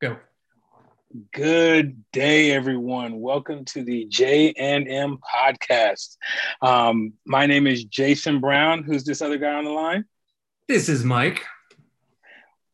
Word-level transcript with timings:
Go. 0.00 0.16
Good 1.32 2.04
day, 2.12 2.52
everyone. 2.52 3.20
Welcome 3.20 3.64
to 3.64 3.82
the 3.82 4.04
J 4.04 4.52
and 4.52 4.86
M 4.86 5.18
podcast. 5.18 6.16
Um, 6.62 7.14
my 7.26 7.46
name 7.46 7.66
is 7.66 7.82
Jason 7.82 8.38
Brown. 8.38 8.84
Who's 8.84 9.02
this 9.02 9.20
other 9.20 9.38
guy 9.38 9.54
on 9.54 9.64
the 9.64 9.72
line? 9.72 10.04
This 10.68 10.88
is 10.88 11.02
Mike. 11.02 11.44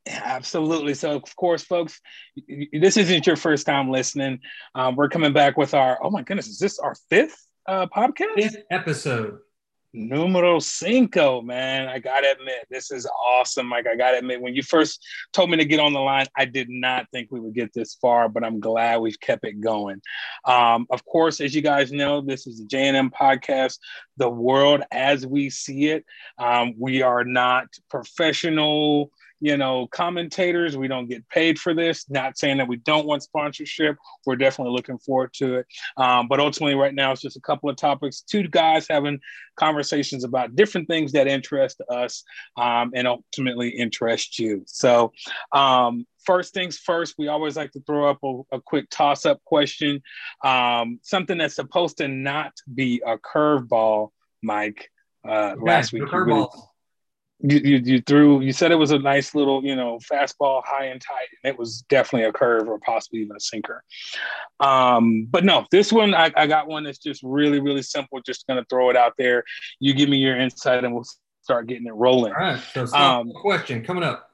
Absolutely. 0.07 0.93
So, 0.93 1.17
of 1.17 1.35
course, 1.37 1.63
folks, 1.63 1.99
this 2.75 2.99
isn't 2.99 3.27
your 3.27 3.37
first 3.37 3.65
time 3.65 3.91
listening. 3.91 4.41
Um, 4.75 4.95
we're 4.95 5.09
coming 5.09 5.33
back 5.33 5.57
with 5.57 5.73
our, 5.73 5.99
oh 6.05 6.11
my 6.11 6.21
goodness, 6.21 6.49
is 6.49 6.59
this 6.59 6.79
our 6.79 6.95
fifth 7.09 7.47
uh, 7.67 7.87
podcast? 7.87 8.35
Fifth 8.35 8.57
episode. 8.71 9.39
Numero 9.97 10.59
cinco, 10.59 11.41
man. 11.41 11.87
I 11.87 12.01
gotta 12.01 12.33
admit, 12.33 12.67
this 12.69 12.91
is 12.91 13.07
awesome. 13.07 13.71
Like, 13.71 13.87
I 13.87 13.95
gotta 13.95 14.19
admit, 14.19 14.41
when 14.41 14.53
you 14.53 14.63
first 14.65 15.01
told 15.33 15.51
me 15.51 15.57
to 15.57 15.65
get 15.65 15.79
on 15.79 15.93
the 15.93 16.01
line, 16.01 16.27
I 16.37 16.47
did 16.47 16.69
not 16.69 17.07
think 17.13 17.31
we 17.31 17.39
would 17.39 17.55
get 17.55 17.73
this 17.73 17.95
far, 17.95 18.29
but 18.29 18.43
I'm 18.43 18.59
glad 18.59 19.01
we've 19.01 19.21
kept 19.21 19.45
it 19.45 19.61
going. 19.61 20.03
Um, 20.47 20.89
of 20.91 21.05
course, 21.05 21.41
as 21.41 21.55
you 21.55 21.63
guys 21.63 21.93
know, 21.93 22.21
this 22.21 22.49
is 22.49 22.59
the 22.59 22.65
JNM 22.67 23.13
podcast, 23.13 23.79
the 24.17 24.29
world 24.29 24.83
as 24.91 25.29
we 25.29 25.49
see 25.49 25.91
it. 25.91 26.05
Um, 26.39 26.75
we 26.77 27.03
are 27.03 27.23
not 27.23 27.67
professional 27.89 29.13
you 29.41 29.57
know, 29.57 29.87
commentators. 29.89 30.77
We 30.77 30.89
don't 30.89 31.09
get 31.09 31.29
paid 31.29 31.59
for 31.59 31.75
this. 31.75 32.09
Not 32.09 32.39
saying 32.39 32.59
that 32.59 32.69
we 32.69 32.77
don't 32.77 33.07
want 33.07 33.23
sponsorship. 33.23 33.97
We're 34.27 34.37
definitely 34.37 34.73
looking 34.73 34.99
forward 34.99 35.33
to 35.35 35.57
it. 35.57 35.67
Um, 35.97 36.29
but 36.29 36.41
ultimately, 36.41 36.75
right 36.75 36.95
now, 36.95 37.13
it's 37.13 37.21
just 37.21 37.37
a 37.37 37.41
couple 37.41 37.69
of 37.69 37.77
topics. 37.77 38.23
Two 38.23 38.49
guys 38.49 38.87
having 38.89 39.21
conversations 39.57 40.25
about 40.25 40.57
different 40.57 40.89
things 40.89 41.13
that 41.13 41.27
interest 41.27 41.81
us 41.89 42.25
um, 42.57 42.93
and 42.95 43.07
ultimately 43.07 43.69
interest 43.69 44.39
you. 44.39 44.63
So, 44.67 45.13
um, 45.53 46.07
first 46.25 46.55
things 46.55 46.79
first, 46.79 47.15
we 47.19 47.29
always 47.29 47.57
like 47.57 47.73
to 47.73 47.81
throw 47.81 48.09
up 48.09 48.19
a, 48.25 48.57
a 48.57 48.61
quick 48.61 48.89
toss 48.91 49.27
up 49.27 49.43
question. 49.45 50.03
Um, 50.43 51.01
something 51.03 51.39
that's 51.39 51.57
supposed 51.57 51.99
to 51.99 52.09
not 52.09 52.53
be 52.73 53.03
a 53.07 53.19
curveball, 53.19 54.11
Mike. 54.43 54.91
Uh, 55.27 55.55
last 55.59 55.93
week, 55.93 56.03
you 56.03 56.49
you, 57.41 57.59
you, 57.59 57.77
you 57.79 58.01
threw 58.01 58.41
you 58.41 58.53
said 58.53 58.71
it 58.71 58.77
was 58.77 58.93
a 58.93 58.99
nice 58.99 59.35
little 59.35 59.65
you 59.65 59.75
know 59.75 59.99
fastball 59.99 60.63
high 60.65 60.87
and 60.87 61.01
tight 61.01 61.29
and 61.43 61.53
it 61.53 61.59
was 61.59 61.83
definitely 61.89 62.29
a 62.29 62.33
curve 62.33 62.69
or 62.69 62.79
possibly 62.79 63.21
even 63.21 63.37
a 63.37 63.41
sinker. 63.41 63.83
Um 64.61 65.27
but 65.31 65.45
no 65.45 65.67
this 65.71 65.93
one 65.93 66.15
I, 66.15 66.31
I 66.37 66.47
got 66.47 66.69
one 66.69 66.85
that's 66.85 66.99
just 66.99 67.23
really 67.23 67.61
really 67.61 67.83
simple 67.83 68.21
just 68.25 68.47
gonna 68.47 68.65
throw 68.71 68.91
it 68.91 68.97
out 68.97 69.15
there. 69.19 69.45
You 69.81 69.95
give 69.95 70.09
me 70.09 70.19
your 70.19 70.39
insight 70.39 70.85
and 70.85 70.95
we'll 70.95 71.07
start 71.43 71.67
getting 71.67 71.87
it 71.87 71.95
rolling. 71.95 72.33
All 72.33 72.39
right 72.39 72.61
so 72.73 72.87
um, 72.95 73.33
question 73.33 73.85
coming 73.85 74.05
up. 74.05 74.31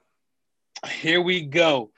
Here 0.88 1.20
we 1.20 1.42
go. 1.42 1.90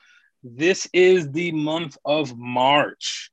This 0.43 0.89
is 0.93 1.31
the 1.31 1.51
month 1.51 1.97
of 2.03 2.37
march. 2.37 3.29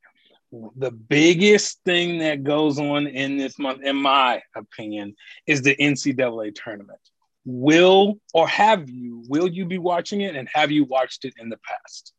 The 0.77 0.91
biggest 0.91 1.81
thing 1.85 2.19
that 2.19 2.43
goes 2.43 2.79
on 2.79 3.07
in 3.07 3.37
this 3.37 3.59
month 3.59 3.83
in 3.85 3.97
my 3.97 4.43
opinion 4.57 5.15
is 5.47 5.63
the 5.63 5.77
ncaa 5.77 6.53
tournament 6.55 7.01
will 7.45 8.19
or 8.35 8.47
have 8.49 8.89
you 8.91 9.23
will 9.29 9.49
you 9.49 9.65
be 9.65 9.79
watching 9.79 10.21
it 10.21 10.37
and 10.37 10.49
have 10.53 10.71
you 10.71 10.85
watched 10.85 11.25
it 11.25 11.35
in 11.39 11.49
the 11.49 11.59
past? 11.59 12.13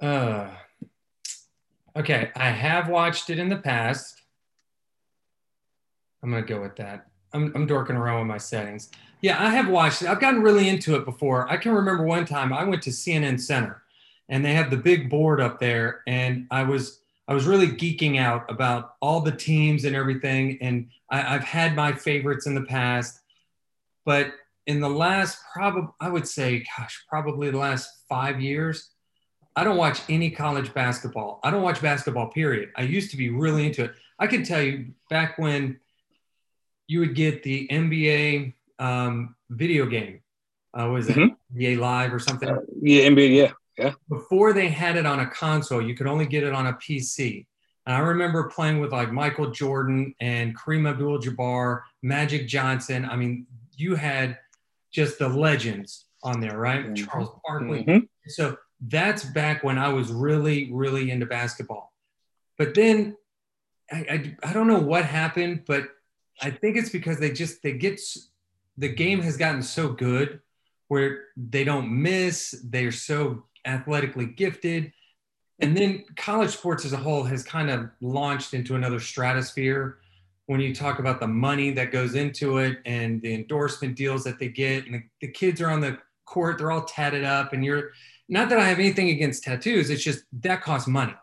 Uh 0.00 0.50
okay 1.96 2.30
i 2.36 2.50
have 2.50 2.88
watched 2.88 3.30
it 3.30 3.38
in 3.38 3.48
the 3.48 3.56
past. 3.56 4.20
I'm 6.22 6.30
gonna 6.30 6.44
go 6.44 6.60
with 6.60 6.76
that. 6.76 7.06
I'm, 7.32 7.52
I'm 7.54 7.66
dorking 7.66 7.96
around 7.96 8.20
with 8.20 8.28
my 8.28 8.38
settings. 8.38 8.90
Yeah 9.20 9.42
i 9.42 9.50
have 9.50 9.68
watched 9.68 10.02
it. 10.02 10.08
I've 10.08 10.20
gotten 10.20 10.42
really 10.42 10.68
into 10.68 10.96
it 10.96 11.04
before. 11.04 11.50
I 11.50 11.56
can 11.56 11.72
remember 11.72 12.04
one 12.04 12.24
time 12.26 12.52
i 12.52 12.64
went 12.64 12.82
to 12.82 12.90
cnn 12.90 13.40
center 13.40 13.82
and 14.28 14.44
they 14.44 14.54
had 14.54 14.70
the 14.70 14.76
big 14.76 15.08
board 15.08 15.40
up 15.40 15.58
there 15.58 16.02
and 16.06 16.46
i 16.50 16.62
was 16.62 17.00
i 17.28 17.34
was 17.34 17.46
really 17.46 17.68
geeking 17.68 18.18
out 18.18 18.50
about 18.50 18.94
all 19.00 19.20
the 19.20 19.32
teams 19.32 19.84
and 19.84 19.94
everything 19.94 20.58
and 20.60 20.88
I, 21.10 21.34
i've 21.34 21.44
had 21.44 21.74
my 21.74 21.92
favorites 21.92 22.46
in 22.46 22.54
the 22.54 22.62
past 22.62 23.20
but 24.06 24.32
in 24.66 24.80
the 24.80 24.88
last, 24.88 25.38
probably, 25.52 25.90
I 26.00 26.08
would 26.08 26.26
say, 26.26 26.64
gosh, 26.78 27.04
probably 27.10 27.50
the 27.50 27.58
last 27.58 27.90
five 28.08 28.40
years, 28.40 28.90
I 29.54 29.64
don't 29.64 29.76
watch 29.76 30.00
any 30.08 30.30
college 30.30 30.72
basketball. 30.72 31.40
I 31.42 31.50
don't 31.50 31.62
watch 31.62 31.82
basketball, 31.82 32.28
period. 32.28 32.70
I 32.76 32.82
used 32.82 33.10
to 33.10 33.16
be 33.16 33.28
really 33.28 33.66
into 33.66 33.84
it. 33.84 33.92
I 34.18 34.26
can 34.26 34.44
tell 34.44 34.62
you 34.62 34.92
back 35.10 35.38
when 35.38 35.80
you 36.86 37.00
would 37.00 37.14
get 37.14 37.42
the 37.42 37.66
NBA 37.68 38.54
um, 38.78 39.34
video 39.50 39.86
game, 39.86 40.20
uh, 40.78 40.88
was 40.88 41.08
it 41.08 41.16
mm-hmm. 41.16 41.58
NBA 41.58 41.78
Live 41.78 42.14
or 42.14 42.18
something? 42.18 42.48
Uh, 42.48 42.60
yeah, 42.80 43.08
NBA, 43.08 43.34
yeah. 43.34 43.52
Yeah. 43.78 43.92
Before 44.08 44.52
they 44.52 44.68
had 44.68 44.96
it 44.96 45.04
on 45.04 45.20
a 45.20 45.26
console, 45.26 45.82
you 45.82 45.94
could 45.94 46.06
only 46.06 46.26
get 46.26 46.42
it 46.42 46.52
on 46.52 46.68
a 46.68 46.72
PC. 46.74 47.46
And 47.86 47.94
I 47.94 48.00
remember 48.00 48.44
playing 48.44 48.80
with 48.80 48.90
like 48.90 49.12
Michael 49.12 49.50
Jordan 49.50 50.14
and 50.20 50.58
Kareem 50.58 50.88
Abdul 50.88 51.20
Jabbar, 51.20 51.82
Magic 52.02 52.48
Johnson. 52.48 53.04
I 53.04 53.16
mean, 53.16 53.46
you 53.76 53.94
had 53.94 54.38
just 54.92 55.18
the 55.18 55.28
legends 55.28 56.06
on 56.22 56.40
there, 56.40 56.58
right? 56.58 56.84
Mm-hmm. 56.84 57.04
Charles 57.04 57.30
Barkley. 57.46 57.84
Mm-hmm. 57.84 58.06
So 58.28 58.56
that's 58.80 59.24
back 59.24 59.62
when 59.62 59.78
I 59.78 59.88
was 59.88 60.10
really, 60.10 60.72
really 60.72 61.10
into 61.10 61.26
basketball. 61.26 61.92
But 62.58 62.74
then 62.74 63.16
I, 63.90 63.96
I, 63.96 64.36
I 64.48 64.52
don't 64.52 64.66
know 64.66 64.80
what 64.80 65.04
happened, 65.04 65.62
but 65.66 65.84
I 66.40 66.50
think 66.50 66.76
it's 66.76 66.90
because 66.90 67.18
they 67.18 67.30
just 67.30 67.62
they 67.62 67.72
get 67.72 68.00
the 68.76 68.88
game 68.88 69.20
has 69.22 69.36
gotten 69.36 69.62
so 69.62 69.88
good 69.88 70.40
where 70.88 71.24
they 71.36 71.64
don't 71.64 71.90
miss. 72.02 72.54
They're 72.64 72.92
so 72.92 73.44
athletically 73.64 74.26
gifted. 74.26 74.92
And 75.58 75.76
then 75.76 76.04
college 76.16 76.50
sports 76.50 76.84
as 76.84 76.92
a 76.92 76.98
whole 76.98 77.24
has 77.24 77.42
kind 77.42 77.70
of 77.70 77.88
launched 78.00 78.52
into 78.52 78.74
another 78.74 79.00
stratosphere 79.00 79.98
when 80.46 80.60
you 80.60 80.74
talk 80.74 80.98
about 80.98 81.20
the 81.20 81.26
money 81.26 81.70
that 81.72 81.90
goes 81.90 82.14
into 82.14 82.58
it 82.58 82.78
and 82.86 83.20
the 83.20 83.34
endorsement 83.34 83.96
deals 83.96 84.24
that 84.24 84.38
they 84.38 84.48
get 84.48 84.86
and 84.86 84.94
the, 84.94 85.02
the 85.20 85.28
kids 85.28 85.60
are 85.60 85.70
on 85.70 85.80
the 85.80 85.98
court 86.24 86.58
they're 86.58 86.70
all 86.70 86.84
tatted 86.84 87.24
up 87.24 87.52
and 87.52 87.64
you're 87.64 87.90
not 88.28 88.48
that 88.48 88.58
i 88.58 88.64
have 88.64 88.78
anything 88.78 89.10
against 89.10 89.44
tattoos 89.44 89.90
it's 89.90 90.02
just 90.02 90.24
that 90.32 90.62
costs 90.62 90.88
money. 90.88 91.14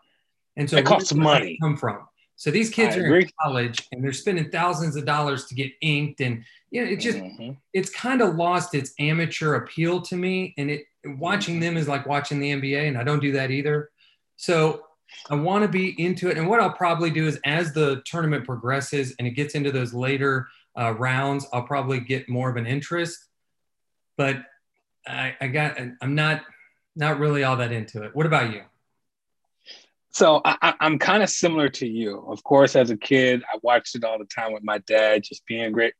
And 0.56 0.68
so 0.68 0.76
it 0.76 0.86
costs 0.86 1.12
money. 1.12 1.58
come 1.60 1.76
from? 1.76 2.06
So 2.36 2.50
these 2.50 2.70
kids 2.70 2.96
I 2.96 3.00
are 3.00 3.04
agree. 3.04 3.22
in 3.22 3.30
college 3.42 3.86
and 3.92 4.02
they're 4.02 4.12
spending 4.12 4.50
thousands 4.50 4.96
of 4.96 5.04
dollars 5.04 5.46
to 5.46 5.54
get 5.54 5.72
inked 5.80 6.20
and 6.20 6.44
you 6.70 6.84
know 6.84 6.90
it 6.90 6.96
just 6.96 7.18
mm-hmm. 7.18 7.52
it's 7.72 7.90
kind 7.90 8.20
of 8.20 8.34
lost 8.34 8.74
its 8.74 8.92
amateur 8.98 9.54
appeal 9.54 10.00
to 10.02 10.16
me 10.16 10.52
and 10.58 10.70
it 10.70 10.84
watching 11.18 11.60
them 11.60 11.76
is 11.76 11.86
like 11.86 12.06
watching 12.06 12.40
the 12.40 12.50
nba 12.50 12.88
and 12.88 12.98
i 12.98 13.04
don't 13.04 13.20
do 13.20 13.32
that 13.32 13.50
either. 13.50 13.90
So 14.36 14.84
I 15.30 15.34
want 15.34 15.62
to 15.62 15.68
be 15.68 16.00
into 16.02 16.28
it. 16.28 16.36
And 16.36 16.48
what 16.48 16.60
I'll 16.60 16.72
probably 16.72 17.10
do 17.10 17.26
is 17.26 17.38
as 17.44 17.72
the 17.72 18.02
tournament 18.04 18.44
progresses 18.44 19.14
and 19.18 19.26
it 19.26 19.32
gets 19.32 19.54
into 19.54 19.72
those 19.72 19.94
later 19.94 20.48
uh, 20.78 20.94
rounds, 20.94 21.46
I'll 21.52 21.62
probably 21.62 22.00
get 22.00 22.28
more 22.28 22.50
of 22.50 22.56
an 22.56 22.66
interest. 22.66 23.26
But 24.16 24.42
I, 25.06 25.34
I 25.40 25.48
got, 25.48 25.78
I'm 26.00 26.14
not, 26.14 26.42
not 26.96 27.18
really 27.18 27.44
all 27.44 27.56
that 27.56 27.72
into 27.72 28.02
it. 28.02 28.14
What 28.14 28.26
about 28.26 28.52
you? 28.52 28.62
So 30.14 30.40
I, 30.44 30.74
am 30.80 31.00
kind 31.00 31.24
of 31.24 31.28
similar 31.28 31.68
to 31.70 31.88
you. 31.88 32.24
Of 32.28 32.44
course, 32.44 32.76
as 32.76 32.90
a 32.90 32.96
kid, 32.96 33.42
I 33.52 33.58
watched 33.62 33.96
it 33.96 34.04
all 34.04 34.16
the 34.16 34.24
time 34.26 34.52
with 34.52 34.62
my 34.62 34.78
dad, 34.78 35.24
just 35.24 35.44
being 35.44 35.72
great, 35.72 35.94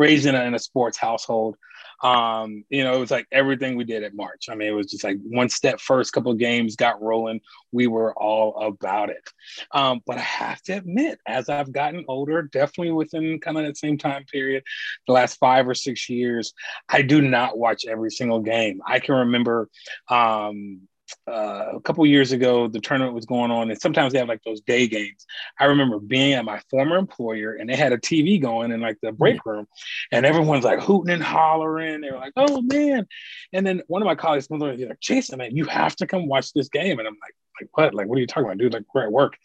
raised 0.00 0.26
in 0.26 0.34
a, 0.34 0.42
in 0.42 0.54
a 0.54 0.58
sports 0.58 0.98
household. 0.98 1.56
Um, 2.02 2.64
you 2.70 2.82
know, 2.82 2.94
it 2.94 2.98
was 2.98 3.12
like 3.12 3.28
everything 3.30 3.76
we 3.76 3.84
did 3.84 4.02
at 4.02 4.16
March. 4.16 4.46
I 4.50 4.56
mean, 4.56 4.66
it 4.66 4.72
was 4.72 4.90
just 4.90 5.04
like 5.04 5.18
one 5.22 5.48
step 5.48 5.80
first, 5.80 6.12
couple 6.12 6.34
games 6.34 6.74
got 6.74 7.00
rolling. 7.00 7.40
We 7.70 7.86
were 7.86 8.12
all 8.14 8.66
about 8.66 9.10
it. 9.10 9.30
Um, 9.70 10.00
but 10.04 10.18
I 10.18 10.22
have 10.22 10.60
to 10.62 10.72
admit, 10.72 11.20
as 11.24 11.48
I've 11.48 11.72
gotten 11.72 12.04
older, 12.08 12.42
definitely 12.42 12.92
within 12.92 13.38
kind 13.38 13.56
of 13.56 13.62
that 13.62 13.76
same 13.76 13.96
time 13.96 14.24
period, 14.24 14.64
the 15.06 15.12
last 15.12 15.38
five 15.38 15.68
or 15.68 15.74
six 15.74 16.10
years, 16.10 16.52
I 16.88 17.02
do 17.02 17.22
not 17.22 17.56
watch 17.56 17.84
every 17.86 18.10
single 18.10 18.40
game. 18.40 18.80
I 18.84 18.98
can 18.98 19.14
remember 19.14 19.68
um, 20.08 20.88
uh, 21.28 21.72
a 21.74 21.80
couple 21.80 22.04
years 22.06 22.32
ago, 22.32 22.68
the 22.68 22.80
tournament 22.80 23.14
was 23.14 23.26
going 23.26 23.50
on, 23.50 23.70
and 23.70 23.80
sometimes 23.80 24.12
they 24.12 24.18
have 24.18 24.28
like 24.28 24.42
those 24.44 24.60
day 24.60 24.86
games. 24.86 25.26
I 25.58 25.66
remember 25.66 25.98
being 25.98 26.32
at 26.32 26.44
my 26.44 26.60
former 26.70 26.96
employer, 26.96 27.54
and 27.54 27.68
they 27.68 27.76
had 27.76 27.92
a 27.92 27.98
TV 27.98 28.40
going 28.40 28.72
in 28.72 28.80
like 28.80 28.98
the 29.02 29.12
break 29.12 29.44
room, 29.46 29.66
and 30.10 30.26
everyone's 30.26 30.64
like 30.64 30.80
hooting 30.80 31.14
and 31.14 31.22
hollering. 31.22 32.00
They 32.00 32.10
were 32.10 32.18
like, 32.18 32.32
"Oh 32.36 32.60
man!" 32.62 33.06
And 33.52 33.66
then 33.66 33.82
one 33.86 34.02
of 34.02 34.06
my 34.06 34.14
colleagues 34.14 34.46
comes 34.48 34.62
over, 34.62 34.72
he's 34.72 34.88
like, 34.88 35.00
"Jason, 35.00 35.38
man, 35.38 35.56
you 35.56 35.64
have 35.66 35.96
to 35.96 36.06
come 36.06 36.26
watch 36.26 36.52
this 36.52 36.68
game." 36.68 36.98
And 36.98 37.06
I'm 37.06 37.16
like, 37.22 37.34
"Like 37.60 37.70
what? 37.76 37.94
Like 37.94 38.08
what 38.08 38.16
are 38.18 38.20
you 38.20 38.26
talking 38.26 38.44
about, 38.44 38.58
dude? 38.58 38.72
Like 38.72 38.84
we're 38.94 39.04
at 39.04 39.12
work." 39.12 39.36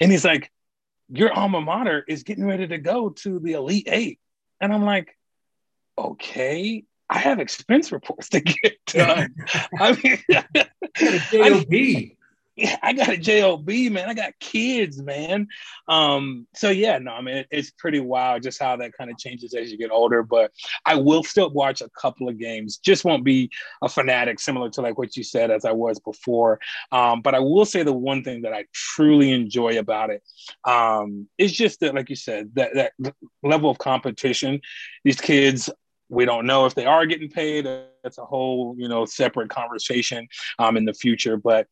And 0.00 0.10
he's 0.10 0.24
like, 0.24 0.50
"Your 1.08 1.32
alma 1.32 1.60
mater 1.60 2.04
is 2.08 2.24
getting 2.24 2.44
ready 2.44 2.66
to 2.66 2.78
go 2.78 3.10
to 3.10 3.38
the 3.38 3.52
Elite 3.52 3.88
Eight. 3.90 4.18
and 4.60 4.72
I'm 4.72 4.84
like, 4.84 5.16
"Okay." 5.96 6.84
I 7.10 7.18
have 7.18 7.40
expense 7.40 7.90
reports 7.90 8.28
to 8.30 8.40
get 8.40 8.78
done. 8.86 9.34
I 9.78 10.00
mean, 10.02 10.18
I 11.42 11.66
mean 11.68 12.16
I 12.82 12.92
got 12.92 13.08
a 13.08 13.16
job, 13.16 13.66
man. 13.66 14.08
I 14.08 14.14
got 14.14 14.38
kids, 14.38 15.00
man. 15.00 15.48
Um, 15.88 16.46
so 16.54 16.70
yeah, 16.70 16.98
no, 16.98 17.12
I 17.12 17.20
mean 17.22 17.36
it, 17.38 17.46
it's 17.50 17.70
pretty 17.70 18.00
wild 18.00 18.42
just 18.42 18.60
how 18.60 18.76
that 18.76 18.92
kind 18.96 19.10
of 19.10 19.18
changes 19.18 19.54
as 19.54 19.70
you 19.70 19.78
get 19.78 19.90
older. 19.90 20.22
But 20.22 20.52
I 20.84 20.96
will 20.96 21.22
still 21.22 21.50
watch 21.50 21.80
a 21.80 21.88
couple 21.90 22.28
of 22.28 22.38
games. 22.38 22.78
Just 22.78 23.04
won't 23.04 23.24
be 23.24 23.50
a 23.82 23.88
fanatic, 23.88 24.40
similar 24.40 24.70
to 24.70 24.82
like 24.82 24.98
what 24.98 25.16
you 25.16 25.24
said 25.24 25.50
as 25.50 25.64
I 25.64 25.72
was 25.72 25.98
before. 26.00 26.60
Um, 26.92 27.22
but 27.22 27.34
I 27.34 27.40
will 27.40 27.64
say 27.64 27.82
the 27.82 27.92
one 27.92 28.22
thing 28.22 28.42
that 28.42 28.52
I 28.52 28.66
truly 28.72 29.32
enjoy 29.32 29.78
about 29.78 30.10
it 30.10 30.22
um, 30.64 31.28
is 31.38 31.52
just 31.52 31.80
that, 31.80 31.94
like 31.94 32.10
you 32.10 32.16
said, 32.16 32.50
that 32.54 32.74
that 32.74 33.14
level 33.42 33.70
of 33.70 33.78
competition. 33.78 34.60
These 35.04 35.20
kids 35.20 35.70
we 36.10 36.24
don't 36.24 36.46
know 36.46 36.66
if 36.66 36.74
they 36.74 36.86
are 36.86 37.06
getting 37.06 37.30
paid. 37.30 37.64
That's 38.02 38.18
a 38.18 38.24
whole, 38.24 38.74
you 38.76 38.88
know, 38.88 39.04
separate 39.06 39.48
conversation 39.48 40.28
um, 40.58 40.76
in 40.76 40.84
the 40.84 40.92
future. 40.92 41.36
But 41.36 41.68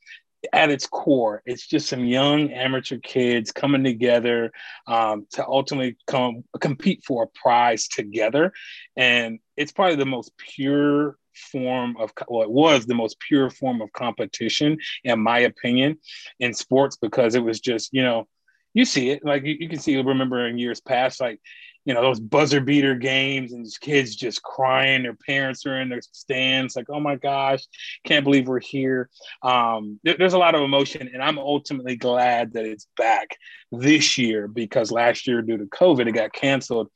at 0.53 0.71
its 0.71 0.87
core, 0.87 1.43
it's 1.45 1.67
just 1.67 1.89
some 1.89 2.05
young 2.05 2.53
amateur 2.53 2.99
kids 2.99 3.51
coming 3.51 3.83
together 3.83 4.53
um, 4.87 5.27
to 5.33 5.47
ultimately 5.47 5.97
come 6.07 6.45
compete 6.61 7.03
for 7.05 7.25
a 7.25 7.39
prize 7.39 7.89
together, 7.89 8.53
and 8.97 9.41
it's 9.57 9.73
probably 9.73 9.97
the 9.97 10.07
most 10.07 10.33
pure 10.39 11.19
form 11.35 11.97
of 11.99 12.13
well, 12.29 12.43
it 12.43 12.51
was 12.51 12.87
the 12.87 12.95
most 12.95 13.19
pure 13.21 13.51
form 13.51 13.81
of 13.81 13.93
competition, 13.93 14.79
in 15.03 15.21
my 15.21 15.41
opinion, 15.41 15.99
in 16.39 16.55
sports 16.55 16.97
because 16.97 17.35
it 17.35 17.43
was 17.43 17.61
just 17.61 17.93
you 17.93 18.03
know 18.03 18.29
you 18.75 18.85
see 18.85 19.11
it 19.11 19.25
like 19.25 19.45
you, 19.45 19.57
you 19.59 19.69
can 19.69 19.79
see 19.81 19.97
remember 19.97 20.47
in 20.47 20.59
years 20.59 20.81
past 20.81 21.21
like 21.21 21.41
you 21.89 21.95
know 21.95 22.03
those 22.03 22.21
buzzer 22.21 22.61
beater 22.61 22.95
games 22.95 23.53
and 23.53 23.65
these 23.65 23.79
kids 23.79 24.15
just 24.15 24.43
crying 24.43 25.03
their 25.03 25.15
parents 25.15 25.65
are 25.65 25.81
in 25.81 25.89
their 25.89 26.03
stands 26.03 26.77
like 26.77 26.85
oh 26.91 27.01
my 27.01 27.17
gosh 27.17 27.67
can't 28.05 28.25
believe 28.25 28.47
we're 28.47 28.61
here. 28.61 29.09
Um, 29.43 29.99
there, 30.05 30.17
there's 30.19 30.35
a 30.35 30.39
lot 30.39 30.55
of 30.55 30.61
emotion 30.61 31.09
and 31.13 31.23
i'm 31.23 31.39
ultimately 31.39 31.97
glad 31.97 32.53
that 32.53 32.67
it's 32.67 32.87
back 32.99 33.39
this 33.73 34.19
year 34.19 34.47
because 34.47 34.93
last 34.93 35.27
year 35.27 35.41
due 35.41 35.57
to 35.57 35.65
covid 35.65 36.07
it 36.07 36.13
got 36.13 36.33
canceled. 36.33 36.91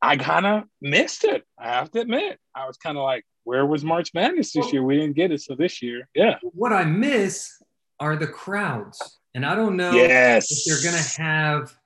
I 0.00 0.16
kind 0.16 0.46
of 0.46 0.64
missed 0.80 1.24
it 1.24 1.44
i 1.58 1.68
have 1.68 1.90
to 1.90 2.00
admit. 2.00 2.38
I 2.56 2.66
was 2.66 2.78
kind 2.78 2.96
of 2.96 3.04
like 3.04 3.24
where 3.44 3.66
was 3.66 3.84
march 3.84 4.14
madness 4.14 4.52
this 4.52 4.72
year? 4.72 4.82
We 4.82 4.96
didn't 4.96 5.14
get 5.14 5.30
it 5.30 5.42
so 5.42 5.54
this 5.54 5.82
year 5.82 6.08
yeah. 6.14 6.38
What 6.40 6.72
i 6.72 6.84
miss 6.84 7.50
are 8.00 8.16
the 8.16 8.26
crowds 8.26 9.18
and 9.34 9.44
i 9.44 9.54
don't 9.54 9.76
know 9.76 9.92
yes. 9.92 10.50
if 10.50 10.64
they're 10.64 10.90
going 10.90 11.02
to 11.02 11.22
have 11.22 11.76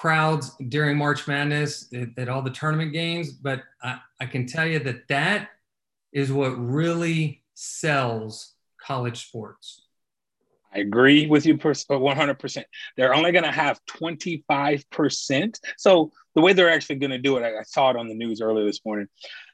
crowds 0.00 0.56
during 0.70 0.96
March 0.96 1.28
Madness 1.28 1.86
at, 1.92 2.08
at 2.16 2.28
all 2.30 2.40
the 2.40 2.48
tournament 2.48 2.90
games, 2.90 3.32
but 3.32 3.64
I, 3.82 3.98
I 4.18 4.24
can 4.24 4.46
tell 4.46 4.66
you 4.66 4.78
that 4.78 5.06
that 5.08 5.50
is 6.10 6.32
what 6.32 6.52
really 6.52 7.42
sells 7.52 8.54
college 8.80 9.26
sports. 9.26 9.82
I 10.72 10.78
agree 10.78 11.26
with 11.26 11.46
you 11.46 11.56
100%. 11.56 12.58
Uh, 12.58 12.62
they're 12.96 13.14
only 13.14 13.32
going 13.32 13.44
to 13.44 13.50
have 13.50 13.80
25%. 13.86 15.60
So 15.76 16.12
the 16.34 16.40
way 16.40 16.52
they're 16.52 16.70
actually 16.70 16.96
going 16.96 17.10
to 17.10 17.18
do 17.18 17.36
it, 17.36 17.42
I, 17.42 17.58
I, 17.58 17.62
saw 17.62 17.90
it 17.90 17.96
on 17.96 18.08
the 18.08 18.14
news 18.14 18.40
earlier 18.40 18.64
this 18.64 18.84
morning. 18.84 19.08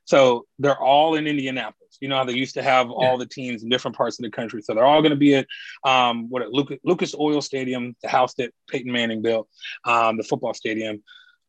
So 0.04 0.46
they're 0.58 0.78
all 0.78 1.14
in 1.14 1.26
Indianapolis. 1.26 1.98
You 2.00 2.08
know 2.08 2.16
how 2.16 2.24
they 2.24 2.34
used 2.34 2.54
to 2.54 2.62
have 2.62 2.88
yeah. 2.88 2.92
all 2.92 3.16
the 3.16 3.26
teams 3.26 3.62
in 3.62 3.70
different 3.70 3.96
parts 3.96 4.18
of 4.18 4.24
the 4.24 4.30
country. 4.30 4.60
So 4.60 4.74
they're 4.74 4.84
all 4.84 5.00
going 5.00 5.10
to 5.10 5.16
be 5.16 5.36
at 5.36 5.46
um, 5.84 6.28
what 6.28 6.42
at 6.42 6.52
Lucas, 6.52 6.78
Lucas 6.84 7.14
Oil 7.18 7.40
Stadium, 7.40 7.96
the 8.02 8.08
house 8.08 8.34
that 8.34 8.52
Peyton 8.68 8.92
Manning 8.92 9.22
built, 9.22 9.48
um, 9.84 10.16
the 10.16 10.22
football 10.22 10.54
stadium. 10.54 11.02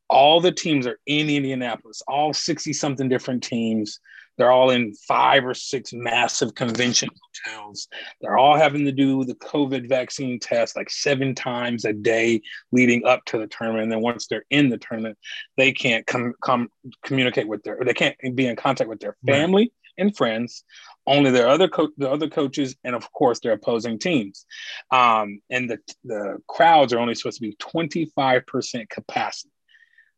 All 0.09 0.39
the 0.39 0.53
teams 0.53 0.87
are 0.87 0.99
in 1.05 1.29
Indianapolis. 1.29 2.01
All 2.07 2.33
sixty 2.33 2.71
something 2.71 3.09
different 3.09 3.43
teams. 3.43 3.99
They're 4.37 4.51
all 4.51 4.69
in 4.69 4.93
five 4.93 5.45
or 5.45 5.53
six 5.53 5.93
massive 5.93 6.55
convention 6.55 7.09
hotels. 7.45 7.87
They're 8.21 8.37
all 8.37 8.55
having 8.55 8.85
to 8.85 8.91
do 8.91 9.23
the 9.23 9.35
COVID 9.35 9.89
vaccine 9.89 10.39
test 10.39 10.75
like 10.75 10.89
seven 10.89 11.33
times 11.33 11.85
a 11.85 11.93
day 11.93 12.41
leading 12.71 13.05
up 13.05 13.25
to 13.25 13.37
the 13.37 13.47
tournament. 13.47 13.83
And 13.83 13.91
then 13.91 14.01
once 14.01 14.27
they're 14.27 14.45
in 14.49 14.69
the 14.69 14.77
tournament, 14.77 15.17
they 15.57 15.71
can't 15.71 16.05
come 16.05 16.33
come 16.41 16.69
communicate 17.03 17.47
with 17.47 17.63
their, 17.63 17.79
they 17.83 17.93
can't 17.93 18.15
be 18.35 18.47
in 18.47 18.55
contact 18.55 18.89
with 18.89 18.99
their 18.99 19.17
family 19.25 19.63
right. 19.63 19.71
and 19.97 20.15
friends. 20.15 20.63
Only 21.07 21.31
their 21.31 21.47
other 21.47 21.69
co- 21.69 21.93
the 21.97 22.11
other 22.11 22.29
coaches, 22.29 22.75
and 22.83 22.93
of 22.93 23.11
course 23.13 23.39
their 23.39 23.53
opposing 23.53 23.97
teams. 23.97 24.45
Um, 24.91 25.39
and 25.49 25.69
the 25.69 25.79
the 26.03 26.37
crowds 26.47 26.93
are 26.93 26.99
only 26.99 27.15
supposed 27.15 27.37
to 27.37 27.47
be 27.47 27.55
twenty 27.59 28.05
five 28.13 28.45
percent 28.45 28.89
capacity. 28.89 29.53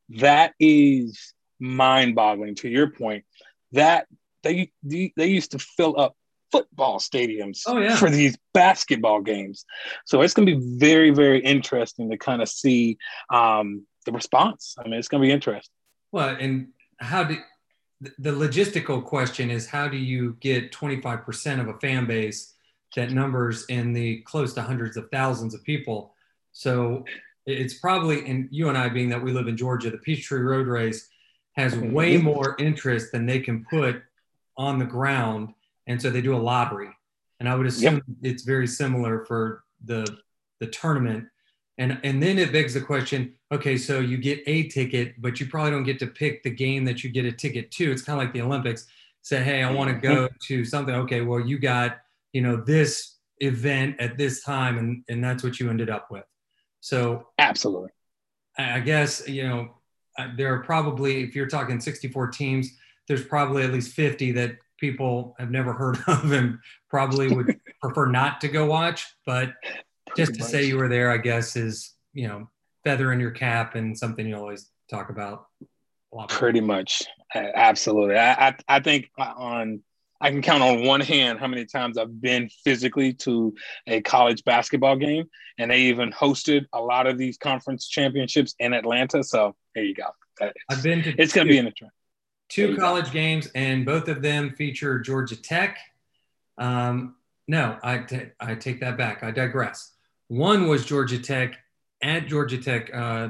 That 0.10 0.54
is 0.60 1.33
mind 1.60 2.16
boggling. 2.16 2.56
To 2.56 2.69
your 2.69 2.89
point 2.89 3.24
that 3.71 4.07
they 4.44 4.71
they 4.83 5.27
used 5.27 5.51
to 5.51 5.60
fill 5.60 6.00
up 6.00 6.16
football 6.51 7.00
stadiums 7.00 7.62
oh, 7.68 7.77
yeah. 7.80 7.95
for 7.95 8.10
these 8.10 8.38
basketball 8.54 9.21
games. 9.21 9.66
So 10.06 10.21
it's 10.21 10.33
going 10.33 10.48
to 10.48 10.56
be 10.56 10.77
very, 10.77 11.12
very 11.12 11.39
interesting 11.39 12.10
to 12.10 12.18
kind 12.18 12.42
of 12.42 12.50
see 12.50 12.98
um, 13.30 13.86
the 14.06 14.12
response. 14.12 14.75
I 14.80 14.83
mean, 14.83 14.94
it's 14.94 15.07
going 15.07 15.21
to 15.21 15.27
be 15.27 15.31
interesting. 15.31 15.74
Well, 16.12 16.36
and 16.39 16.69
how 17.00 17.24
do 17.24 17.38
the 18.18 18.31
logistical 18.31 19.04
question 19.04 19.51
is 19.51 19.68
how 19.68 19.88
do 19.88 19.98
you 19.98 20.38
get 20.39 20.71
25% 20.71 21.60
of 21.60 21.68
a 21.68 21.77
fan 21.80 22.06
base 22.07 22.54
that 22.95 23.12
numbers 23.12 23.66
in 23.66 23.94
the 23.94 24.21
close 24.21 24.54
to 24.54 24.62
hundreds 24.62 24.98
of 24.98 25.10
thousands 25.12 25.54
of 25.54 25.63
people? 25.63 26.13
So 26.51 27.06
it's 27.45 27.75
probably, 27.75 28.27
and 28.27 28.48
you 28.51 28.69
and 28.69 28.77
I 28.77 28.89
being 28.89 29.10
that 29.10 29.24
we 29.24 29.31
live 29.31 29.48
in 29.48 29.57
Georgia, 29.57 29.92
the 29.92 29.98
Peachtree 29.98 30.42
Road 30.42 30.68
Race 30.68 31.10
has 31.59 31.75
way 31.75 32.17
more 32.17 32.56
interest 32.59 33.11
than 33.11 33.25
they 33.25 33.39
can 33.39 33.65
put 33.69 34.01
on 34.57 34.79
the 34.79 34.85
ground. 34.85 35.53
And 35.88 36.01
so 36.01 36.09
they 36.09 36.21
do 36.21 36.35
a 36.35 36.38
lottery. 36.38 36.89
And 37.39 37.47
I 37.47 37.56
would 37.56 37.67
assume 37.67 37.95
yep. 37.95 38.03
it's 38.21 38.44
very 38.44 38.67
similar 38.67 39.25
for 39.25 39.63
the 39.85 40.06
the 40.59 40.67
tournament. 40.67 41.25
And 41.77 42.00
and 42.03 42.21
then 42.21 42.38
it 42.38 42.51
begs 42.51 42.73
the 42.73 42.81
question, 42.81 43.33
okay, 43.51 43.77
so 43.77 44.00
you 44.00 44.17
get 44.17 44.44
a 44.45 44.67
ticket, 44.67 45.21
but 45.21 45.39
you 45.39 45.45
probably 45.45 45.71
don't 45.71 45.85
get 45.85 46.00
to 46.00 46.07
pick 46.07 46.44
the 46.44 46.50
game 46.50 46.83
that 46.85 47.03
you 47.03 47.09
get 47.09 47.25
a 47.25 47.31
ticket 47.31 47.71
to. 47.71 47.91
It's 47.91 48.01
kind 48.01 48.19
of 48.19 48.25
like 48.25 48.33
the 48.33 48.41
Olympics. 48.41 48.88
Say, 49.21 49.44
hey, 49.44 49.63
I 49.63 49.71
want 49.71 49.89
to 49.89 49.95
go 49.95 50.25
mm-hmm. 50.25 50.35
to 50.47 50.65
something. 50.65 50.95
Okay, 50.95 51.21
well, 51.21 51.39
you 51.39 51.59
got, 51.59 52.00
you 52.33 52.41
know, 52.41 52.57
this 52.57 53.17
event 53.39 53.95
at 54.00 54.17
this 54.17 54.44
time, 54.44 54.77
and, 54.77 55.03
and 55.09 55.23
that's 55.23 55.44
what 55.44 55.59
you 55.59 55.69
ended 55.69 55.89
up 55.89 56.09
with. 56.11 56.25
So 56.81 57.27
absolutely. 57.38 57.91
I 58.57 58.79
guess, 58.79 59.27
you 59.27 59.47
know, 59.47 59.78
Uh, 60.19 60.27
there 60.36 60.54
are 60.54 60.60
probably, 60.60 61.24
if 61.24 61.33
you're 61.33 61.48
talking 61.48 61.80
64 61.80 62.27
teams, 62.27 62.75
there's 63.07 63.24
probably 63.24 63.63
at 63.63 63.71
least 63.71 63.94
50 63.94 64.33
that 64.33 64.57
people 64.77 65.33
have 65.39 65.50
never 65.50 65.71
heard 65.71 65.98
of 66.07 66.31
and 66.31 66.60
probably 66.89 67.33
would 67.33 67.57
prefer 67.81 68.06
not 68.06 68.42
to 68.42 68.50
go 68.50 68.66
watch. 68.66 69.06
But 69.25 69.54
just 70.18 70.36
to 70.36 70.44
say 70.44 70.66
you 70.66 70.77
were 70.77 70.89
there, 70.89 71.10
I 71.10 71.18
guess, 71.18 71.56
is, 71.56 71.94
you 72.13 72.27
know, 72.27 72.50
feather 72.83 73.13
in 73.13 73.19
your 73.19 73.31
cap 73.31 73.75
and 73.75 73.98
something 73.98 74.27
you 74.27 74.36
always 74.36 74.69
talk 74.89 75.10
about. 75.10 75.45
Pretty 76.33 76.62
much. 76.62 77.04
Absolutely. 77.33 78.18
I, 78.18 78.50
I, 78.50 78.56
I 78.68 78.80
think 78.80 79.10
on 79.18 79.81
I 80.21 80.31
can 80.31 80.42
count 80.42 80.62
on 80.62 80.83
one 80.83 81.01
hand 81.01 81.39
how 81.39 81.48
many 81.48 81.66
times 81.66 81.98
I've 81.98 82.19
been 82.21 82.50
physically 82.63 83.13
to 83.13 83.56
a 83.88 84.01
college 84.01 84.44
basketball 84.44 84.97
game, 84.97 85.30
and 85.57 85.71
they 85.71 85.81
even 85.83 86.11
hosted 86.11 86.66
a 86.73 86.81
lot 86.81 87.07
of 87.07 87.18
these 87.18 87.38
conference 87.38 87.88
championships 87.88 88.54
in 88.59 88.73
Atlanta. 88.73 89.23
So 89.23 89.56
there 89.76 89.83
you 89.83 89.95
go. 89.95 90.09
I've 90.69 90.83
been 90.83 91.04
to. 91.04 91.16
It's 91.18 91.33
going 91.33 91.47
to 91.47 91.52
be 91.52 91.57
an 91.57 91.71
trend. 91.76 91.92
Two 92.49 92.76
college 92.76 93.06
go. 93.06 93.11
games, 93.11 93.49
and 93.56 93.85
both 93.85 94.07
of 94.07 94.21
them 94.21 94.52
feature 94.52 94.99
Georgia 94.99 95.35
Tech. 95.35 95.78
Um, 96.57 97.16
no, 97.47 97.78
I, 97.81 97.99
t- 97.99 98.30
I 98.40 98.56
take 98.56 98.80
that 98.81 98.97
back. 98.97 99.23
I 99.23 99.31
digress. 99.31 99.92
One 100.28 100.68
was 100.68 100.85
Georgia 100.85 101.19
Tech 101.19 101.56
at 102.02 102.28
Georgia 102.28 102.57
Tech 102.57 102.94
uh, 102.94 103.30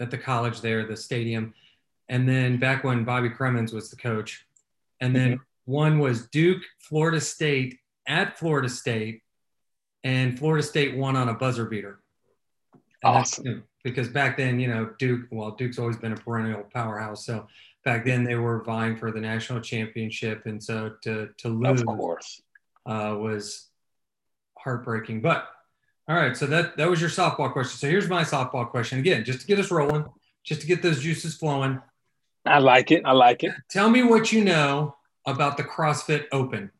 at 0.00 0.10
the 0.10 0.18
college 0.18 0.60
there, 0.60 0.86
the 0.86 0.96
stadium, 0.96 1.54
and 2.08 2.28
then 2.28 2.58
back 2.58 2.82
when 2.82 3.04
Bobby 3.04 3.28
Cremins 3.28 3.74
was 3.74 3.90
the 3.90 3.96
coach, 3.96 4.46
and 5.00 5.14
then. 5.14 5.32
Mm-hmm 5.32 5.42
one 5.64 5.98
was 5.98 6.28
Duke, 6.28 6.62
Florida 6.80 7.20
State 7.20 7.78
at 8.06 8.38
Florida 8.38 8.68
State, 8.68 9.22
and 10.02 10.38
Florida 10.38 10.62
State 10.62 10.96
won 10.96 11.16
on 11.16 11.28
a 11.28 11.34
buzzer 11.34 11.64
beater. 11.64 12.00
And 13.02 13.16
awesome. 13.16 13.64
Because 13.82 14.08
back 14.08 14.36
then, 14.36 14.60
you 14.60 14.68
know, 14.68 14.90
Duke, 14.98 15.26
well, 15.30 15.52
Duke's 15.52 15.78
always 15.78 15.96
been 15.96 16.12
a 16.12 16.16
perennial 16.16 16.64
powerhouse. 16.72 17.26
So 17.26 17.46
back 17.84 18.04
then 18.04 18.24
they 18.24 18.34
were 18.34 18.62
vying 18.62 18.96
for 18.96 19.10
the 19.10 19.20
national 19.20 19.60
championship. 19.60 20.46
And 20.46 20.62
so 20.62 20.94
to, 21.02 21.30
to 21.38 21.48
lose 21.48 21.80
of 21.80 21.86
course. 21.86 22.42
Uh, 22.86 23.16
was 23.18 23.68
heartbreaking. 24.58 25.22
But 25.22 25.48
all 26.08 26.16
right, 26.16 26.36
so 26.36 26.46
that, 26.46 26.76
that 26.76 26.88
was 26.88 27.00
your 27.00 27.10
softball 27.10 27.52
question. 27.52 27.78
So 27.78 27.88
here's 27.88 28.08
my 28.08 28.22
softball 28.22 28.68
question 28.68 28.98
again, 28.98 29.24
just 29.24 29.40
to 29.42 29.46
get 29.46 29.58
us 29.58 29.70
rolling, 29.70 30.04
just 30.44 30.60
to 30.62 30.66
get 30.66 30.82
those 30.82 31.00
juices 31.00 31.34
flowing. 31.34 31.80
I 32.44 32.58
like 32.58 32.90
it. 32.90 33.02
I 33.06 33.12
like 33.12 33.42
it. 33.42 33.52
Tell 33.70 33.88
me 33.88 34.02
what 34.02 34.32
you 34.32 34.44
know 34.44 34.96
about 35.26 35.56
the 35.56 35.64
CrossFit 35.64 36.26
Open? 36.32 36.70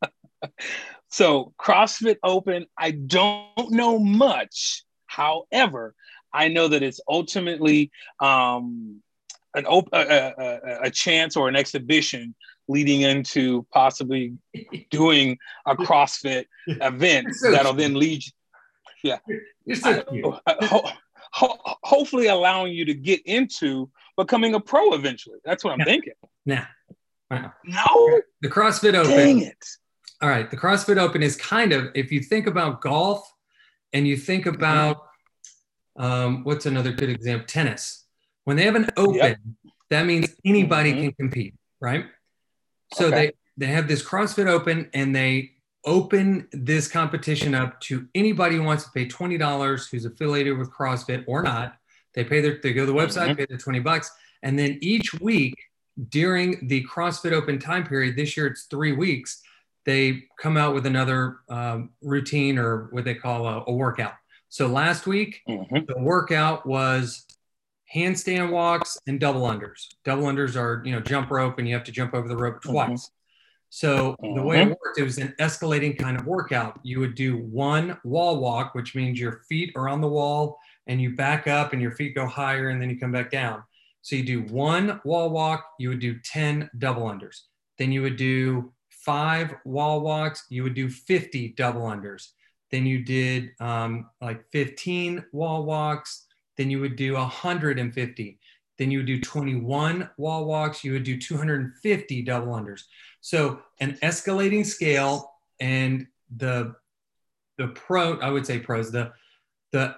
so, 1.10 1.53
CrossFit 1.60 2.17
Open, 2.24 2.65
I 2.77 2.91
don't 2.91 3.72
know 3.72 4.00
much. 4.00 4.84
However, 5.08 5.96
I 6.34 6.48
know 6.48 6.67
that 6.67 6.84
it's 6.84 7.01
ultimately 7.10 7.91
um, 8.20 9.01
an 9.55 9.65
op- 9.65 9.89
a, 9.93 10.34
a, 10.38 10.79
a, 10.84 10.89
chance 10.89 11.36
or 11.36 11.50
an 11.50 11.55
exhibition 11.55 12.34
leading 12.67 13.01
into 13.01 13.65
possibly 13.74 14.38
doing 14.91 15.38
a 15.65 15.75
CrossFit 15.75 16.46
event 16.67 17.36
so 17.36 17.51
that'll 17.51 17.74
then 17.74 17.96
lead. 17.96 18.24
Yeah, 19.03 19.17
so 19.74 20.39
I, 20.46 20.55
ho- 20.62 20.89
ho- 21.31 21.77
hopefully 21.84 22.27
allowing 22.27 22.74
you 22.74 22.86
to 22.86 22.93
get 22.93 23.22
into 23.25 23.89
becoming 24.15 24.53
a 24.53 24.60
pro 24.60 24.93
eventually. 24.93 25.39
That's 25.43 25.63
what 25.63 25.74
I'm 25.74 25.86
thinking. 25.86 26.13
Nah. 26.46 26.65
Wow. 27.31 27.53
No. 27.63 28.19
The 28.41 28.50
CrossFit 28.50 28.93
Open. 28.93 29.11
Dang 29.11 29.41
it. 29.41 29.65
All 30.21 30.29
right. 30.29 30.51
The 30.51 30.57
CrossFit 30.57 30.97
Open 30.97 31.23
is 31.23 31.38
kind 31.38 31.71
of, 31.71 31.88
if 31.95 32.11
you 32.11 32.19
think 32.19 32.45
about 32.45 32.81
golf 32.81 33.25
and 33.93 34.05
you 34.05 34.17
think 34.17 34.45
mm-hmm. 34.45 34.55
about, 34.55 35.07
um, 35.97 36.43
what's 36.43 36.65
another 36.65 36.91
good 36.91 37.09
example? 37.09 37.47
Tennis. 37.47 38.05
When 38.43 38.57
they 38.57 38.63
have 38.63 38.75
an 38.75 38.89
open, 38.97 39.15
yep. 39.15 39.38
that 39.89 40.05
means 40.05 40.29
anybody 40.43 40.91
mm-hmm. 40.91 41.01
can 41.01 41.11
compete, 41.13 41.55
right? 41.79 42.05
So 42.93 43.07
okay. 43.07 43.15
they, 43.57 43.65
they 43.65 43.71
have 43.71 43.88
this 43.88 44.03
CrossFit 44.03 44.47
Open 44.47 44.89
and 44.93 45.15
they 45.15 45.51
open 45.85 46.47
this 46.51 46.88
competition 46.88 47.55
up 47.55 47.79
to 47.81 48.07
anybody 48.13 48.57
who 48.57 48.63
wants 48.63 48.83
to 48.83 48.91
pay 48.91 49.07
$20 49.07 49.89
who's 49.89 50.05
affiliated 50.05 50.57
with 50.57 50.69
CrossFit 50.69 51.23
or 51.27 51.41
not. 51.43 51.77
They 52.13 52.25
pay 52.25 52.41
their, 52.41 52.59
they 52.61 52.73
go 52.73 52.85
to 52.85 52.91
the 52.91 52.97
website, 52.97 53.27
mm-hmm. 53.27 53.35
pay 53.35 53.45
their 53.47 53.57
20 53.57 53.79
bucks. 53.79 54.11
And 54.43 54.59
then 54.59 54.77
each 54.81 55.13
week 55.13 55.55
during 56.10 56.67
the 56.67 56.86
CrossFit 56.86 57.31
Open 57.31 57.60
time 57.60 57.86
period, 57.86 58.15
this 58.15 58.36
year 58.38 58.48
it's 58.48 58.63
three 58.63 58.93
weeks, 58.93 59.41
they 59.86 60.24
come 60.39 60.57
out 60.57 60.74
with 60.74 60.86
another 60.86 61.39
um, 61.50 61.89
routine 62.01 62.57
or 62.57 62.88
what 62.91 63.03
they 63.03 63.15
call 63.15 63.48
a, 63.48 63.63
a 63.67 63.71
workout. 63.71 64.13
So 64.50 64.67
last 64.67 65.07
week, 65.07 65.41
mm-hmm. 65.48 65.86
the 65.88 66.00
workout 66.00 66.65
was 66.65 67.25
handstand 67.93 68.51
walks 68.51 68.98
and 69.07 69.19
double 69.19 69.41
unders. 69.41 69.88
Double 70.05 70.24
unders 70.24 70.55
are, 70.55 70.81
you 70.86 70.91
know, 70.91 71.00
jump 71.00 71.31
rope 71.31 71.57
and 71.57 71.67
you 71.67 71.74
have 71.74 71.83
to 71.86 71.91
jump 71.91 72.13
over 72.13 72.27
the 72.27 72.38
rope 72.38 72.55
mm-hmm. 72.55 72.71
twice. 72.71 73.05
Mm-hmm. 73.07 73.15
So 73.69 74.15
mm-hmm. 74.21 74.36
the 74.36 74.43
way 74.43 74.57
it 74.57 74.63
mm-hmm. 74.63 74.71
worked, 74.71 75.00
it 75.00 75.03
was 75.03 75.17
an 75.17 75.33
escalating 75.39 75.98
kind 75.98 76.19
of 76.19 76.25
workout. 76.25 76.79
You 76.83 77.00
would 77.00 77.15
do 77.15 77.38
one 77.38 77.98
wall 78.03 78.39
walk, 78.39 78.75
which 78.75 78.95
means 78.95 79.19
your 79.19 79.43
feet 79.48 79.71
are 79.75 79.88
on 79.88 80.01
the 80.01 80.07
wall 80.07 80.60
and 80.88 81.01
you 81.01 81.15
back 81.15 81.48
up 81.48 81.74
and 81.74 81.81
your 81.81 81.91
feet 81.91 82.13
go 82.13 82.25
higher 82.25 82.69
and 82.69 82.81
then 82.81 82.89
you 82.89 83.00
come 83.00 83.13
back 83.13 83.31
down. 83.31 83.63
So 84.01 84.15
you 84.15 84.24
do 84.24 84.41
one 84.53 85.00
wall 85.03 85.29
walk, 85.29 85.65
you 85.79 85.89
would 85.89 86.00
do 86.00 86.20
10 86.20 86.70
double 86.77 87.03
unders. 87.03 87.41
Then 87.77 87.91
you 87.91 88.01
would 88.01 88.17
do 88.17 88.74
five 88.89 89.55
wall 89.65 90.01
walks, 90.01 90.46
you 90.50 90.63
would 90.63 90.74
do 90.74 90.89
50 90.89 91.50
double 91.50 91.81
unders. 91.81 92.29
Then 92.72 92.86
you 92.86 93.03
did 93.03 93.51
um, 93.60 94.10
like 94.22 94.43
15 94.51 95.25
wall 95.31 95.65
walks, 95.65 96.25
then 96.58 96.70
you 96.70 96.79
would 96.79 96.96
do 96.96 97.13
150. 97.13 98.39
Then 98.77 98.91
you 98.91 99.00
would 99.00 99.05
do 99.05 99.20
21 99.20 100.10
wall 100.17 100.46
walks, 100.46 100.84
you 100.84 100.93
would 100.93 101.03
do 101.03 101.17
250 101.17 102.22
double 102.24 102.53
unders. 102.53 102.84
So 103.20 103.62
an 103.79 103.98
escalating 104.01 104.65
scale 104.65 105.34
and 105.60 106.08
the 106.36 106.75
the 107.58 107.67
pro, 107.67 108.20
I 108.20 108.29
would 108.31 108.46
say 108.46 108.58
pros, 108.60 108.91
the 108.91 109.12
the 109.72 109.96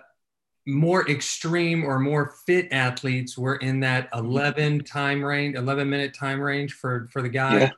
more 0.65 1.08
extreme 1.10 1.84
or 1.84 2.00
more 2.00 2.34
fit 2.46 2.67
athletes 2.72 3.38
were 3.38 3.55
in 3.58 3.82
that 3.82 4.10
mm-hmm. 4.12 4.25
11 4.25 4.84
time 4.84 5.24
range 5.24 5.55
11 5.55 5.89
minute 5.89 6.13
time 6.13 6.39
range 6.39 6.74
for 6.74 7.08
for 7.12 7.22
the 7.22 7.29
guy 7.29 7.60
yeah. 7.60 7.70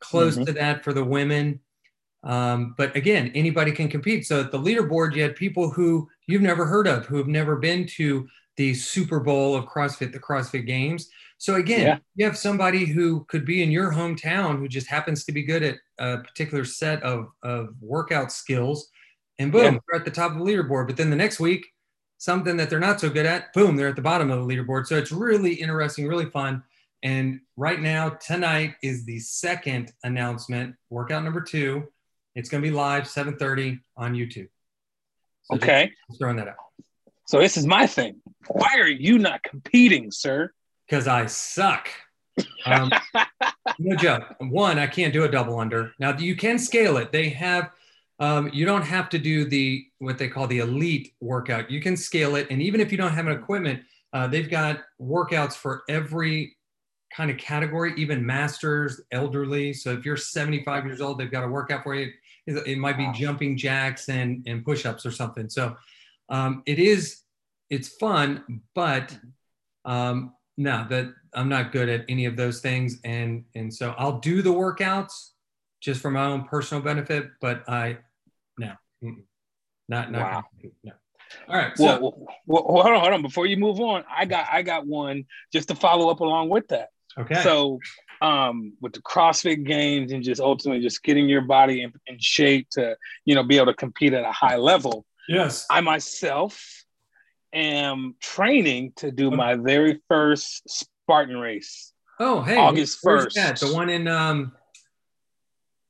close 0.00 0.34
mm-hmm. 0.34 0.44
to 0.44 0.52
that 0.52 0.84
for 0.84 0.92
the 0.92 1.04
women 1.04 1.60
um, 2.24 2.74
but 2.76 2.94
again 2.94 3.30
anybody 3.34 3.72
can 3.72 3.88
compete 3.88 4.26
so 4.26 4.40
at 4.40 4.50
the 4.50 4.58
leaderboard 4.58 5.14
you 5.14 5.22
had 5.22 5.34
people 5.34 5.70
who 5.70 6.08
you've 6.26 6.42
never 6.42 6.66
heard 6.66 6.86
of 6.86 7.06
who 7.06 7.16
have 7.16 7.28
never 7.28 7.56
been 7.56 7.86
to 7.86 8.28
the 8.56 8.74
super 8.74 9.20
bowl 9.20 9.54
of 9.54 9.64
crossfit 9.64 10.12
the 10.12 10.18
crossfit 10.18 10.66
games 10.66 11.08
so 11.38 11.54
again 11.54 11.86
yeah. 11.86 11.98
you 12.16 12.24
have 12.24 12.36
somebody 12.36 12.84
who 12.84 13.24
could 13.24 13.46
be 13.46 13.62
in 13.62 13.70
your 13.70 13.92
hometown 13.92 14.58
who 14.58 14.68
just 14.68 14.88
happens 14.88 15.24
to 15.24 15.32
be 15.32 15.42
good 15.42 15.62
at 15.62 15.76
a 15.98 16.18
particular 16.18 16.64
set 16.64 17.02
of, 17.02 17.28
of 17.42 17.70
workout 17.80 18.30
skills 18.30 18.90
and 19.38 19.52
boom 19.52 19.74
yeah. 19.74 19.80
they're 19.88 20.00
at 20.00 20.04
the 20.04 20.10
top 20.10 20.32
of 20.32 20.38
the 20.38 20.44
leaderboard 20.44 20.86
but 20.86 20.98
then 20.98 21.08
the 21.08 21.16
next 21.16 21.40
week 21.40 21.66
something 22.18 22.56
that 22.56 22.70
they're 22.70 22.80
not 22.80 23.00
so 23.00 23.10
good 23.10 23.26
at, 23.26 23.52
boom, 23.52 23.76
they're 23.76 23.88
at 23.88 23.96
the 23.96 24.02
bottom 24.02 24.30
of 24.30 24.40
the 24.40 24.54
leaderboard. 24.54 24.86
So 24.86 24.96
it's 24.96 25.12
really 25.12 25.54
interesting, 25.54 26.06
really 26.06 26.30
fun. 26.30 26.62
And 27.02 27.40
right 27.56 27.80
now, 27.80 28.10
tonight 28.10 28.74
is 28.82 29.04
the 29.04 29.18
second 29.18 29.92
announcement, 30.02 30.74
workout 30.90 31.24
number 31.24 31.40
two. 31.40 31.86
It's 32.34 32.48
going 32.48 32.62
to 32.62 32.68
be 32.68 32.74
live 32.74 33.04
7:30 33.04 33.80
on 33.96 34.14
YouTube. 34.14 34.48
So 35.44 35.56
okay, 35.56 35.92
just 36.08 36.18
throwing 36.18 36.36
that 36.36 36.48
out. 36.48 36.56
So 37.26 37.38
this 37.38 37.56
is 37.56 37.66
my 37.66 37.86
thing. 37.86 38.20
Why 38.48 38.78
are 38.78 38.88
you 38.88 39.18
not 39.18 39.42
competing, 39.42 40.10
sir? 40.10 40.52
Because 40.86 41.08
I 41.08 41.26
suck. 41.26 41.88
Um, 42.64 42.90
no 43.78 43.96
joke. 43.96 44.34
One, 44.38 44.78
I 44.78 44.86
can't 44.86 45.12
do 45.12 45.24
a 45.24 45.28
double 45.28 45.58
under. 45.58 45.92
Now 45.98 46.16
you 46.16 46.36
can 46.36 46.58
scale 46.58 46.96
it. 46.98 47.12
They 47.12 47.28
have 47.30 47.70
um, 48.18 48.50
you 48.52 48.64
don't 48.64 48.82
have 48.82 49.08
to 49.10 49.18
do 49.18 49.44
the 49.44 49.86
what 49.98 50.18
they 50.18 50.28
call 50.28 50.46
the 50.46 50.58
elite 50.58 51.12
workout. 51.20 51.70
You 51.70 51.80
can 51.80 51.96
scale 51.96 52.36
it, 52.36 52.46
and 52.50 52.62
even 52.62 52.80
if 52.80 52.90
you 52.90 52.98
don't 52.98 53.12
have 53.12 53.26
an 53.26 53.32
equipment, 53.32 53.82
uh, 54.12 54.26
they've 54.26 54.48
got 54.48 54.80
workouts 55.00 55.54
for 55.54 55.82
every 55.88 56.56
kind 57.14 57.30
of 57.30 57.38
category, 57.38 57.94
even 57.96 58.24
masters, 58.24 59.00
elderly. 59.12 59.72
So 59.72 59.92
if 59.92 60.04
you're 60.04 60.16
75 60.16 60.86
years 60.86 61.00
old, 61.00 61.18
they've 61.18 61.30
got 61.30 61.44
a 61.44 61.48
workout 61.48 61.82
for 61.82 61.94
you. 61.94 62.10
It, 62.46 62.78
might 62.78 62.96
be 62.96 63.10
jumping 63.12 63.56
jacks 63.56 64.08
and 64.08 64.42
and 64.46 64.64
push-ups 64.64 65.04
or 65.04 65.10
something. 65.10 65.48
So 65.48 65.76
um, 66.28 66.62
it 66.64 66.78
is 66.78 67.22
it's 67.70 67.88
fun, 67.88 68.62
but 68.74 69.16
um, 69.84 70.34
no, 70.56 70.86
that 70.88 71.12
I'm 71.34 71.48
not 71.48 71.72
good 71.72 71.88
at 71.88 72.04
any 72.08 72.24
of 72.24 72.36
those 72.36 72.60
things, 72.60 72.98
and 73.04 73.44
and 73.54 73.72
so 73.72 73.94
I'll 73.98 74.20
do 74.20 74.42
the 74.42 74.52
workouts 74.52 75.30
just 75.80 76.00
for 76.00 76.10
my 76.10 76.24
own 76.24 76.44
personal 76.44 76.82
benefit, 76.82 77.30
but 77.40 77.68
I 77.68 77.98
not 79.88 80.10
not 80.10 80.20
wow. 80.20 80.44
no. 80.84 80.92
All 81.48 81.56
right. 81.56 81.76
So 81.76 81.84
well, 81.84 82.26
well, 82.46 82.62
hold 82.62 82.86
on, 82.86 83.00
hold 83.00 83.12
on. 83.12 83.22
Before 83.22 83.46
you 83.46 83.56
move 83.56 83.80
on, 83.80 84.04
I 84.10 84.24
got 84.24 84.46
I 84.50 84.62
got 84.62 84.86
one 84.86 85.24
just 85.52 85.68
to 85.68 85.74
follow 85.74 86.10
up 86.10 86.20
along 86.20 86.48
with 86.48 86.68
that. 86.68 86.90
Okay. 87.18 87.42
So 87.42 87.80
um 88.22 88.72
with 88.80 88.94
the 88.94 89.02
CrossFit 89.02 89.66
games 89.66 90.12
and 90.12 90.22
just 90.22 90.40
ultimately 90.40 90.82
just 90.82 91.02
getting 91.02 91.28
your 91.28 91.42
body 91.42 91.82
in, 91.82 91.92
in 92.06 92.16
shape 92.18 92.68
to 92.70 92.96
you 93.24 93.34
know 93.34 93.42
be 93.42 93.56
able 93.56 93.66
to 93.66 93.74
compete 93.74 94.12
at 94.12 94.24
a 94.24 94.32
high 94.32 94.56
level. 94.56 95.04
Yes. 95.28 95.66
I 95.70 95.80
myself 95.80 96.84
am 97.52 98.14
training 98.20 98.92
to 98.96 99.10
do 99.10 99.28
okay. 99.28 99.36
my 99.36 99.54
very 99.56 100.00
first 100.08 100.62
Spartan 100.68 101.36
race. 101.36 101.92
Oh, 102.18 102.42
hey, 102.42 102.56
August 102.56 103.00
first. 103.02 103.34
The 103.34 103.72
one 103.74 103.90
in 103.90 104.08
um 104.08 104.52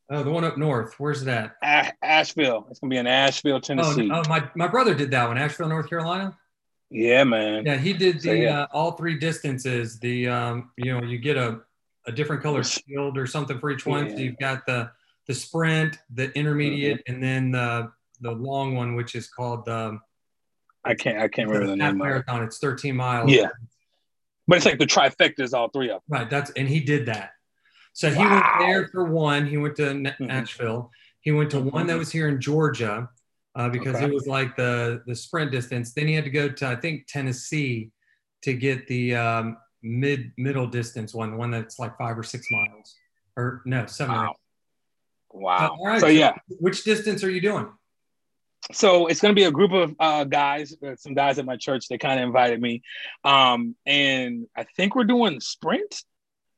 Oh, 0.08 0.22
the 0.22 0.30
one 0.30 0.44
up 0.44 0.56
north. 0.56 0.94
Where's 0.98 1.24
that? 1.24 1.56
Asheville. 2.02 2.66
It's 2.70 2.78
gonna 2.78 2.90
be 2.90 2.96
in 2.96 3.06
Asheville, 3.06 3.60
Tennessee. 3.60 4.08
Oh, 4.12 4.22
oh, 4.24 4.28
my 4.28 4.48
my 4.54 4.68
brother 4.68 4.94
did 4.94 5.10
that 5.10 5.26
one. 5.26 5.36
Asheville, 5.36 5.68
North 5.68 5.88
Carolina. 5.88 6.36
Yeah, 6.90 7.24
man. 7.24 7.66
Yeah, 7.66 7.76
he 7.76 7.92
did 7.92 8.16
the 8.16 8.20
so, 8.20 8.32
yeah. 8.32 8.60
uh, 8.62 8.66
all 8.72 8.92
three 8.92 9.18
distances. 9.18 9.98
The 9.98 10.28
um, 10.28 10.70
you 10.76 10.92
know, 10.92 11.04
you 11.04 11.18
get 11.18 11.36
a 11.36 11.60
a 12.06 12.12
different 12.12 12.42
color 12.42 12.62
shield 12.62 13.18
or 13.18 13.26
something 13.26 13.58
for 13.58 13.70
each 13.70 13.84
one. 13.84 14.06
Yeah. 14.06 14.14
So 14.14 14.20
you've 14.20 14.38
got 14.38 14.64
the 14.66 14.90
the 15.26 15.34
sprint, 15.34 15.98
the 16.14 16.30
intermediate, 16.38 17.04
mm-hmm. 17.04 17.14
and 17.14 17.22
then 17.22 17.50
the 17.50 17.92
the 18.20 18.30
long 18.30 18.76
one, 18.76 18.94
which 18.94 19.16
is 19.16 19.28
called 19.28 19.68
um, 19.68 20.00
I 20.84 20.94
can't 20.94 21.18
I 21.18 21.28
can't 21.28 21.48
remember 21.48 21.68
the 21.68 21.76
name. 21.76 21.98
Marathon. 21.98 22.44
It's 22.44 22.58
13 22.58 22.94
miles. 22.94 23.30
Yeah, 23.30 23.48
but 24.46 24.56
it's 24.56 24.66
like 24.66 24.78
the 24.78 24.86
trifecta 24.86 25.40
is 25.40 25.52
all 25.52 25.68
three 25.68 25.90
of 25.90 26.02
them. 26.08 26.20
Right. 26.20 26.30
That's 26.30 26.50
and 26.52 26.68
he 26.68 26.80
did 26.80 27.06
that. 27.06 27.32
So 27.96 28.10
he 28.10 28.18
wow. 28.18 28.30
went 28.30 28.44
there 28.58 28.88
for 28.88 29.04
one. 29.04 29.46
He 29.46 29.56
went 29.56 29.74
to 29.76 29.84
mm-hmm. 29.84 30.26
Nashville. 30.26 30.90
He 31.22 31.32
went 31.32 31.50
to 31.52 31.60
one 31.60 31.86
that 31.86 31.94
mm-hmm. 31.94 31.98
was 32.00 32.12
here 32.12 32.28
in 32.28 32.42
Georgia 32.42 33.08
uh, 33.54 33.70
because 33.70 33.96
okay. 33.96 34.04
it 34.04 34.12
was 34.12 34.26
like 34.26 34.54
the 34.54 35.02
the 35.06 35.14
sprint 35.14 35.50
distance. 35.50 35.94
Then 35.94 36.06
he 36.06 36.12
had 36.12 36.24
to 36.24 36.30
go 36.30 36.46
to 36.46 36.66
I 36.66 36.76
think 36.76 37.06
Tennessee 37.06 37.90
to 38.42 38.52
get 38.52 38.86
the 38.86 39.14
um, 39.14 39.56
mid 39.82 40.30
middle 40.36 40.66
distance 40.66 41.14
one, 41.14 41.30
the 41.30 41.38
one 41.38 41.50
that's 41.50 41.78
like 41.78 41.96
five 41.96 42.18
or 42.18 42.22
six 42.22 42.46
miles, 42.50 42.94
or 43.34 43.62
no, 43.64 43.86
seven. 43.86 44.14
Wow. 44.14 44.34
Wow. 45.32 45.78
Uh, 45.82 45.98
So 45.98 46.08
yeah, 46.08 46.34
which 46.48 46.84
distance 46.84 47.24
are 47.24 47.30
you 47.30 47.40
doing? 47.40 47.66
So 48.72 49.06
it's 49.06 49.22
going 49.22 49.34
to 49.34 49.40
be 49.40 49.44
a 49.44 49.50
group 49.50 49.72
of 49.72 49.94
uh, 49.98 50.24
guys, 50.24 50.76
uh, 50.86 50.96
some 50.96 51.14
guys 51.14 51.38
at 51.38 51.46
my 51.46 51.56
church. 51.56 51.88
They 51.88 51.96
kind 51.96 52.20
of 52.20 52.26
invited 52.26 52.60
me, 52.60 52.82
um, 53.24 53.74
and 53.86 54.48
I 54.54 54.64
think 54.76 54.94
we're 54.94 55.04
doing 55.04 55.40
sprint. 55.40 56.04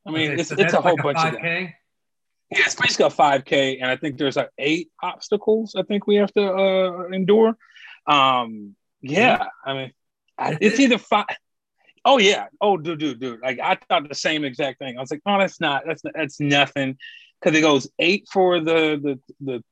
I 0.08 0.10
mean, 0.10 0.32
okay, 0.32 0.40
it's, 0.40 0.48
so 0.48 0.56
it's 0.58 0.72
a 0.72 0.80
whole 0.80 0.96
like 0.96 1.02
bunch 1.02 1.18
a 1.18 1.28
of 1.28 1.34
them. 1.34 1.44
Yeah, 1.44 2.60
it's 2.64 2.74
basically 2.74 3.06
a 3.06 3.10
5K, 3.10 3.78
and 3.82 3.90
I 3.90 3.96
think 3.96 4.16
there's 4.16 4.36
like 4.36 4.48
eight 4.58 4.90
obstacles 5.02 5.74
I 5.76 5.82
think 5.82 6.06
we 6.06 6.16
have 6.16 6.32
to 6.32 6.50
uh, 6.50 7.08
endure. 7.12 7.56
Um, 8.06 8.74
yeah, 9.02 9.46
I 9.64 9.74
mean, 9.74 9.92
it's 10.38 10.80
either 10.80 10.98
five. 10.98 11.26
Oh 12.04 12.18
yeah. 12.18 12.46
Oh, 12.60 12.78
dude, 12.78 13.00
dude, 13.00 13.20
dude. 13.20 13.40
Like 13.40 13.60
I 13.60 13.76
thought 13.88 14.08
the 14.08 14.14
same 14.14 14.44
exact 14.44 14.78
thing. 14.78 14.96
I 14.96 15.00
was 15.00 15.10
like, 15.10 15.20
oh, 15.26 15.38
that's 15.38 15.60
not. 15.60 15.82
That's 15.86 16.02
that's 16.14 16.40
nothing. 16.40 16.96
Because 17.40 17.56
it 17.56 17.60
goes 17.60 17.88
eight 17.98 18.28
for 18.32 18.60
the 18.60 18.98
the 19.02 19.20
the 19.40 19.64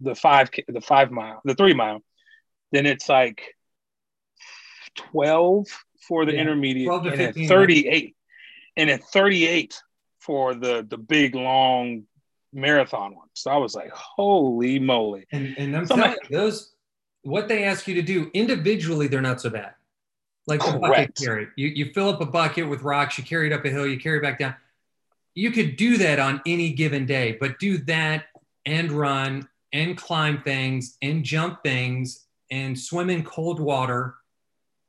the 0.00 0.14
five 0.14 0.50
the 0.66 0.80
five 0.80 1.10
mile, 1.10 1.42
the 1.44 1.54
three 1.54 1.74
mile. 1.74 2.02
Then 2.72 2.86
it's 2.86 3.08
like 3.08 3.54
twelve 4.96 5.66
for 6.08 6.24
the 6.24 6.32
yeah, 6.32 6.40
intermediate, 6.40 7.36
and 7.36 7.48
38 7.48 8.16
and 8.76 8.90
at 8.90 9.04
38 9.04 9.80
for 10.18 10.54
the 10.54 10.86
the 10.88 10.96
big 10.96 11.34
long 11.34 12.04
marathon 12.52 13.14
one. 13.14 13.28
So 13.34 13.50
I 13.50 13.56
was 13.56 13.74
like, 13.74 13.90
holy 13.90 14.78
moly. 14.78 15.26
And, 15.32 15.54
and 15.58 15.76
I'm 15.76 15.86
so 15.86 15.96
telling 15.96 16.16
you, 16.30 16.36
those, 16.36 16.72
what 17.22 17.48
they 17.48 17.64
ask 17.64 17.88
you 17.88 17.94
to 17.96 18.02
do 18.02 18.30
individually, 18.32 19.08
they're 19.08 19.20
not 19.20 19.40
so 19.40 19.50
bad. 19.50 19.74
Like 20.46 20.60
the 20.60 20.78
bucket 20.78 21.14
carry. 21.16 21.48
You, 21.56 21.68
you 21.68 21.92
fill 21.92 22.10
up 22.10 22.20
a 22.20 22.26
bucket 22.26 22.68
with 22.68 22.82
rocks, 22.82 23.18
you 23.18 23.24
carry 23.24 23.48
it 23.48 23.52
up 23.52 23.64
a 23.64 23.70
hill, 23.70 23.86
you 23.86 23.98
carry 23.98 24.18
it 24.18 24.22
back 24.22 24.38
down. 24.38 24.54
You 25.34 25.50
could 25.50 25.76
do 25.76 25.96
that 25.98 26.20
on 26.20 26.40
any 26.46 26.72
given 26.72 27.06
day, 27.06 27.36
but 27.40 27.58
do 27.58 27.78
that 27.78 28.26
and 28.66 28.92
run 28.92 29.48
and 29.72 29.96
climb 29.96 30.42
things 30.42 30.96
and 31.02 31.24
jump 31.24 31.62
things 31.62 32.26
and 32.50 32.78
swim 32.78 33.10
in 33.10 33.24
cold 33.24 33.58
water. 33.58 34.14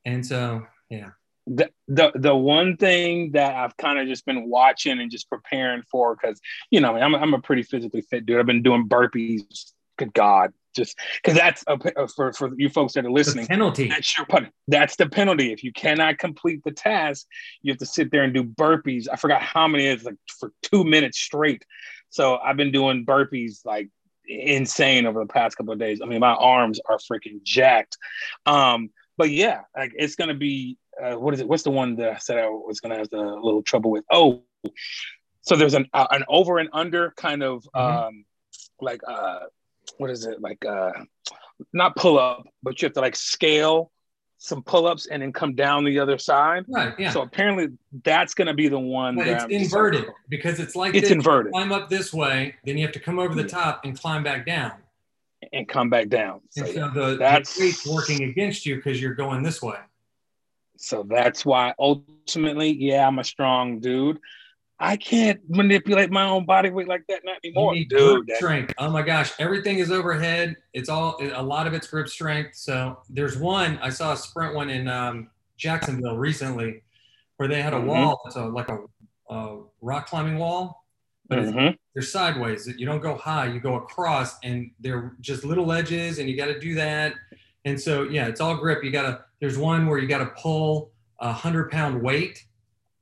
And 0.04 0.24
so, 0.24 0.66
yeah 0.88 1.10
the, 1.46 1.70
the 1.86 2.10
the 2.14 2.34
one 2.34 2.76
thing 2.76 3.32
that 3.32 3.54
I've 3.54 3.76
kind 3.76 3.98
of 3.98 4.08
just 4.08 4.26
been 4.26 4.48
watching 4.48 5.00
and 5.00 5.10
just 5.10 5.30
preparing 5.30 5.82
for 5.90 6.16
because 6.16 6.40
you 6.70 6.80
know 6.80 6.96
I'm 6.96 7.14
I'm 7.14 7.34
a 7.34 7.40
pretty 7.40 7.62
physically 7.62 8.02
fit 8.02 8.26
dude. 8.26 8.38
I've 8.38 8.46
been 8.46 8.62
doing 8.62 8.88
burpees. 8.88 9.72
Good 9.96 10.12
God, 10.12 10.52
just 10.74 10.98
because 11.22 11.38
that's 11.38 11.64
a, 11.68 11.72
uh, 11.72 12.06
for 12.08 12.32
for 12.32 12.50
you 12.56 12.68
folks 12.68 12.94
that 12.94 13.06
are 13.06 13.10
listening. 13.10 13.44
The 13.44 13.48
penalty. 13.48 13.88
That's 13.88 14.18
your 14.18 14.26
penalty. 14.26 14.52
That's 14.68 14.96
the 14.96 15.08
penalty. 15.08 15.52
If 15.52 15.62
you 15.64 15.72
cannot 15.72 16.18
complete 16.18 16.62
the 16.64 16.72
task, 16.72 17.26
you 17.62 17.72
have 17.72 17.78
to 17.78 17.86
sit 17.86 18.10
there 18.10 18.24
and 18.24 18.34
do 18.34 18.44
burpees. 18.44 19.06
I 19.10 19.16
forgot 19.16 19.40
how 19.40 19.68
many 19.68 19.86
is 19.86 20.04
like 20.04 20.16
for 20.38 20.52
two 20.62 20.84
minutes 20.84 21.18
straight. 21.18 21.64
So 22.10 22.38
I've 22.38 22.56
been 22.56 22.72
doing 22.72 23.06
burpees 23.06 23.64
like 23.64 23.88
insane 24.28 25.06
over 25.06 25.20
the 25.20 25.32
past 25.32 25.56
couple 25.56 25.72
of 25.72 25.78
days. 25.78 26.00
I 26.02 26.06
mean, 26.06 26.20
my 26.20 26.34
arms 26.34 26.80
are 26.86 26.98
freaking 26.98 27.42
jacked. 27.42 27.96
Um, 28.44 28.90
but 29.16 29.30
yeah, 29.30 29.62
like 29.76 29.92
it's 29.96 30.16
gonna 30.16 30.34
be 30.34 30.76
uh, 31.02 31.14
what 31.14 31.34
is 31.34 31.40
it? 31.40 31.48
What's 31.48 31.62
the 31.62 31.70
one 31.70 31.96
that 31.96 32.10
I 32.10 32.18
said 32.18 32.38
I 32.38 32.48
was 32.48 32.80
going 32.80 32.92
to 32.92 32.98
have 32.98 33.12
a 33.12 33.40
little 33.40 33.62
trouble 33.62 33.90
with? 33.90 34.04
Oh, 34.10 34.42
so 35.42 35.56
there's 35.56 35.74
an 35.74 35.86
uh, 35.92 36.06
an 36.10 36.24
over 36.28 36.58
and 36.58 36.68
under 36.72 37.12
kind 37.16 37.42
of 37.42 37.66
mm-hmm. 37.74 38.06
um, 38.06 38.24
like 38.80 39.00
uh, 39.06 39.40
what 39.98 40.10
is 40.10 40.26
it 40.26 40.40
like? 40.40 40.64
Uh, 40.64 40.92
not 41.72 41.96
pull 41.96 42.18
up, 42.18 42.46
but 42.62 42.80
you 42.80 42.86
have 42.86 42.94
to 42.94 43.00
like 43.00 43.16
scale 43.16 43.90
some 44.38 44.62
pull 44.62 44.86
ups 44.86 45.06
and 45.06 45.22
then 45.22 45.32
come 45.32 45.54
down 45.54 45.84
the 45.84 45.98
other 45.98 46.18
side. 46.18 46.64
Right. 46.68 46.94
Yeah. 46.98 47.10
So 47.10 47.22
apparently 47.22 47.68
that's 48.04 48.34
going 48.34 48.48
to 48.48 48.54
be 48.54 48.68
the 48.68 48.78
one. 48.78 49.16
But 49.16 49.28
it's 49.28 49.44
I'm 49.44 49.50
inverted 49.50 50.06
because 50.28 50.60
it's 50.60 50.76
like 50.76 50.94
it's 50.94 51.10
inverted. 51.10 51.52
climb 51.52 51.72
up 51.72 51.88
this 51.88 52.12
way, 52.12 52.54
then 52.64 52.76
you 52.76 52.84
have 52.84 52.92
to 52.92 53.00
come 53.00 53.18
over 53.18 53.34
the 53.34 53.48
top 53.48 53.84
and 53.84 53.98
climb 53.98 54.22
back 54.22 54.46
down. 54.46 54.72
And 55.52 55.68
come 55.68 55.90
back 55.90 56.08
down. 56.08 56.40
So, 56.50 56.64
and 56.64 56.74
so 56.74 56.90
the, 56.90 57.16
that's 57.16 57.56
the 57.56 57.66
weight's 57.66 57.86
working 57.86 58.24
against 58.24 58.66
you 58.66 58.76
because 58.76 59.00
you're 59.00 59.14
going 59.14 59.42
this 59.42 59.62
way. 59.62 59.76
So 60.78 61.04
that's 61.08 61.44
why 61.44 61.74
ultimately, 61.78 62.70
yeah, 62.72 63.06
I'm 63.06 63.18
a 63.18 63.24
strong 63.24 63.80
dude. 63.80 64.18
I 64.78 64.96
can't 64.96 65.40
manipulate 65.48 66.10
my 66.10 66.24
own 66.24 66.44
body 66.44 66.68
weight 66.68 66.86
like 66.86 67.06
that 67.08 67.22
not 67.24 67.38
anymore, 67.42 67.74
dude. 67.88 68.30
Strength. 68.36 68.74
Oh 68.76 68.90
my 68.90 69.00
gosh, 69.00 69.32
everything 69.38 69.78
is 69.78 69.90
overhead. 69.90 70.54
It's 70.74 70.90
all 70.90 71.18
a 71.20 71.42
lot 71.42 71.66
of 71.66 71.72
it's 71.72 71.86
grip 71.86 72.08
strength. 72.08 72.56
So 72.56 72.98
there's 73.08 73.38
one 73.38 73.78
I 73.82 73.88
saw 73.88 74.12
a 74.12 74.16
sprint 74.16 74.54
one 74.54 74.68
in 74.68 74.86
um, 74.86 75.30
Jacksonville 75.56 76.18
recently, 76.18 76.82
where 77.38 77.48
they 77.48 77.62
had 77.62 77.72
a 77.72 77.76
mm-hmm. 77.76 77.86
wall. 77.86 78.20
It's 78.26 78.36
a, 78.36 78.44
like 78.44 78.68
a, 78.68 78.80
a, 79.30 79.62
rock 79.80 80.08
climbing 80.08 80.36
wall, 80.36 80.84
but 81.28 81.38
mm-hmm. 81.38 81.74
they're 81.94 82.02
sideways. 82.02 82.68
You 82.76 82.84
don't 82.84 83.02
go 83.02 83.14
high, 83.14 83.46
you 83.46 83.60
go 83.60 83.76
across, 83.76 84.36
and 84.42 84.70
they're 84.80 85.14
just 85.20 85.44
little 85.44 85.72
edges, 85.72 86.18
and 86.18 86.28
you 86.28 86.36
got 86.36 86.46
to 86.46 86.60
do 86.60 86.74
that. 86.74 87.14
And 87.66 87.78
so 87.78 88.04
yeah, 88.04 88.28
it's 88.28 88.40
all 88.40 88.56
grip. 88.56 88.82
You 88.82 88.90
got 88.90 89.02
to 89.02 89.24
there's 89.40 89.58
one 89.58 89.86
where 89.86 89.98
you 89.98 90.08
got 90.08 90.18
to 90.18 90.32
pull 90.40 90.92
a 91.20 91.32
hundred 91.32 91.70
pound 91.70 92.00
weight 92.00 92.46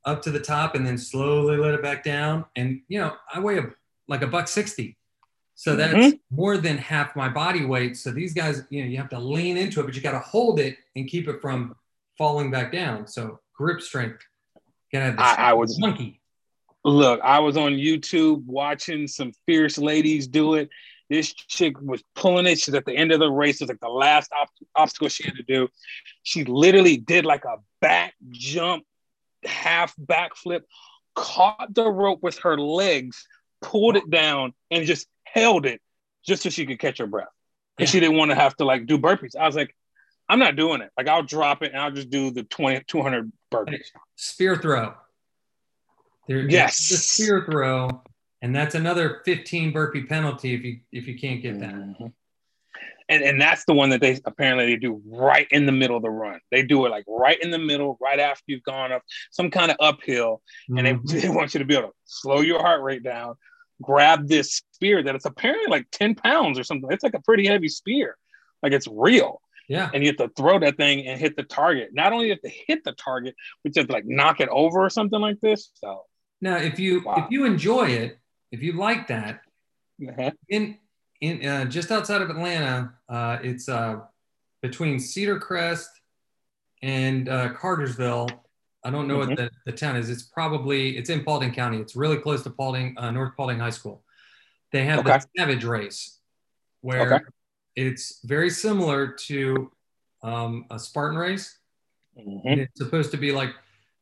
up 0.03 0.21
to 0.23 0.31
the 0.31 0.39
top 0.39 0.75
and 0.75 0.85
then 0.85 0.97
slowly 0.97 1.55
let 1.55 1.73
it 1.73 1.81
back 1.81 2.03
down. 2.03 2.43
And 2.57 2.81
you 2.89 2.99
know, 2.99 3.13
I 3.33 3.39
weigh 3.39 3.59
a, 3.59 3.69
like 4.09 4.23
a 4.23 4.27
buck 4.27 4.47
sixty, 4.47 4.97
so 5.53 5.75
that's 5.75 5.93
mm-hmm. 5.93 6.35
more 6.35 6.57
than 6.57 6.77
half 6.77 7.15
my 7.15 7.29
body 7.29 7.63
weight. 7.63 7.95
So 7.95 8.11
these 8.11 8.33
guys, 8.33 8.63
you 8.69 8.83
know, 8.83 8.89
you 8.89 8.97
have 8.97 9.09
to 9.09 9.19
lean 9.19 9.55
into 9.55 9.79
it, 9.79 9.83
but 9.83 9.95
you 9.95 10.01
got 10.01 10.11
to 10.11 10.19
hold 10.19 10.59
it 10.59 10.77
and 10.95 11.07
keep 11.07 11.27
it 11.27 11.41
from 11.41 11.75
falling 12.17 12.51
back 12.51 12.71
down. 12.71 13.07
So 13.07 13.39
grip 13.53 13.81
strength. 13.81 14.21
Gotta 14.91 15.15
I, 15.17 15.35
I 15.49 15.53
was 15.53 15.79
monkey. 15.79 16.21
Look, 16.83 17.19
I 17.21 17.39
was 17.39 17.57
on 17.57 17.71
YouTube 17.73 18.45
watching 18.45 19.07
some 19.07 19.31
fierce 19.45 19.77
ladies 19.77 20.27
do 20.27 20.53
it, 20.53 20.69
this 21.09 21.33
chick 21.33 21.79
was 21.81 22.03
pulling 22.15 22.45
it. 22.47 22.59
She's 22.59 22.73
at 22.73 22.85
the 22.85 22.95
end 22.95 23.11
of 23.11 23.19
the 23.19 23.29
race. 23.29 23.55
It 23.55 23.65
was 23.65 23.69
like 23.69 23.79
the 23.79 23.89
last 23.89 24.31
op- 24.31 24.49
obstacle 24.75 25.09
she 25.09 25.23
had 25.23 25.35
to 25.35 25.43
do. 25.43 25.67
She 26.23 26.43
literally 26.43 26.97
did 26.97 27.25
like 27.25 27.45
a 27.45 27.57
back 27.81 28.15
jump, 28.31 28.85
half 29.43 29.95
backflip, 29.97 30.61
caught 31.13 31.73
the 31.73 31.89
rope 31.89 32.23
with 32.23 32.39
her 32.39 32.57
legs, 32.57 33.27
pulled 33.61 33.95
it 33.95 34.09
down, 34.09 34.53
and 34.71 34.85
just 34.85 35.07
held 35.23 35.65
it 35.65 35.81
just 36.25 36.43
so 36.43 36.49
she 36.49 36.65
could 36.65 36.79
catch 36.79 36.97
her 36.97 37.07
breath. 37.07 37.27
And 37.77 37.87
yeah. 37.87 37.91
she 37.91 37.99
didn't 37.99 38.17
want 38.17 38.31
to 38.31 38.35
have 38.35 38.55
to 38.57 38.65
like 38.65 38.87
do 38.87 38.97
burpees. 38.97 39.35
I 39.35 39.45
was 39.45 39.55
like, 39.55 39.75
I'm 40.27 40.39
not 40.39 40.55
doing 40.55 40.81
it. 40.81 40.89
Like 40.97 41.07
I'll 41.07 41.23
drop 41.23 41.61
it 41.61 41.71
and 41.71 41.81
I'll 41.81 41.91
just 41.91 42.09
do 42.09 42.31
the 42.31 42.43
20, 42.43 42.83
200 42.87 43.31
burpees. 43.51 43.85
Spear 44.15 44.55
throw. 44.55 44.93
There, 46.27 46.49
yes. 46.49 46.89
The 46.89 46.97
spear 46.97 47.45
throw 47.49 48.01
and 48.45 48.55
that's 48.55 48.75
another 48.75 49.23
15 49.25 49.71
burpee 49.71 50.03
penalty 50.03 50.53
if 50.53 50.63
you 50.63 50.79
if 50.91 51.07
you 51.07 51.17
can't 51.17 51.41
get 51.41 51.59
that. 51.61 51.73
Mm-hmm. 51.73 52.05
And 53.09 53.23
and 53.23 53.41
that's 53.41 53.65
the 53.65 53.73
one 53.73 53.89
that 53.89 54.01
they 54.01 54.19
apparently 54.23 54.67
they 54.67 54.75
do 54.75 55.01
right 55.07 55.47
in 55.49 55.65
the 55.65 55.71
middle 55.71 55.97
of 55.97 56.03
the 56.03 56.11
run. 56.11 56.39
They 56.51 56.61
do 56.61 56.85
it 56.85 56.89
like 56.89 57.05
right 57.07 57.41
in 57.41 57.49
the 57.49 57.57
middle, 57.57 57.97
right 57.99 58.19
after 58.19 58.43
you've 58.45 58.61
gone 58.61 58.91
up 58.91 59.01
some 59.31 59.49
kind 59.49 59.71
of 59.71 59.77
uphill, 59.79 60.43
mm-hmm. 60.69 60.77
and 60.77 60.87
they, 60.87 60.93
mm-hmm. 60.93 61.19
they 61.27 61.29
want 61.35 61.55
you 61.55 61.59
to 61.59 61.65
be 61.65 61.75
able 61.75 61.87
to 61.87 61.93
slow 62.05 62.41
your 62.41 62.59
heart 62.59 62.83
rate 62.83 63.01
down, 63.01 63.33
grab 63.81 64.27
this 64.27 64.61
spear 64.73 65.01
that 65.01 65.15
it's 65.15 65.25
apparently 65.25 65.67
like 65.67 65.87
10 65.91 66.13
pounds 66.13 66.59
or 66.59 66.63
something. 66.63 66.91
It's 66.91 67.03
like 67.03 67.15
a 67.15 67.21
pretty 67.21 67.47
heavy 67.47 67.67
spear, 67.67 68.15
like 68.61 68.73
it's 68.73 68.87
real. 68.87 69.41
Yeah. 69.67 69.89
And 69.91 70.03
you 70.03 70.09
have 70.09 70.17
to 70.17 70.29
throw 70.37 70.59
that 70.59 70.77
thing 70.77 71.07
and 71.07 71.19
hit 71.19 71.35
the 71.35 71.41
target. 71.41 71.89
Not 71.93 72.13
only 72.13 72.29
have 72.29 72.41
to 72.41 72.51
hit 72.67 72.83
the 72.83 72.91
target, 72.91 73.33
but 73.63 73.75
you 73.75 73.79
have 73.79 73.87
to 73.87 73.93
like 73.93 74.05
knock 74.05 74.39
it 74.39 74.49
over 74.49 74.85
or 74.85 74.91
something 74.91 75.19
like 75.19 75.41
this. 75.41 75.71
So 75.73 76.03
now 76.41 76.57
if 76.57 76.77
you 76.77 77.01
wow. 77.03 77.15
if 77.25 77.31
you 77.31 77.45
enjoy 77.45 77.87
it, 77.87 78.19
if 78.51 78.61
you 78.61 78.73
like 78.73 79.07
that, 79.07 79.41
uh-huh. 80.07 80.31
in 80.49 80.77
in 81.21 81.45
uh, 81.45 81.65
just 81.65 81.91
outside 81.91 82.21
of 82.21 82.29
Atlanta, 82.29 82.93
uh, 83.09 83.37
it's 83.41 83.69
uh, 83.69 84.01
between 84.61 84.99
Cedar 84.99 85.39
Crest 85.39 85.89
and 86.81 87.29
uh, 87.29 87.53
Cartersville. 87.53 88.29
I 88.83 88.91
don't 88.91 89.07
know 89.07 89.19
mm-hmm. 89.19 89.29
what 89.29 89.37
the, 89.37 89.49
the 89.65 89.71
town 89.71 89.95
is. 89.95 90.09
It's 90.09 90.23
probably 90.23 90.97
it's 90.97 91.09
in 91.09 91.23
Paulding 91.23 91.53
County. 91.53 91.79
It's 91.79 91.95
really 91.95 92.17
close 92.17 92.43
to 92.43 92.49
Paulding, 92.49 92.95
uh, 92.97 93.11
North 93.11 93.35
Paulding 93.35 93.59
High 93.59 93.71
School. 93.71 94.03
They 94.71 94.83
have 94.85 94.99
okay. 94.99 95.17
the 95.17 95.25
Savage 95.37 95.63
Race, 95.63 96.19
where 96.81 97.15
okay. 97.15 97.25
it's 97.75 98.19
very 98.23 98.49
similar 98.49 99.07
to 99.27 99.71
um, 100.21 100.65
a 100.69 100.77
Spartan 100.77 101.17
race. 101.17 101.57
Mm-hmm. 102.17 102.61
it's 102.61 102.77
supposed 102.77 103.11
to 103.11 103.17
be 103.17 103.33
like 103.33 103.49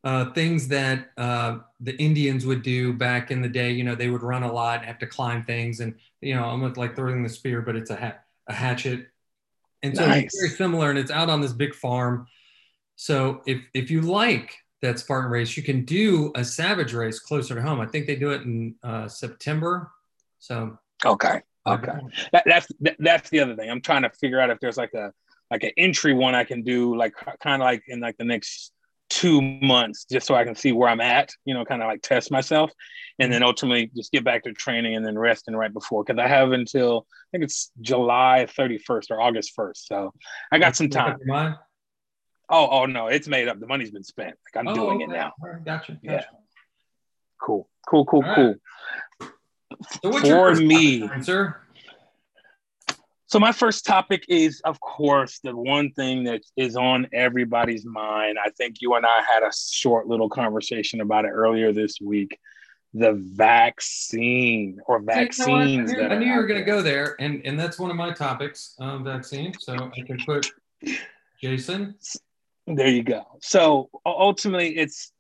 uh, 0.04 0.32
things 0.32 0.68
that 0.68 1.12
uh, 1.18 1.60
the 1.80 1.96
Indians 1.96 2.46
would 2.46 2.62
do 2.62 2.94
back 2.94 3.32
in 3.32 3.42
the 3.42 3.48
day. 3.48 3.72
You 3.72 3.84
know, 3.84 3.96
they 3.96 4.10
would 4.10 4.24
run 4.24 4.44
a 4.44 4.52
lot, 4.52 4.84
have 4.84 5.00
to 5.00 5.08
climb 5.08 5.44
things, 5.44 5.80
and 5.80 5.96
you 6.22 6.36
know, 6.36 6.44
almost 6.44 6.78
like 6.78 6.96
throwing 6.96 7.24
the 7.24 7.30
spear, 7.30 7.62
but 7.62 7.76
it's 7.76 7.90
a, 7.90 7.96
ha- 7.96 8.18
a 8.48 8.54
hatchet. 8.54 9.08
And 9.82 9.96
so 9.96 10.06
nice. 10.06 10.26
it's 10.26 10.38
very 10.38 10.50
similar, 10.50 10.90
and 10.90 11.00
it's 11.00 11.12
out 11.12 11.30
on 11.30 11.42
this 11.42 11.54
big 11.54 11.74
farm. 11.74 12.28
So 12.96 13.42
if 13.46 13.62
if 13.74 13.90
you 13.90 14.02
like 14.02 14.58
that 14.82 15.00
Spartan 15.00 15.32
race, 15.32 15.56
you 15.56 15.64
can 15.64 15.86
do 15.86 16.32
a 16.36 16.44
Savage 16.44 16.94
race 16.94 17.20
closer 17.20 17.56
to 17.56 17.62
home. 17.62 17.80
I 17.80 17.86
think 17.86 18.06
they 18.06 18.16
do 18.18 18.32
it 18.32 18.42
in 18.42 18.76
uh, 18.84 19.08
September. 19.08 19.92
So 20.40 20.78
okay, 21.06 21.42
okay, 21.66 21.94
that, 22.34 22.44
that's 22.46 22.68
that, 22.82 22.98
that's 23.00 23.30
the 23.30 23.40
other 23.40 23.56
thing. 23.56 23.70
I'm 23.70 23.82
trying 23.82 24.02
to 24.02 24.10
figure 24.10 24.42
out 24.42 24.50
if 24.50 24.60
there's 24.60 24.78
like 24.78 24.94
a 24.94 25.14
like 25.50 25.64
an 25.64 25.72
entry 25.78 26.14
one 26.14 26.36
I 26.36 26.44
can 26.44 26.62
do, 26.62 26.96
like 26.96 27.14
kind 27.42 27.62
of 27.62 27.66
like 27.66 27.84
in 27.88 28.02
like 28.02 28.18
the 28.18 28.26
next 28.26 28.74
two 29.10 29.42
months 29.42 30.06
just 30.10 30.28
so 30.28 30.36
I 30.36 30.44
can 30.44 30.56
see 30.56 30.72
where 30.72 30.90
I'm 30.90 31.02
at, 31.02 31.32
you 31.46 31.54
know, 31.54 31.66
kind 31.66 31.82
of 31.82 31.88
like 31.88 32.02
test 32.02 32.32
myself 32.32 32.72
and 33.20 33.32
then 33.32 33.44
ultimately 33.44 33.92
just 33.96 34.12
get 34.12 34.24
back 34.24 34.44
to 34.44 34.54
training 34.54 34.96
and 34.96 35.06
then 35.06 35.18
resting 35.18 35.56
right 35.56 35.72
before 35.72 36.04
because 36.04 36.20
I 36.20 36.28
have 36.28 36.52
until 36.52 37.06
I 37.12 37.26
think 37.32 37.44
it's 37.44 37.72
July 37.82 38.48
31st 38.50 39.12
or 39.12 39.22
August 39.22 39.54
1st. 39.58 39.78
So 39.78 40.14
I 40.52 40.60
got 40.60 40.76
some 40.76 40.90
time. 40.90 41.18
Oh, 42.50 42.68
oh 42.70 42.86
no, 42.86 43.08
it's 43.08 43.28
made 43.28 43.48
up. 43.48 43.60
The 43.60 43.68
money's 43.68 43.92
been 43.92 44.04
spent. 44.04 44.36
Like 44.54 44.60
I'm 44.60 44.68
oh, 44.68 44.76
doing 44.76 45.04
okay. 45.04 45.04
it 45.06 45.16
now. 45.16 45.34
Right, 45.42 45.64
gotcha, 45.64 45.94
gotcha. 45.94 46.02
Yeah. 46.04 46.24
Cool. 47.42 47.70
Cool, 47.88 48.06
cool, 48.06 48.24
cool. 48.36 48.56
So 50.02 50.12
For 50.20 50.56
me, 50.56 51.10
sir? 51.22 51.58
So 53.34 53.40
my 53.40 53.52
first 53.52 53.84
topic 53.84 54.26
is, 54.30 54.62
of 54.64 54.80
course, 54.80 55.40
the 55.40 55.56
one 55.58 55.90
thing 55.94 56.26
that 56.26 56.44
is 56.56 56.76
on 56.76 57.08
everybody's 57.12 57.84
mind. 57.84 58.38
I 58.38 58.52
think 58.52 58.80
you 58.80 58.94
and 58.94 59.08
I 59.08 59.24
had 59.28 59.42
a 59.42 59.50
short 59.52 60.06
little 60.06 60.30
conversation 60.30 61.02
about 61.02 61.26
it 61.26 61.30
earlier 61.30 61.74
this 61.74 62.00
week. 62.00 62.38
The 62.94 63.14
vaccine 63.14 64.80
or 64.86 65.00
vaccines. 65.00 65.92
You 65.92 65.98
know 65.98 66.10
I 66.10 66.20
knew, 66.20 66.28
you 66.28 66.36
were 66.36 66.46
going 66.46 66.60
to 66.60 66.66
go 66.66 66.84
there, 66.84 67.16
and 67.20 67.42
and 67.44 67.60
that's 67.60 67.80
one 67.80 67.90
of 67.90 67.98
my 67.98 68.14
topics, 68.14 68.76
um, 68.80 69.04
vaccine. 69.04 69.52
So 69.58 69.74
I 69.98 70.02
can 70.02 70.20
put 70.24 70.52
Jason. 71.42 71.96
There 72.68 72.88
you 72.88 73.02
go. 73.02 73.24
So 73.42 73.90
ultimately, 74.06 74.78
it's 74.78 75.12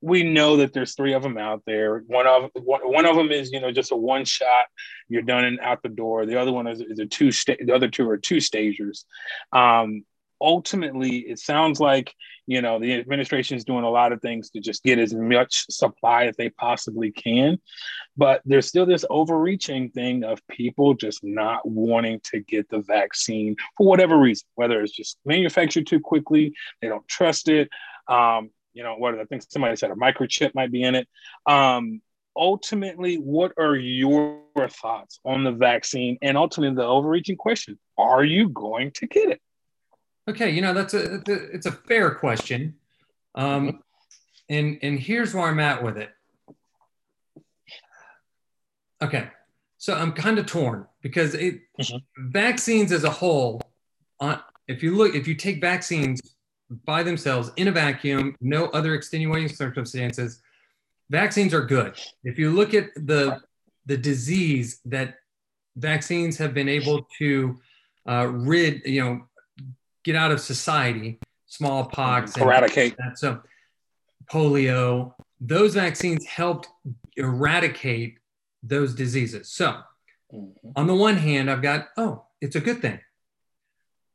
we 0.00 0.22
know 0.22 0.58
that 0.58 0.72
there's 0.72 0.94
three 0.94 1.14
of 1.14 1.22
them 1.22 1.38
out 1.38 1.62
there. 1.66 1.98
One 2.06 2.26
of 2.26 2.50
one, 2.54 3.06
of 3.06 3.16
them 3.16 3.30
is 3.30 3.50
you 3.50 3.60
know 3.60 3.72
just 3.72 3.92
a 3.92 3.96
one 3.96 4.24
shot, 4.24 4.66
you're 5.08 5.22
done 5.22 5.44
and 5.44 5.60
out 5.60 5.82
the 5.82 5.88
door. 5.88 6.26
The 6.26 6.40
other 6.40 6.52
one 6.52 6.66
is, 6.66 6.80
is 6.80 6.98
a 6.98 7.06
two 7.06 7.32
sta- 7.32 7.56
the 7.64 7.74
other 7.74 7.88
two 7.88 8.08
are 8.08 8.16
two 8.16 8.40
stagers. 8.40 9.04
Um, 9.52 10.04
ultimately, 10.40 11.18
it 11.18 11.40
sounds 11.40 11.80
like 11.80 12.14
you 12.46 12.62
know 12.62 12.78
the 12.78 12.94
administration 12.94 13.56
is 13.56 13.64
doing 13.64 13.82
a 13.82 13.90
lot 13.90 14.12
of 14.12 14.22
things 14.22 14.50
to 14.50 14.60
just 14.60 14.84
get 14.84 15.00
as 15.00 15.12
much 15.12 15.66
supply 15.68 16.26
as 16.26 16.36
they 16.36 16.50
possibly 16.50 17.10
can, 17.10 17.58
but 18.16 18.40
there's 18.44 18.68
still 18.68 18.86
this 18.86 19.04
overreaching 19.10 19.90
thing 19.90 20.22
of 20.22 20.46
people 20.46 20.94
just 20.94 21.24
not 21.24 21.68
wanting 21.68 22.20
to 22.30 22.38
get 22.38 22.68
the 22.68 22.80
vaccine 22.82 23.56
for 23.76 23.86
whatever 23.88 24.16
reason, 24.16 24.46
whether 24.54 24.80
it's 24.80 24.94
just 24.94 25.18
manufactured 25.24 25.88
too 25.88 25.98
quickly, 25.98 26.52
they 26.80 26.86
don't 26.86 27.06
trust 27.08 27.48
it. 27.48 27.68
Um, 28.06 28.50
you 28.72 28.82
know, 28.82 28.94
what 28.96 29.18
I 29.18 29.24
think 29.24 29.42
somebody 29.48 29.76
said 29.76 29.90
a 29.90 29.94
microchip 29.94 30.54
might 30.54 30.70
be 30.70 30.82
in 30.82 30.94
it. 30.94 31.08
Um, 31.46 32.00
ultimately, 32.36 33.16
what 33.16 33.52
are 33.58 33.76
your 33.76 34.40
thoughts 34.70 35.18
on 35.24 35.44
the 35.44 35.52
vaccine? 35.52 36.18
And 36.22 36.36
ultimately, 36.36 36.76
the 36.76 36.84
overreaching 36.84 37.36
question: 37.36 37.78
Are 37.96 38.24
you 38.24 38.48
going 38.48 38.92
to 38.92 39.06
get 39.06 39.30
it? 39.30 39.40
Okay, 40.28 40.50
you 40.50 40.60
know 40.60 40.74
that's 40.74 40.94
a 40.94 41.20
it's 41.26 41.66
a 41.66 41.72
fair 41.72 42.14
question, 42.14 42.74
um, 43.34 43.68
mm-hmm. 43.68 43.76
and 44.50 44.78
and 44.82 45.00
here's 45.00 45.34
where 45.34 45.48
I'm 45.48 45.60
at 45.60 45.82
with 45.82 45.96
it. 45.96 46.10
Okay, 49.00 49.28
so 49.78 49.94
I'm 49.94 50.12
kind 50.12 50.38
of 50.38 50.46
torn 50.46 50.86
because 51.02 51.34
it 51.34 51.60
mm-hmm. 51.80 51.96
vaccines 52.30 52.92
as 52.92 53.04
a 53.04 53.10
whole, 53.10 53.62
on 54.20 54.40
if 54.66 54.82
you 54.82 54.96
look, 54.96 55.14
if 55.14 55.26
you 55.26 55.34
take 55.34 55.60
vaccines 55.60 56.20
by 56.84 57.02
themselves 57.02 57.50
in 57.56 57.68
a 57.68 57.72
vacuum, 57.72 58.36
no 58.40 58.66
other 58.66 58.94
extenuating 58.94 59.48
circumstances, 59.48 60.42
vaccines 61.10 61.54
are 61.54 61.64
good. 61.64 61.98
If 62.24 62.38
you 62.38 62.50
look 62.50 62.74
at 62.74 62.90
the 62.94 63.40
the 63.86 63.96
disease 63.96 64.80
that 64.84 65.14
vaccines 65.76 66.36
have 66.36 66.52
been 66.52 66.68
able 66.68 67.06
to 67.18 67.58
uh, 68.06 68.26
rid, 68.28 68.82
you 68.84 69.02
know, 69.02 69.26
get 70.04 70.14
out 70.14 70.30
of 70.30 70.40
society, 70.40 71.18
smallpox, 71.46 72.36
eradicate. 72.36 72.94
And 72.98 73.18
so 73.18 73.40
polio, 74.30 75.14
those 75.40 75.74
vaccines 75.74 76.26
helped 76.26 76.68
eradicate 77.16 78.18
those 78.62 78.94
diseases. 78.94 79.48
So, 79.48 79.80
mm-hmm. 80.32 80.70
on 80.76 80.86
the 80.86 80.94
one 80.94 81.16
hand, 81.16 81.50
I've 81.50 81.62
got, 81.62 81.88
oh, 81.96 82.26
it's 82.40 82.56
a 82.56 82.60
good 82.60 82.82
thing. 82.82 83.00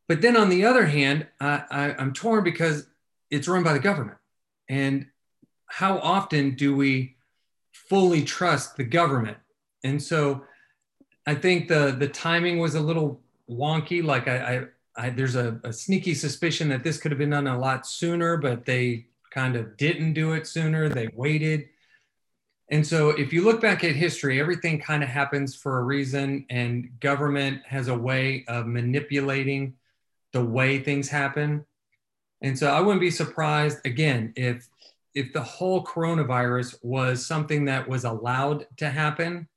But 0.07 0.21
then 0.21 0.35
on 0.35 0.49
the 0.49 0.65
other 0.65 0.85
hand, 0.85 1.27
I, 1.39 1.63
I, 1.71 1.95
I'm 1.97 2.13
torn 2.13 2.43
because 2.43 2.87
it's 3.29 3.47
run 3.47 3.63
by 3.63 3.73
the 3.73 3.79
government. 3.79 4.17
And 4.69 5.07
how 5.67 5.97
often 5.99 6.55
do 6.55 6.75
we 6.75 7.15
fully 7.71 8.23
trust 8.23 8.77
the 8.77 8.83
government? 8.83 9.37
And 9.83 10.01
so 10.01 10.43
I 11.25 11.35
think 11.35 11.67
the 11.67 11.95
the 11.97 12.07
timing 12.07 12.59
was 12.59 12.75
a 12.75 12.79
little 12.79 13.21
wonky. 13.49 14.03
Like 14.03 14.27
I, 14.27 14.67
I, 14.97 15.05
I 15.05 15.09
there's 15.09 15.35
a, 15.35 15.59
a, 15.63 15.73
sneaky 15.73 16.13
suspicion 16.13 16.69
that 16.69 16.83
this 16.83 16.97
could 16.97 17.11
have 17.11 17.17
been 17.17 17.31
done 17.31 17.47
a 17.47 17.57
lot 17.57 17.87
sooner, 17.87 18.37
but 18.37 18.65
they 18.65 19.07
kind 19.31 19.55
of 19.55 19.77
didn't 19.77 20.13
do 20.13 20.33
it 20.33 20.47
sooner. 20.47 20.89
They 20.89 21.09
waited. 21.13 21.69
And 22.69 22.85
so 22.85 23.09
if 23.09 23.33
you 23.33 23.43
look 23.43 23.61
back 23.61 23.83
at 23.83 23.95
history, 23.95 24.39
everything 24.39 24.79
kind 24.79 25.03
of 25.03 25.09
happens 25.09 25.55
for 25.55 25.79
a 25.79 25.83
reason, 25.83 26.45
and 26.49 26.89
government 26.99 27.61
has 27.65 27.87
a 27.87 27.97
way 27.97 28.45
of 28.47 28.67
manipulating 28.67 29.73
the 30.33 30.43
way 30.43 30.79
things 30.79 31.07
happen. 31.09 31.65
And 32.41 32.59
so 32.59 32.67
I 32.67 32.81
wouldn't 32.81 33.01
be 33.01 33.11
surprised 33.11 33.79
again 33.85 34.33
if 34.35 34.67
if 35.15 35.31
the 35.31 35.41
whole 35.41 35.83
coronavirus 35.83 36.75
was 36.81 37.25
something 37.25 37.65
that 37.65 37.87
was 37.87 38.03
allowed 38.03 38.65
to 38.77 38.89
happen 38.89 39.47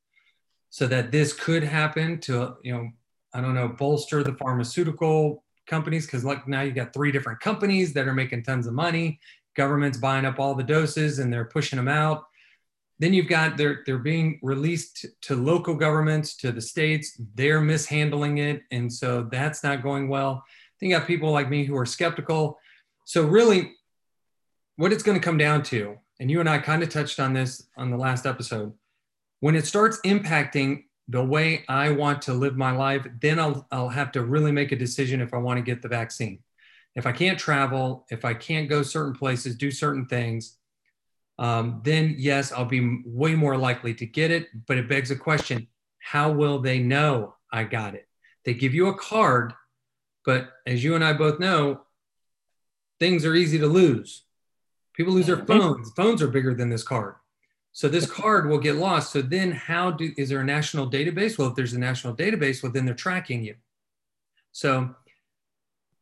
so 0.71 0.87
that 0.87 1.11
this 1.11 1.33
could 1.33 1.65
happen 1.65 2.21
to 2.21 2.57
you 2.63 2.73
know 2.73 2.91
I 3.35 3.41
don't 3.41 3.55
know 3.55 3.69
bolster 3.69 4.23
the 4.23 4.35
pharmaceutical 4.35 5.45
companies 5.67 6.07
because 6.07 6.25
like 6.25 6.47
now 6.47 6.63
you 6.63 6.73
got 6.73 6.95
three 6.95 7.11
different 7.11 7.41
companies 7.41 7.93
that 7.95 8.07
are 8.07 8.15
making 8.15 8.45
tons 8.45 8.67
of 8.67 8.75
money. 8.75 9.19
Government's 9.57 9.99
buying 9.99 10.25
up 10.25 10.39
all 10.39 10.55
the 10.55 10.63
doses 10.63 11.19
and 11.19 11.33
they're 11.33 11.47
pushing 11.47 11.77
them 11.77 11.89
out. 11.89 12.25
Then 12.99 13.13
you've 13.13 13.29
got 13.29 13.57
they're 13.57 13.83
they're 13.85 13.99
being 13.99 14.39
released 14.43 15.07
to 15.23 15.35
local 15.35 15.75
governments 15.75 16.37
to 16.37 16.53
the 16.53 16.63
states. 16.63 17.21
They're 17.35 17.61
mishandling 17.61 18.39
it 18.39 18.63
and 18.71 18.93
so 18.93 19.29
that's 19.31 19.65
not 19.65 19.83
going 19.83 20.09
well 20.09 20.45
then 20.81 20.91
you 20.91 20.97
got 20.97 21.07
people 21.07 21.31
like 21.31 21.49
me 21.49 21.65
who 21.65 21.77
are 21.77 21.87
skeptical. 21.87 22.59
So 23.05 23.25
really, 23.25 23.73
what 24.77 24.93
it's 24.93 25.03
going 25.03 25.19
to 25.19 25.25
come 25.25 25.39
down 25.39 25.63
to, 25.65 25.97
and 26.21 26.31
you 26.31 26.41
and 26.41 26.49
I 26.49 26.59
kind 26.59 26.83
of 26.83 26.89
touched 26.89 27.21
on 27.21 27.33
this 27.33 27.67
on 27.77 27.91
the 27.91 27.97
last 27.97 28.27
episode, 28.27 28.73
when 29.41 29.55
it 29.55 29.67
starts 29.67 30.01
impacting 30.05 30.85
the 31.09 31.25
way 31.25 31.65
I 31.69 31.91
want 31.91 32.23
to 32.23 32.35
live 32.35 32.57
my 32.57 32.73
life, 32.73 33.07
then 33.21 33.39
I'll, 33.39 33.67
I'll 33.71 33.89
have 33.89 34.13
to 34.13 34.25
really 34.25 34.53
make 34.53 34.73
a 34.73 34.77
decision 34.77 35.21
if 35.21 35.33
I 35.33 35.39
want 35.39 35.59
to 35.59 35.63
get 35.63 35.83
the 35.83 35.89
vaccine. 35.89 36.41
If 36.95 37.07
I 37.07 37.13
can't 37.13 37.39
travel, 37.39 38.07
if 38.11 38.25
I 38.25 38.35
can't 38.35 38.69
go 38.69 38.83
certain 38.83 39.15
places, 39.15 39.57
do 39.57 39.71
certain 39.71 40.07
things, 40.07 40.57
um, 41.39 41.81
then 41.85 42.15
yes, 42.19 42.51
I'll 42.51 42.65
be 42.65 43.03
way 43.05 43.35
more 43.35 43.57
likely 43.57 43.95
to 43.95 44.07
get 44.07 44.31
it. 44.31 44.49
But 44.67 44.79
it 44.79 44.89
begs 44.89 45.11
a 45.11 45.17
question 45.17 45.69
how 45.99 46.31
will 46.31 46.61
they 46.61 46.79
know 46.79 47.35
I 47.53 47.65
got 47.65 47.95
it? 47.95 48.07
They 48.45 48.55
give 48.55 48.75
you 48.75 48.89
a 48.89 48.99
card 48.99 49.53
but 50.27 50.51
as 50.67 50.85
you 50.85 50.95
and 50.97 51.05
I 51.05 51.15
both 51.15 51.41
know, 51.41 51.81
things 52.99 53.25
are 53.25 53.35
easy 53.35 53.59
to 53.59 53.67
lose. 53.67 54.25
People 54.93 55.15
lose 55.15 55.27
their 55.27 55.37
mm-hmm. 55.37 55.47
phones. 55.47 55.93
Phones 55.93 56.21
are 56.21 56.29
bigger 56.29 56.53
than 56.53 56.69
this 56.69 56.83
card. 56.83 57.15
So 57.73 57.89
this 57.89 58.11
card 58.11 58.49
will 58.49 58.59
get 58.59 58.77
lost. 58.77 59.13
So 59.13 59.23
then 59.23 59.53
how 59.53 59.93
do 59.93 60.13
is 60.17 60.31
there 60.31 60.41
a 60.41 60.45
national 60.45 60.91
database? 60.91 61.39
Well, 61.39 61.49
if 61.49 61.55
there's 61.55 61.75
a 61.75 61.79
national 61.79 62.17
database, 62.17 62.63
well, 62.63 62.73
then 62.73 62.85
they're 62.87 62.95
tracking 62.95 63.45
you. 63.45 63.55
So 64.53 64.95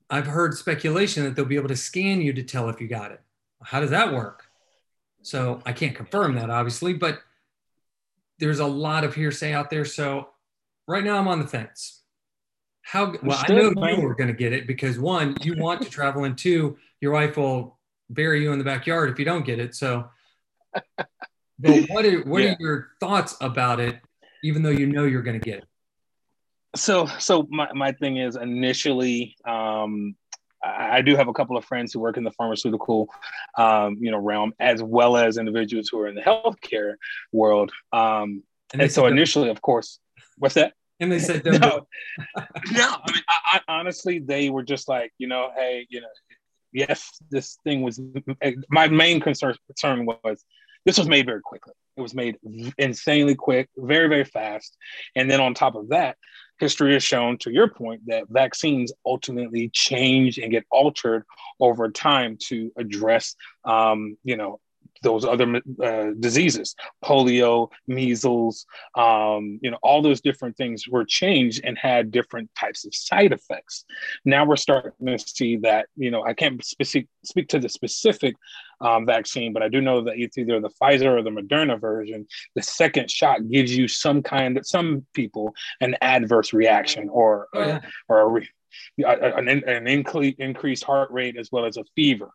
I've 0.09 0.27
heard 0.27 0.55
speculation 0.55 1.25
that 1.25 1.37
they'll 1.37 1.45
be 1.45 1.57
able 1.57 1.69
to 1.69 1.77
scan 1.77 2.21
you 2.21 2.33
to 2.33 2.43
tell 2.43 2.69
if 2.69 2.81
you 2.81 2.89
got 2.89 3.11
it. 3.11 3.21
How 3.63 3.81
does 3.81 3.91
that 3.91 4.13
work? 4.13 4.45
So 5.23 5.61
I 5.67 5.73
can't 5.73 5.97
confirm 5.97 6.37
that 6.37 6.51
obviously, 6.51 6.95
but 6.95 7.19
there's 8.39 8.61
a 8.61 8.67
lot 8.67 9.05
of 9.05 9.15
hearsay 9.15 9.53
out 9.53 9.71
there. 9.71 9.85
So 9.85 10.29
right 10.87 11.03
now 11.03 11.19
I'm 11.19 11.29
on 11.29 11.41
the 11.41 11.47
fence. 11.47 12.04
How 12.85 13.15
well 13.23 13.43
I 13.49 13.53
know 13.53 13.89
you 13.89 14.03
were 14.03 14.15
going 14.15 14.29
to 14.29 14.35
get 14.35 14.53
it 14.53 14.67
because 14.67 14.99
one, 14.99 15.37
you 15.43 15.57
want 15.57 15.81
to 15.83 15.89
travel, 15.89 16.25
and 16.25 16.37
two, 16.37 16.77
your 17.01 17.13
wife 17.13 17.37
will 17.39 17.79
bury 18.11 18.43
you 18.43 18.53
in 18.53 18.59
the 18.59 18.65
backyard 18.65 19.11
if 19.11 19.19
you 19.19 19.25
don't 19.25 19.45
get 19.45 19.59
it. 19.59 19.75
So, 19.75 20.11
but 20.95 21.09
what 21.89 22.05
are 22.05 22.21
what 22.23 22.43
yeah. 22.43 22.51
are 22.53 22.57
your 22.61 22.89
thoughts 23.01 23.37
about 23.41 23.81
it? 23.81 23.99
Even 24.43 24.63
though 24.63 24.71
you 24.71 24.87
know 24.87 25.05
you're 25.05 25.23
going 25.23 25.41
to 25.41 25.45
get 25.45 25.61
it. 25.61 25.65
So, 26.77 27.07
so 27.19 27.47
my 27.51 27.73
my 27.73 27.93
thing 27.93 28.19
is 28.19 28.37
initially, 28.37 29.35
um, 29.47 30.15
I 30.63 31.01
do 31.01 31.17
have 31.17 31.29
a 31.29 31.33
couple 31.33 31.57
of 31.57 31.65
friends 31.65 31.93
who 31.93 32.01
work 32.01 32.19
in 32.19 32.25
the 32.25 32.33
pharmaceutical, 32.33 33.09
um, 33.57 33.97
you 33.99 34.11
know, 34.11 34.19
realm, 34.19 34.53
as 34.61 34.83
well 34.83 35.17
as 35.17 35.39
individuals 35.39 35.89
who 35.91 36.01
are 36.01 36.09
in 36.09 36.15
the 36.15 36.21
healthcare 36.21 36.97
world. 37.33 37.73
Um, 37.93 38.43
and, 38.73 38.83
and 38.83 38.93
so 38.93 39.07
initially, 39.07 39.49
of 39.49 39.63
course, 39.63 40.01
what's 40.37 40.55
that? 40.57 40.75
And 41.01 41.11
they 41.11 41.19
said, 41.19 41.45
no, 41.45 41.53
no. 41.53 41.87
I 42.37 43.13
mean, 43.13 43.23
I, 43.29 43.39
I, 43.53 43.61
honestly, 43.69 44.19
they 44.19 44.51
were 44.51 44.63
just 44.63 44.89
like, 44.89 45.13
you 45.19 45.27
know, 45.27 45.51
hey, 45.55 45.87
you 45.91 46.01
know, 46.01 46.09
yes, 46.73 47.11
this 47.31 47.59
thing 47.65 47.83
was. 47.83 48.01
My 48.69 48.89
main 48.89 49.21
concern 49.21 49.55
concern 49.67 50.07
was 50.07 50.45
this 50.85 50.99
was 50.99 51.09
made 51.09 51.27
very 51.27 51.41
quickly. 51.41 51.73
It 51.97 52.01
was 52.01 52.15
made 52.15 52.39
insanely 52.79 53.35
quick, 53.37 53.69
very 53.77 54.09
very 54.09 54.25
fast, 54.25 54.77
and 55.15 55.31
then 55.31 55.41
on 55.41 55.55
top 55.55 55.77
of 55.77 55.91
that, 55.91 56.17
history 56.59 56.93
has 56.95 57.05
shown, 57.05 57.39
to 57.39 57.53
your 57.53 57.69
point, 57.69 58.03
that 58.07 58.25
vaccines 58.29 58.93
ultimately 59.07 59.71
change 59.73 60.39
and 60.39 60.51
get 60.51 60.65
altered 60.71 61.25
over 61.61 61.91
time 61.91 62.37
to 62.49 62.73
address, 62.77 63.35
um, 63.65 64.17
you 64.25 64.37
know, 64.37 64.61
those 65.03 65.25
other 65.25 65.61
uh, 65.83 66.11
diseases, 66.19 66.75
polio, 67.05 67.69
measles, 67.87 68.67
um, 68.97 69.59
you 69.63 69.71
know, 69.71 69.79
all 69.83 70.03
those 70.03 70.21
different 70.21 70.57
things 70.57 70.89
were 70.89 71.05
changed 71.05 71.61
and 71.65 71.77
had 71.77 72.11
different 72.11 72.51
types 72.59 72.87
of 72.87 72.95
side 72.95 73.33
effects. 73.33 73.85
Now 74.25 74.47
we're 74.47 74.57
starting 74.57 75.07
to 75.07 75.19
see 75.19 75.59
that, 75.59 75.87
you 75.97 76.11
know, 76.11 76.25
I 76.25 76.33
can't 76.33 76.65
speak, 76.65 77.09
speak 77.23 77.49
to 77.49 77.59
the 77.59 77.69
specific 77.69 78.35
um, 78.81 79.07
vaccine, 79.07 79.53
but 79.53 79.63
I 79.63 79.69
do 79.69 79.81
know 79.81 80.03
that 80.03 80.15
it's 80.17 80.39
either 80.39 80.61
the 80.61 80.71
Pfizer 80.81 81.11
or 81.17 81.23
the 81.23 81.31
Moderna 81.31 81.81
version. 81.81 82.27
The 82.55 82.63
second 82.63 83.11
shot 83.11 83.49
gives 83.49 83.77
you 83.77 83.89
some 83.89 84.23
kind 84.23 84.57
of, 84.57 84.67
some 84.67 85.07
people, 85.13 85.55
an 85.81 85.97
adverse 86.01 86.53
reaction 86.53 87.09
or, 87.09 87.49
oh, 87.55 87.61
yeah. 87.61 87.81
or, 88.09 88.19
or 88.19 88.21
a 88.21 88.29
re- 88.29 88.49
an, 88.99 89.49
an 89.49 89.87
increased 89.87 90.85
heart 90.85 91.11
rate 91.11 91.37
as 91.37 91.51
well 91.51 91.65
as 91.65 91.77
a 91.77 91.85
fever. 91.97 92.31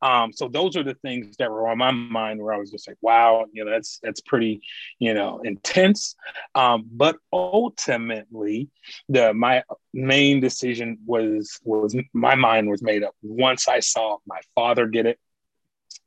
Um, 0.00 0.32
so 0.32 0.48
those 0.48 0.76
are 0.76 0.82
the 0.82 0.94
things 0.94 1.36
that 1.38 1.50
were 1.50 1.68
on 1.68 1.78
my 1.78 1.90
mind 1.90 2.40
where 2.40 2.54
I 2.54 2.58
was 2.58 2.70
just 2.70 2.88
like, 2.88 2.98
wow, 3.00 3.46
you 3.52 3.64
know, 3.64 3.70
that's 3.70 3.98
that's 4.02 4.20
pretty, 4.20 4.62
you 4.98 5.14
know, 5.14 5.40
intense. 5.44 6.14
Um, 6.54 6.84
but 6.90 7.16
ultimately, 7.32 8.68
the 9.08 9.34
my 9.34 9.64
main 9.92 10.40
decision 10.40 10.98
was 11.06 11.58
was 11.64 11.96
my 12.12 12.34
mind 12.34 12.68
was 12.68 12.82
made 12.82 13.02
up 13.02 13.14
once 13.22 13.68
I 13.68 13.80
saw 13.80 14.18
my 14.26 14.40
father 14.54 14.86
get 14.86 15.06
it, 15.06 15.18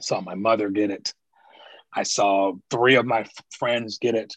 saw 0.01 0.21
my 0.21 0.35
mother 0.35 0.69
get 0.69 0.91
it, 0.91 1.13
I 1.95 2.03
saw 2.03 2.53
three 2.69 2.95
of 2.95 3.05
my 3.05 3.25
friends 3.57 3.99
get 3.99 4.15
it 4.15 4.35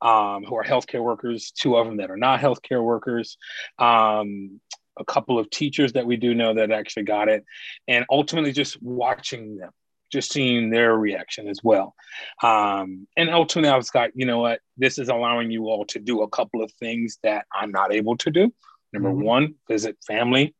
um, 0.00 0.44
who 0.44 0.56
are 0.56 0.64
healthcare 0.64 1.02
workers, 1.02 1.50
two 1.50 1.76
of 1.76 1.86
them 1.86 1.98
that 1.98 2.10
are 2.10 2.16
not 2.16 2.40
healthcare 2.40 2.82
workers, 2.82 3.36
um, 3.78 4.60
a 5.00 5.04
couple 5.04 5.38
of 5.38 5.50
teachers 5.50 5.94
that 5.94 6.06
we 6.06 6.16
do 6.16 6.34
know 6.34 6.54
that 6.54 6.70
actually 6.70 7.04
got 7.04 7.28
it, 7.28 7.44
and 7.88 8.04
ultimately 8.10 8.52
just 8.52 8.80
watching 8.82 9.56
them, 9.56 9.70
just 10.12 10.32
seeing 10.32 10.70
their 10.70 10.94
reaction 10.94 11.48
as 11.48 11.60
well. 11.64 11.94
Um, 12.42 13.08
and 13.16 13.30
ultimately, 13.30 13.70
I 13.70 13.76
was 13.76 13.92
like, 13.94 14.12
you 14.14 14.26
know 14.26 14.40
what, 14.40 14.60
this 14.76 14.98
is 14.98 15.08
allowing 15.08 15.50
you 15.50 15.64
all 15.64 15.86
to 15.86 15.98
do 15.98 16.22
a 16.22 16.28
couple 16.28 16.62
of 16.62 16.70
things 16.74 17.18
that 17.22 17.46
I'm 17.52 17.72
not 17.72 17.92
able 17.92 18.16
to 18.18 18.30
do. 18.30 18.52
Number 18.92 19.10
mm-hmm. 19.10 19.24
one, 19.24 19.54
visit 19.68 19.96
family, 20.06 20.54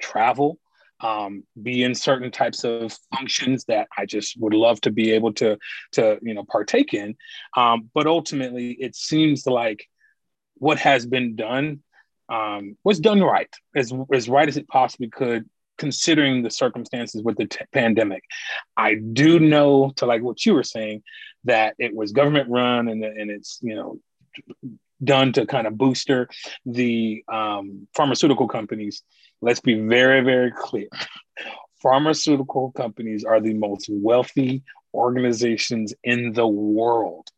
travel, 0.00 0.58
um, 1.00 1.44
be 1.60 1.82
in 1.82 1.94
certain 1.94 2.30
types 2.30 2.64
of 2.64 2.96
functions 3.14 3.64
that 3.64 3.88
I 3.96 4.06
just 4.06 4.38
would 4.38 4.54
love 4.54 4.80
to 4.82 4.90
be 4.90 5.12
able 5.12 5.32
to 5.34 5.58
to 5.92 6.18
you 6.22 6.34
know 6.34 6.44
partake 6.44 6.94
in. 6.94 7.16
Um, 7.56 7.90
but 7.94 8.06
ultimately, 8.06 8.72
it 8.72 8.94
seems 8.94 9.46
like 9.46 9.86
what 10.54 10.78
has 10.78 11.06
been 11.06 11.36
done 11.36 11.82
um, 12.30 12.76
was 12.84 13.00
done 13.00 13.22
right, 13.22 13.52
as 13.74 13.92
as 14.12 14.28
right 14.28 14.48
as 14.48 14.56
it 14.56 14.68
possibly 14.68 15.08
could, 15.08 15.48
considering 15.78 16.42
the 16.42 16.50
circumstances 16.50 17.22
with 17.22 17.36
the 17.36 17.46
t- 17.46 17.64
pandemic. 17.72 18.22
I 18.76 18.94
do 18.94 19.40
know, 19.40 19.92
to 19.96 20.06
like 20.06 20.22
what 20.22 20.44
you 20.46 20.54
were 20.54 20.62
saying, 20.62 21.02
that 21.44 21.74
it 21.78 21.94
was 21.94 22.12
government 22.12 22.48
run 22.48 22.88
and 22.88 23.04
and 23.04 23.30
it's 23.30 23.58
you 23.62 23.74
know 23.74 23.98
done 25.02 25.32
to 25.32 25.46
kind 25.46 25.66
of 25.66 25.78
booster 25.78 26.28
the 26.66 27.24
um, 27.32 27.88
pharmaceutical 27.94 28.46
companies 28.46 29.02
let's 29.40 29.60
be 29.60 29.80
very, 29.80 30.20
very 30.22 30.52
clear. 30.52 30.88
Pharmaceutical 31.82 32.72
companies 32.72 33.24
are 33.24 33.40
the 33.40 33.54
most 33.54 33.88
wealthy 33.90 34.62
organizations 34.92 35.94
in 36.04 36.32
the 36.32 36.46
world. 36.46 37.28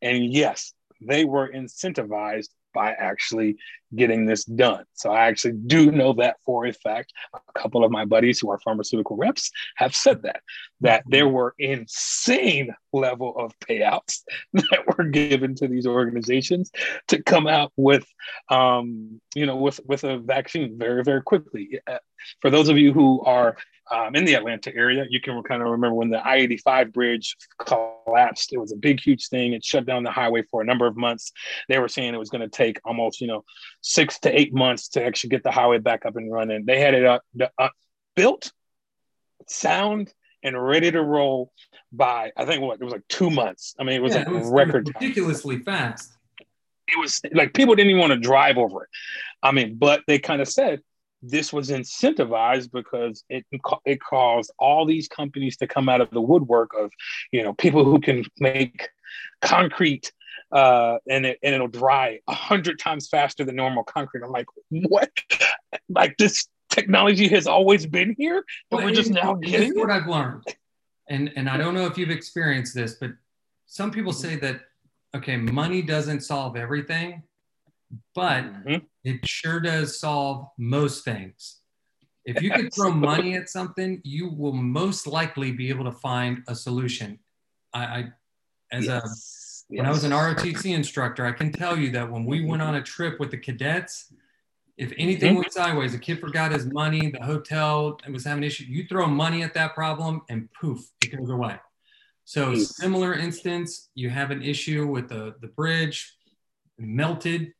And 0.00 0.32
yes, 0.32 0.72
they 1.00 1.24
were 1.24 1.50
incentivized 1.50 2.50
by 2.72 2.92
actually 2.92 3.56
getting 3.94 4.24
this 4.24 4.44
done. 4.44 4.84
So 4.94 5.10
I 5.10 5.26
actually 5.26 5.54
do 5.66 5.90
know 5.90 6.12
that 6.14 6.36
for 6.44 6.66
a 6.66 6.72
fact. 6.72 7.12
A 7.34 7.60
couple 7.60 7.84
of 7.84 7.90
my 7.90 8.04
buddies 8.04 8.38
who 8.38 8.50
are 8.50 8.58
pharmaceutical 8.60 9.16
reps 9.16 9.50
have 9.76 9.94
said 9.94 10.22
that 10.22 10.42
that 10.80 11.02
there 11.06 11.28
were 11.28 11.54
insane 11.58 12.74
level 12.92 13.36
of 13.36 13.52
payouts 13.60 14.20
that 14.52 14.84
were 14.86 15.04
given 15.04 15.54
to 15.56 15.68
these 15.68 15.86
organizations 15.86 16.70
to 17.08 17.22
come 17.22 17.46
out 17.46 17.72
with 17.76 18.06
um, 18.48 19.20
you 19.34 19.46
know 19.46 19.56
with 19.56 19.80
with 19.86 20.04
a 20.04 20.18
vaccine 20.18 20.78
very 20.78 21.02
very 21.02 21.22
quickly. 21.22 21.80
Uh, 21.86 21.98
for 22.40 22.50
those 22.50 22.68
of 22.68 22.78
you 22.78 22.92
who 22.92 23.20
are 23.22 23.56
um, 23.90 24.14
in 24.14 24.24
the 24.24 24.34
Atlanta 24.34 24.74
area. 24.74 25.06
You 25.08 25.20
can 25.20 25.42
kind 25.42 25.62
of 25.62 25.68
remember 25.68 25.94
when 25.94 26.10
the 26.10 26.18
I 26.18 26.36
85 26.36 26.92
bridge 26.92 27.36
collapsed. 27.58 28.52
It 28.52 28.58
was 28.58 28.72
a 28.72 28.76
big, 28.76 29.00
huge 29.00 29.28
thing. 29.28 29.52
It 29.52 29.64
shut 29.64 29.86
down 29.86 30.02
the 30.02 30.10
highway 30.10 30.42
for 30.50 30.62
a 30.62 30.64
number 30.64 30.86
of 30.86 30.96
months. 30.96 31.32
They 31.68 31.78
were 31.78 31.88
saying 31.88 32.14
it 32.14 32.18
was 32.18 32.30
going 32.30 32.42
to 32.42 32.48
take 32.48 32.80
almost, 32.84 33.20
you 33.20 33.26
know, 33.26 33.44
six 33.80 34.18
to 34.20 34.38
eight 34.38 34.54
months 34.54 34.88
to 34.90 35.04
actually 35.04 35.30
get 35.30 35.42
the 35.42 35.50
highway 35.50 35.78
back 35.78 36.06
up 36.06 36.16
and 36.16 36.32
running. 36.32 36.64
They 36.64 36.80
had 36.80 36.94
it 36.94 37.04
up, 37.04 37.22
up 37.58 37.72
built, 38.14 38.52
sound, 39.48 40.12
and 40.42 40.62
ready 40.62 40.90
to 40.90 41.02
roll 41.02 41.52
by, 41.92 42.32
I 42.36 42.44
think, 42.44 42.62
what 42.62 42.80
it 42.80 42.84
was 42.84 42.92
like 42.92 43.08
two 43.08 43.30
months. 43.30 43.74
I 43.78 43.84
mean, 43.84 43.96
it 43.96 44.02
was 44.02 44.14
yeah, 44.14 44.20
like 44.20 44.28
it 44.28 44.32
was, 44.32 44.50
record 44.50 44.88
ridiculously 44.88 45.56
time. 45.56 45.64
fast. 45.64 46.12
It 46.88 46.98
was 46.98 47.20
like 47.32 47.54
people 47.54 47.74
didn't 47.74 47.90
even 47.90 48.00
want 48.00 48.12
to 48.12 48.18
drive 48.18 48.58
over 48.58 48.84
it. 48.84 48.88
I 49.42 49.52
mean, 49.52 49.76
but 49.76 50.02
they 50.06 50.18
kind 50.18 50.40
of 50.40 50.48
said, 50.48 50.80
this 51.22 51.52
was 51.52 51.70
incentivized 51.70 52.70
because 52.72 53.24
it 53.28 53.44
it 53.84 54.00
caused 54.00 54.52
all 54.58 54.86
these 54.86 55.08
companies 55.08 55.56
to 55.58 55.66
come 55.66 55.88
out 55.88 56.00
of 56.00 56.10
the 56.10 56.20
woodwork 56.20 56.70
of 56.78 56.90
you 57.32 57.42
know 57.42 57.52
people 57.54 57.84
who 57.84 58.00
can 58.00 58.24
make 58.38 58.88
concrete 59.42 60.12
uh, 60.52 60.98
and 61.08 61.26
it 61.26 61.38
and 61.42 61.54
it'll 61.54 61.68
dry 61.68 62.18
a 62.28 62.34
hundred 62.34 62.78
times 62.78 63.08
faster 63.08 63.44
than 63.44 63.56
normal 63.56 63.84
concrete. 63.84 64.22
I'm 64.24 64.32
like, 64.32 64.46
what? 64.70 65.10
Like 65.88 66.16
this 66.18 66.48
technology 66.70 67.28
has 67.28 67.46
always 67.46 67.86
been 67.86 68.14
here, 68.18 68.44
but 68.70 68.78
well, 68.78 68.86
we're 68.86 68.94
just 68.94 69.10
now 69.10 69.34
getting 69.34 69.78
what 69.78 69.90
I've 69.90 70.06
learned. 70.06 70.44
And 71.08 71.32
and 71.36 71.48
I 71.48 71.56
don't 71.56 71.74
know 71.74 71.86
if 71.86 71.98
you've 71.98 72.10
experienced 72.10 72.74
this, 72.74 72.94
but 72.94 73.10
some 73.66 73.90
people 73.90 74.12
say 74.12 74.36
that 74.36 74.60
okay, 75.14 75.36
money 75.36 75.82
doesn't 75.82 76.20
solve 76.20 76.56
everything, 76.56 77.22
but 78.14 78.44
mm-hmm. 78.44 78.84
It 79.04 79.26
sure 79.26 79.60
does 79.60 79.98
solve 79.98 80.48
most 80.58 81.04
things. 81.04 81.60
If 82.24 82.42
you 82.42 82.50
could 82.50 82.72
throw 82.74 82.90
money 83.10 83.34
at 83.34 83.48
something, 83.48 84.00
you 84.04 84.30
will 84.30 84.52
most 84.52 85.06
likely 85.06 85.52
be 85.52 85.68
able 85.70 85.84
to 85.84 85.92
find 85.92 86.42
a 86.48 86.54
solution. 86.54 87.18
I, 87.72 87.84
I 87.84 88.12
as 88.72 88.86
yes. 88.86 89.04
a 89.70 89.76
when 89.76 89.86
I 89.86 89.90
was 89.90 90.04
an 90.04 90.10
ROTC 90.10 90.74
instructor, 90.74 91.24
I 91.24 91.32
can 91.32 91.52
tell 91.52 91.78
you 91.78 91.90
that 91.92 92.10
when 92.10 92.24
we 92.24 92.44
went 92.44 92.60
on 92.60 92.74
a 92.74 92.82
trip 92.82 93.20
with 93.20 93.30
the 93.30 93.38
cadets, 93.38 94.12
if 94.76 94.92
anything 94.96 95.30
mm-hmm. 95.30 95.40
went 95.40 95.52
sideways, 95.52 95.94
a 95.94 95.98
kid 95.98 96.18
forgot 96.18 96.52
his 96.52 96.66
money, 96.66 97.10
the 97.10 97.22
hotel 97.22 98.00
was 98.10 98.24
having 98.24 98.42
an 98.42 98.48
issue, 98.48 98.64
you 98.64 98.86
throw 98.86 99.06
money 99.06 99.42
at 99.42 99.54
that 99.54 99.74
problem 99.74 100.22
and 100.28 100.48
poof, 100.52 100.80
it 101.04 101.16
goes 101.16 101.30
away. 101.30 101.56
So 102.24 102.54
similar 102.54 103.14
instance, 103.14 103.90
you 103.94 104.10
have 104.10 104.30
an 104.30 104.42
issue 104.42 104.86
with 104.86 105.08
the, 105.08 105.34
the 105.40 105.48
bridge 105.48 106.16
melted, 106.78 107.52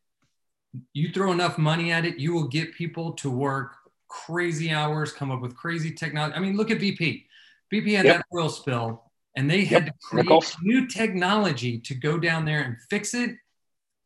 you 0.92 1.12
throw 1.12 1.32
enough 1.32 1.58
money 1.58 1.92
at 1.92 2.04
it, 2.04 2.18
you 2.18 2.32
will 2.32 2.48
get 2.48 2.74
people 2.74 3.12
to 3.14 3.30
work 3.30 3.74
crazy 4.08 4.70
hours, 4.70 5.12
come 5.12 5.30
up 5.30 5.40
with 5.40 5.56
crazy 5.56 5.92
technology. 5.92 6.36
I 6.36 6.40
mean, 6.40 6.56
look 6.56 6.70
at 6.70 6.78
BP. 6.78 7.24
BP 7.72 7.96
had 7.96 8.04
yep. 8.04 8.16
that 8.16 8.26
oil 8.34 8.48
spill, 8.48 9.04
and 9.36 9.48
they 9.48 9.64
had 9.64 9.84
yep. 9.84 9.94
to 9.94 9.98
create 10.02 10.56
new 10.62 10.86
technology 10.86 11.78
to 11.80 11.94
go 11.94 12.18
down 12.18 12.44
there 12.44 12.62
and 12.62 12.76
fix 12.90 13.14
it. 13.14 13.36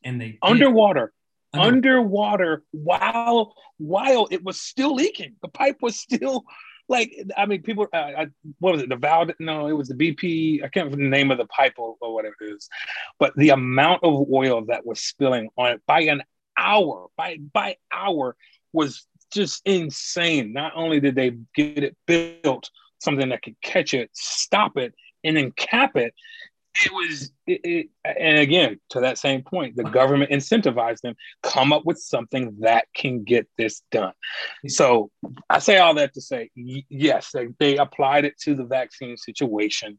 And 0.04 0.20
they 0.20 0.38
underwater, 0.42 1.12
Under- 1.54 1.68
underwater, 1.68 2.62
while 2.72 3.54
while 3.78 4.28
it 4.30 4.44
was 4.44 4.60
still 4.60 4.94
leaking, 4.94 5.36
the 5.40 5.48
pipe 5.48 5.78
was 5.80 5.98
still 5.98 6.44
like 6.88 7.14
I 7.36 7.46
mean, 7.46 7.62
people. 7.62 7.86
Uh, 7.92 7.96
I, 7.96 8.26
what 8.58 8.72
was 8.72 8.82
it? 8.82 8.90
The 8.90 8.96
Val? 8.96 9.26
No, 9.38 9.68
it 9.68 9.72
was 9.72 9.88
the 9.88 9.94
BP. 9.94 10.62
I 10.62 10.68
can't 10.68 10.86
remember 10.86 11.04
the 11.04 11.08
name 11.08 11.30
of 11.30 11.38
the 11.38 11.46
pipe 11.46 11.74
or, 11.78 11.96
or, 12.00 12.14
whatever 12.14 12.34
it 12.42 12.54
is, 12.56 12.68
but 13.18 13.34
the 13.36 13.50
amount 13.50 14.04
of 14.04 14.26
oil 14.30 14.66
that 14.66 14.84
was 14.84 15.00
spilling 15.00 15.48
on 15.56 15.72
it 15.72 15.82
by 15.86 16.02
an 16.02 16.22
hour 16.56 17.08
by 17.16 17.38
by 17.52 17.76
hour 17.92 18.36
was 18.72 19.06
just 19.32 19.62
insane. 19.64 20.52
Not 20.52 20.72
only 20.74 21.00
did 21.00 21.14
they 21.14 21.30
get 21.54 21.84
it 21.84 21.96
built, 22.06 22.70
something 23.00 23.28
that 23.30 23.42
could 23.42 23.60
catch 23.60 23.94
it, 23.94 24.10
stop 24.12 24.76
it, 24.76 24.94
and 25.22 25.36
then 25.36 25.50
cap 25.52 25.96
it, 25.96 26.14
it 26.84 26.92
was 26.92 27.30
it, 27.46 27.60
it, 27.64 27.88
and 28.04 28.38
again 28.38 28.78
to 28.90 29.00
that 29.00 29.18
same 29.18 29.42
point 29.42 29.76
the 29.76 29.84
government 29.84 30.30
incentivized 30.30 31.00
them 31.02 31.14
come 31.42 31.72
up 31.72 31.84
with 31.84 31.98
something 31.98 32.56
that 32.60 32.86
can 32.94 33.22
get 33.22 33.46
this 33.56 33.82
done 33.92 34.12
so 34.66 35.10
i 35.50 35.58
say 35.58 35.78
all 35.78 35.94
that 35.94 36.12
to 36.14 36.20
say 36.20 36.50
yes 36.54 37.30
they, 37.32 37.48
they 37.58 37.76
applied 37.76 38.24
it 38.24 38.36
to 38.38 38.54
the 38.54 38.64
vaccine 38.64 39.16
situation 39.16 39.98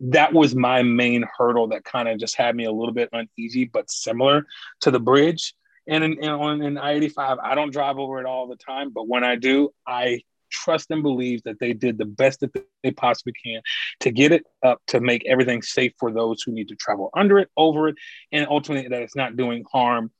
that 0.00 0.32
was 0.32 0.54
my 0.54 0.82
main 0.82 1.24
hurdle 1.36 1.66
that 1.66 1.84
kind 1.84 2.08
of 2.08 2.18
just 2.18 2.36
had 2.36 2.54
me 2.54 2.64
a 2.64 2.72
little 2.72 2.94
bit 2.94 3.08
uneasy 3.12 3.64
but 3.64 3.90
similar 3.90 4.46
to 4.80 4.90
the 4.90 5.00
bridge 5.00 5.54
and 5.86 6.04
in, 6.04 6.12
in, 6.22 6.28
on 6.28 6.62
in 6.62 6.78
I-85, 6.78 7.38
I 7.42 7.54
don't 7.54 7.72
drive 7.72 7.98
over 7.98 8.20
it 8.20 8.26
all 8.26 8.46
the 8.46 8.56
time, 8.56 8.90
but 8.90 9.08
when 9.08 9.24
I 9.24 9.36
do, 9.36 9.70
I 9.86 10.20
trust 10.50 10.90
and 10.90 11.02
believe 11.02 11.42
that 11.44 11.58
they 11.58 11.72
did 11.72 11.98
the 11.98 12.04
best 12.04 12.40
that 12.40 12.50
they 12.82 12.90
possibly 12.90 13.32
can 13.32 13.62
to 14.00 14.10
get 14.10 14.32
it 14.32 14.44
up 14.62 14.80
to 14.86 15.00
make 15.00 15.24
everything 15.26 15.62
safe 15.62 15.92
for 15.98 16.12
those 16.12 16.42
who 16.42 16.52
need 16.52 16.68
to 16.68 16.76
travel 16.76 17.10
under 17.14 17.38
it, 17.38 17.48
over 17.56 17.88
it, 17.88 17.96
and 18.30 18.46
ultimately 18.48 18.88
that 18.88 19.02
it's 19.02 19.16
not 19.16 19.36
doing 19.36 19.64
harm, 19.72 20.10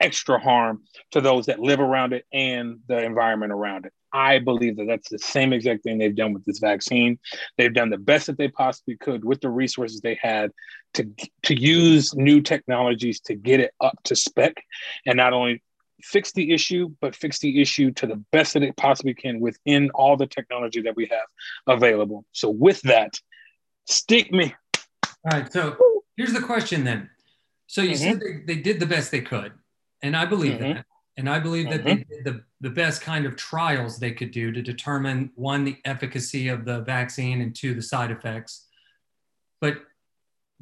extra 0.00 0.38
harm 0.38 0.82
to 1.12 1.20
those 1.20 1.46
that 1.46 1.60
live 1.60 1.80
around 1.80 2.12
it 2.12 2.24
and 2.32 2.80
the 2.88 3.02
environment 3.02 3.52
around 3.52 3.86
it. 3.86 3.92
I 4.12 4.38
believe 4.38 4.76
that 4.76 4.86
that's 4.86 5.08
the 5.08 5.18
same 5.18 5.52
exact 5.52 5.82
thing 5.82 5.98
they've 5.98 6.14
done 6.14 6.32
with 6.32 6.44
this 6.44 6.58
vaccine. 6.58 7.18
They've 7.56 7.72
done 7.72 7.90
the 7.90 7.98
best 7.98 8.26
that 8.26 8.38
they 8.38 8.48
possibly 8.48 8.96
could 8.96 9.24
with 9.24 9.40
the 9.40 9.50
resources 9.50 10.00
they 10.00 10.18
had 10.20 10.52
to, 10.94 11.08
to 11.44 11.60
use 11.60 12.14
new 12.14 12.40
technologies 12.40 13.20
to 13.20 13.34
get 13.34 13.60
it 13.60 13.72
up 13.80 13.98
to 14.04 14.16
spec 14.16 14.54
and 15.06 15.16
not 15.16 15.32
only 15.32 15.62
fix 16.02 16.32
the 16.32 16.52
issue, 16.52 16.90
but 17.00 17.14
fix 17.14 17.38
the 17.38 17.60
issue 17.60 17.90
to 17.92 18.06
the 18.06 18.16
best 18.32 18.54
that 18.54 18.62
it 18.62 18.76
possibly 18.76 19.14
can 19.14 19.40
within 19.40 19.90
all 19.90 20.16
the 20.16 20.26
technology 20.26 20.80
that 20.82 20.96
we 20.96 21.06
have 21.06 21.26
available. 21.66 22.24
So, 22.32 22.50
with 22.50 22.80
that, 22.82 23.18
stick 23.86 24.32
me. 24.32 24.54
All 24.76 25.40
right. 25.40 25.52
So, 25.52 25.76
here's 26.16 26.32
the 26.32 26.40
question 26.40 26.84
then. 26.84 27.10
So, 27.66 27.82
you 27.82 27.94
mm-hmm. 27.94 28.12
said 28.12 28.20
they, 28.20 28.54
they, 28.54 28.60
did 28.60 28.80
the 28.80 28.86
best 28.86 29.10
they 29.10 29.20
could, 29.20 29.52
and 30.02 30.16
I 30.16 30.24
believe 30.24 30.54
mm-hmm. 30.54 30.74
that. 30.74 30.86
And 31.18 31.28
I 31.28 31.40
believe 31.40 31.68
that 31.70 31.84
mm-hmm. 31.84 31.88
they 31.88 32.16
did 32.16 32.24
the, 32.24 32.42
the 32.60 32.70
best 32.70 33.02
kind 33.02 33.26
of 33.26 33.34
trials 33.34 33.98
they 33.98 34.12
could 34.12 34.30
do 34.30 34.52
to 34.52 34.62
determine 34.62 35.32
one, 35.34 35.64
the 35.64 35.76
efficacy 35.84 36.46
of 36.46 36.64
the 36.64 36.80
vaccine, 36.82 37.40
and 37.40 37.54
two, 37.54 37.74
the 37.74 37.82
side 37.82 38.12
effects. 38.12 38.66
But 39.60 39.78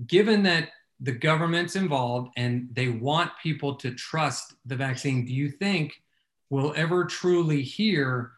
given 0.06 0.42
that 0.44 0.70
the 0.98 1.12
government's 1.12 1.76
involved 1.76 2.30
and 2.38 2.70
they 2.72 2.88
want 2.88 3.32
people 3.42 3.74
to 3.76 3.92
trust 3.92 4.54
the 4.64 4.76
vaccine, 4.76 5.26
do 5.26 5.32
you 5.34 5.50
think 5.50 6.02
we'll 6.48 6.72
ever 6.74 7.04
truly 7.04 7.60
hear 7.60 8.32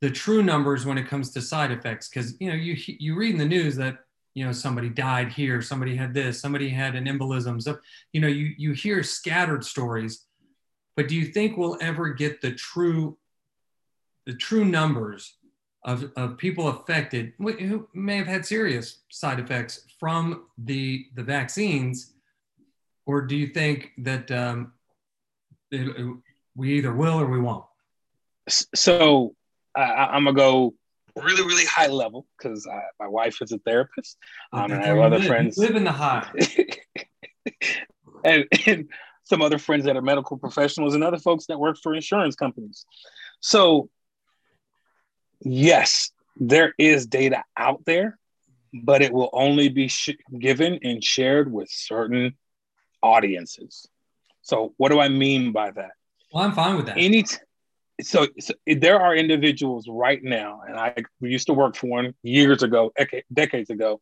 the 0.00 0.10
true 0.10 0.44
numbers 0.44 0.86
when 0.86 0.96
it 0.96 1.08
comes 1.08 1.30
to 1.30 1.42
side 1.42 1.72
effects? 1.72 2.08
Because 2.08 2.36
you 2.38 2.50
know, 2.50 2.56
you 2.56 2.76
you 3.00 3.16
read 3.16 3.32
in 3.32 3.38
the 3.38 3.44
news 3.44 3.74
that 3.76 3.98
you 4.34 4.46
know 4.46 4.52
somebody 4.52 4.88
died 4.88 5.30
here 5.30 5.60
somebody 5.60 5.94
had 5.94 6.14
this 6.14 6.40
somebody 6.40 6.70
had 6.70 6.94
an 6.94 7.04
embolism 7.04 7.60
so 7.60 7.78
you 8.14 8.20
know 8.22 8.28
you 8.28 8.54
you 8.56 8.72
hear 8.72 9.02
scattered 9.02 9.62
stories 9.62 10.24
but 10.96 11.08
do 11.08 11.14
you 11.14 11.26
think 11.26 11.56
we'll 11.56 11.78
ever 11.80 12.10
get 12.10 12.40
the 12.40 12.52
true 12.52 13.16
the 14.26 14.34
true 14.34 14.64
numbers 14.64 15.34
of, 15.84 16.12
of 16.16 16.38
people 16.38 16.68
affected 16.68 17.32
who 17.38 17.88
may 17.92 18.16
have 18.16 18.26
had 18.26 18.46
serious 18.46 19.00
side 19.10 19.40
effects 19.40 19.86
from 19.98 20.44
the 20.58 21.06
the 21.14 21.22
vaccines 21.22 22.12
or 23.06 23.22
do 23.22 23.36
you 23.36 23.48
think 23.48 23.90
that 23.98 24.30
um, 24.30 24.72
it, 25.72 25.88
it, 25.88 26.16
we 26.54 26.74
either 26.74 26.92
will 26.92 27.20
or 27.20 27.26
we 27.26 27.40
won't 27.40 27.64
so 28.48 29.34
I, 29.74 30.16
am 30.16 30.24
gonna 30.24 30.36
go 30.36 30.74
really, 31.16 31.42
really 31.42 31.66
high 31.66 31.88
level 31.88 32.26
because 32.38 32.66
my 32.98 33.08
wife 33.08 33.40
is 33.42 33.52
a 33.52 33.58
therapist. 33.58 34.16
Um, 34.52 34.72
and 34.72 34.82
I 34.82 34.86
have 34.86 34.98
other 34.98 35.18
live. 35.18 35.26
friends. 35.26 35.58
live 35.58 35.76
in 35.76 35.84
the 35.84 35.92
high. 35.92 36.30
and, 38.24 38.46
and 38.66 38.88
some 39.24 39.42
other 39.42 39.58
friends 39.58 39.84
that 39.84 39.96
are 39.96 40.02
medical 40.02 40.36
professionals 40.36 40.94
and 40.94 41.04
other 41.04 41.18
folks 41.18 41.46
that 41.46 41.58
work 41.58 41.76
for 41.82 41.94
insurance 41.94 42.34
companies. 42.34 42.84
So, 43.40 43.88
yes, 45.40 46.10
there 46.36 46.74
is 46.78 47.06
data 47.06 47.44
out 47.56 47.84
there, 47.84 48.18
but 48.72 49.02
it 49.02 49.12
will 49.12 49.30
only 49.32 49.68
be 49.68 49.88
sh- 49.88 50.16
given 50.38 50.78
and 50.82 51.02
shared 51.02 51.52
with 51.52 51.68
certain 51.70 52.34
audiences. 53.02 53.86
So, 54.42 54.74
what 54.76 54.90
do 54.90 55.00
I 55.00 55.08
mean 55.08 55.52
by 55.52 55.70
that? 55.70 55.92
Well, 56.32 56.44
I'm 56.44 56.52
fine 56.52 56.76
with 56.76 56.86
that. 56.86 56.96
Any, 56.98 57.22
t- 57.22 57.36
so, 58.00 58.26
so, 58.40 58.54
there 58.66 59.00
are 59.00 59.14
individuals 59.14 59.86
right 59.88 60.22
now, 60.22 60.62
and 60.66 60.76
I 60.76 60.94
we 61.20 61.30
used 61.30 61.46
to 61.46 61.54
work 61.54 61.76
for 61.76 61.86
one 61.88 62.14
years 62.22 62.62
ago, 62.62 62.92
decades 63.32 63.70
ago, 63.70 64.00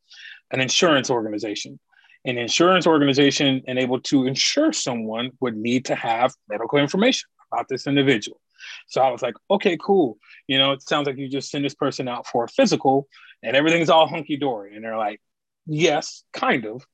an 0.51 0.61
insurance 0.61 1.11
organization. 1.11 1.79
An 2.25 2.39
insurance 2.39 2.87
organization 2.87 3.63
and 3.67 3.79
able 3.79 4.01
to 4.03 4.27
insure 4.27 4.73
someone 4.73 5.31
would 5.41 5.57
need 5.57 5.87
to 5.87 5.95
have 5.95 6.35
medical 6.49 6.79
information 6.79 7.29
about 7.53 7.69
this 7.69 7.87
individual. 7.87 8.41
So 8.89 9.01
I 9.01 9.11
was 9.11 9.23
like, 9.23 9.35
okay, 9.51 9.79
cool. 9.81 10.19
You 10.47 10.59
know, 10.59 10.73
it 10.73 10.83
sounds 10.83 11.07
like 11.07 11.17
you 11.17 11.29
just 11.29 11.51
send 11.51 11.65
this 11.65 11.75
person 11.75 12.09
out 12.09 12.27
for 12.27 12.45
a 12.45 12.49
physical 12.49 13.09
and 13.43 13.57
everything's 13.57 13.91
all 13.91 14.07
hunky 14.07 14.37
dory. 14.37 14.75
And 14.75 14.85
they're 14.85 14.99
like, 14.99 15.21
yes, 15.67 16.25
kind 16.33 16.67
of. 16.67 16.85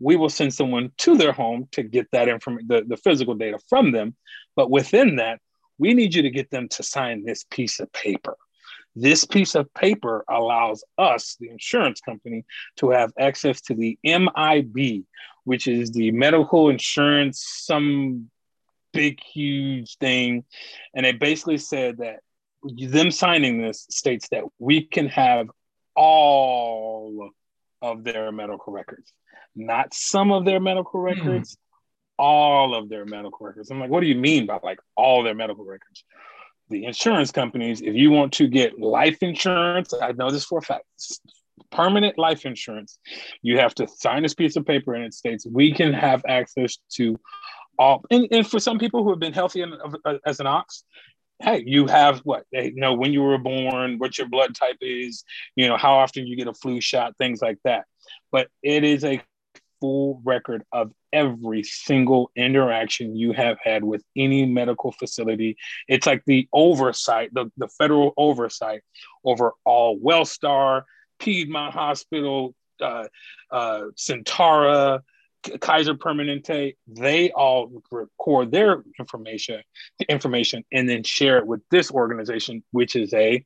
We 0.00 0.16
will 0.16 0.28
send 0.28 0.52
someone 0.52 0.92
to 0.98 1.16
their 1.16 1.32
home 1.32 1.68
to 1.72 1.82
get 1.82 2.08
that 2.12 2.28
information, 2.28 2.66
the, 2.68 2.84
the 2.86 2.96
physical 2.96 3.34
data 3.34 3.58
from 3.68 3.92
them. 3.92 4.16
But 4.56 4.70
within 4.70 5.16
that, 5.16 5.40
we 5.78 5.94
need 5.94 6.14
you 6.14 6.22
to 6.22 6.30
get 6.30 6.50
them 6.50 6.68
to 6.70 6.82
sign 6.82 7.24
this 7.24 7.44
piece 7.50 7.80
of 7.80 7.92
paper. 7.92 8.36
This 8.96 9.24
piece 9.24 9.54
of 9.54 9.72
paper 9.74 10.24
allows 10.28 10.84
us, 10.96 11.36
the 11.40 11.50
insurance 11.50 12.00
company, 12.00 12.44
to 12.76 12.90
have 12.90 13.12
access 13.18 13.60
to 13.62 13.74
the 13.74 13.98
MIB, 14.04 15.04
which 15.44 15.66
is 15.66 15.90
the 15.90 16.10
medical 16.12 16.68
insurance, 16.68 17.44
some 17.44 18.30
big, 18.92 19.20
huge 19.22 19.96
thing. 19.98 20.44
And 20.94 21.04
it 21.04 21.18
basically 21.18 21.58
said 21.58 21.98
that 21.98 22.20
them 22.62 23.10
signing 23.10 23.60
this 23.60 23.86
states 23.90 24.28
that 24.30 24.44
we 24.58 24.82
can 24.82 25.08
have 25.08 25.48
all 25.94 27.30
of 27.82 28.04
their 28.04 28.32
medical 28.32 28.72
records, 28.72 29.12
not 29.54 29.92
some 29.92 30.32
of 30.32 30.44
their 30.44 30.60
medical 30.60 31.00
hmm. 31.00 31.06
records, 31.06 31.56
all 32.16 32.74
of 32.74 32.88
their 32.88 33.04
medical 33.04 33.46
records. 33.46 33.70
I'm 33.70 33.80
like, 33.80 33.90
what 33.90 34.00
do 34.00 34.06
you 34.06 34.14
mean 34.14 34.46
by 34.46 34.58
like 34.62 34.78
all 34.96 35.22
their 35.22 35.34
medical 35.34 35.64
records? 35.64 36.04
The 36.74 36.86
insurance 36.86 37.30
companies, 37.30 37.82
if 37.82 37.94
you 37.94 38.10
want 38.10 38.32
to 38.32 38.48
get 38.48 38.80
life 38.80 39.18
insurance, 39.22 39.94
I 40.02 40.10
know 40.10 40.28
this 40.28 40.44
for 40.44 40.58
a 40.58 40.62
fact, 40.62 40.86
permanent 41.70 42.18
life 42.18 42.44
insurance, 42.44 42.98
you 43.42 43.60
have 43.60 43.76
to 43.76 43.86
sign 43.86 44.24
this 44.24 44.34
piece 44.34 44.56
of 44.56 44.66
paper 44.66 44.92
and 44.92 45.04
it 45.04 45.14
states 45.14 45.46
we 45.46 45.72
can 45.72 45.92
have 45.92 46.24
access 46.26 46.78
to 46.94 47.16
all. 47.78 48.04
And, 48.10 48.26
and 48.32 48.44
for 48.44 48.58
some 48.58 48.80
people 48.80 49.04
who 49.04 49.10
have 49.10 49.20
been 49.20 49.32
healthy 49.32 49.62
in, 49.62 49.72
uh, 50.04 50.14
as 50.26 50.40
an 50.40 50.48
ox, 50.48 50.82
hey, 51.40 51.62
you 51.64 51.86
have 51.86 52.18
what 52.24 52.42
they 52.50 52.72
you 52.74 52.80
know 52.80 52.94
when 52.94 53.12
you 53.12 53.22
were 53.22 53.38
born, 53.38 54.00
what 54.00 54.18
your 54.18 54.28
blood 54.28 54.56
type 54.56 54.78
is, 54.80 55.22
you 55.54 55.68
know 55.68 55.76
how 55.76 55.94
often 55.94 56.26
you 56.26 56.34
get 56.34 56.48
a 56.48 56.54
flu 56.54 56.80
shot, 56.80 57.16
things 57.18 57.40
like 57.40 57.58
that. 57.62 57.84
But 58.32 58.48
it 58.64 58.82
is 58.82 59.04
a 59.04 59.22
full 59.84 60.22
record 60.24 60.64
of 60.72 60.90
every 61.12 61.62
single 61.62 62.30
interaction 62.36 63.14
you 63.14 63.32
have 63.32 63.58
had 63.62 63.84
with 63.84 64.02
any 64.16 64.46
medical 64.46 64.92
facility. 64.92 65.58
It's 65.88 66.06
like 66.06 66.22
the 66.24 66.48
oversight, 66.54 67.34
the, 67.34 67.52
the 67.58 67.68
federal 67.68 68.14
oversight 68.16 68.80
over 69.24 69.52
all 69.66 69.98
Wellstar, 69.98 70.84
Piedmont 71.18 71.74
Hospital, 71.74 72.54
uh, 72.80 73.08
uh, 73.50 73.82
Sentara, 73.94 75.00
Kaiser 75.60 75.94
Permanente, 75.94 76.76
they 76.86 77.30
all 77.32 77.70
record 77.90 78.50
their 78.50 78.82
information, 78.98 79.60
information, 80.08 80.64
and 80.72 80.88
then 80.88 81.02
share 81.02 81.36
it 81.36 81.46
with 81.46 81.60
this 81.70 81.90
organization, 81.90 82.64
which 82.70 82.96
is 82.96 83.12
a 83.12 83.44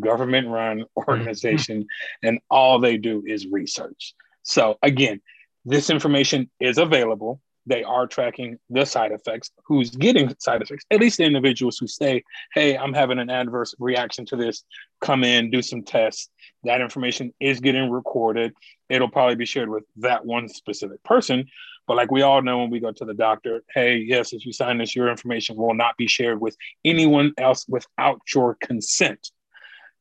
government-run 0.00 0.80
mm-hmm. 0.80 1.10
organization, 1.10 1.86
and 2.24 2.40
all 2.50 2.80
they 2.80 2.96
do 2.96 3.22
is 3.24 3.46
research. 3.46 4.14
So 4.42 4.78
again, 4.82 5.20
this 5.66 5.90
information 5.90 6.48
is 6.60 6.78
available. 6.78 7.40
They 7.66 7.82
are 7.82 8.06
tracking 8.06 8.58
the 8.70 8.84
side 8.84 9.10
effects, 9.10 9.50
who's 9.66 9.90
getting 9.90 10.32
side 10.38 10.62
effects, 10.62 10.84
at 10.92 11.00
least 11.00 11.18
the 11.18 11.24
individuals 11.24 11.76
who 11.78 11.88
say, 11.88 12.22
Hey, 12.54 12.78
I'm 12.78 12.92
having 12.92 13.18
an 13.18 13.28
adverse 13.28 13.74
reaction 13.80 14.24
to 14.26 14.36
this, 14.36 14.62
come 15.00 15.24
in, 15.24 15.50
do 15.50 15.60
some 15.60 15.82
tests. 15.82 16.30
That 16.62 16.80
information 16.80 17.34
is 17.40 17.58
getting 17.58 17.90
recorded. 17.90 18.54
It'll 18.88 19.10
probably 19.10 19.34
be 19.34 19.44
shared 19.44 19.68
with 19.68 19.82
that 19.96 20.24
one 20.24 20.48
specific 20.48 21.02
person. 21.02 21.46
But 21.88 21.96
like 21.96 22.12
we 22.12 22.22
all 22.22 22.42
know 22.42 22.58
when 22.58 22.70
we 22.70 22.80
go 22.80 22.92
to 22.92 23.04
the 23.04 23.14
doctor, 23.14 23.62
hey, 23.74 23.96
yes, 23.96 24.32
if 24.32 24.46
you 24.46 24.52
sign 24.52 24.78
this, 24.78 24.94
your 24.94 25.08
information 25.08 25.56
will 25.56 25.74
not 25.74 25.96
be 25.96 26.06
shared 26.06 26.40
with 26.40 26.56
anyone 26.84 27.32
else 27.38 27.66
without 27.68 28.20
your 28.32 28.56
consent. 28.60 29.30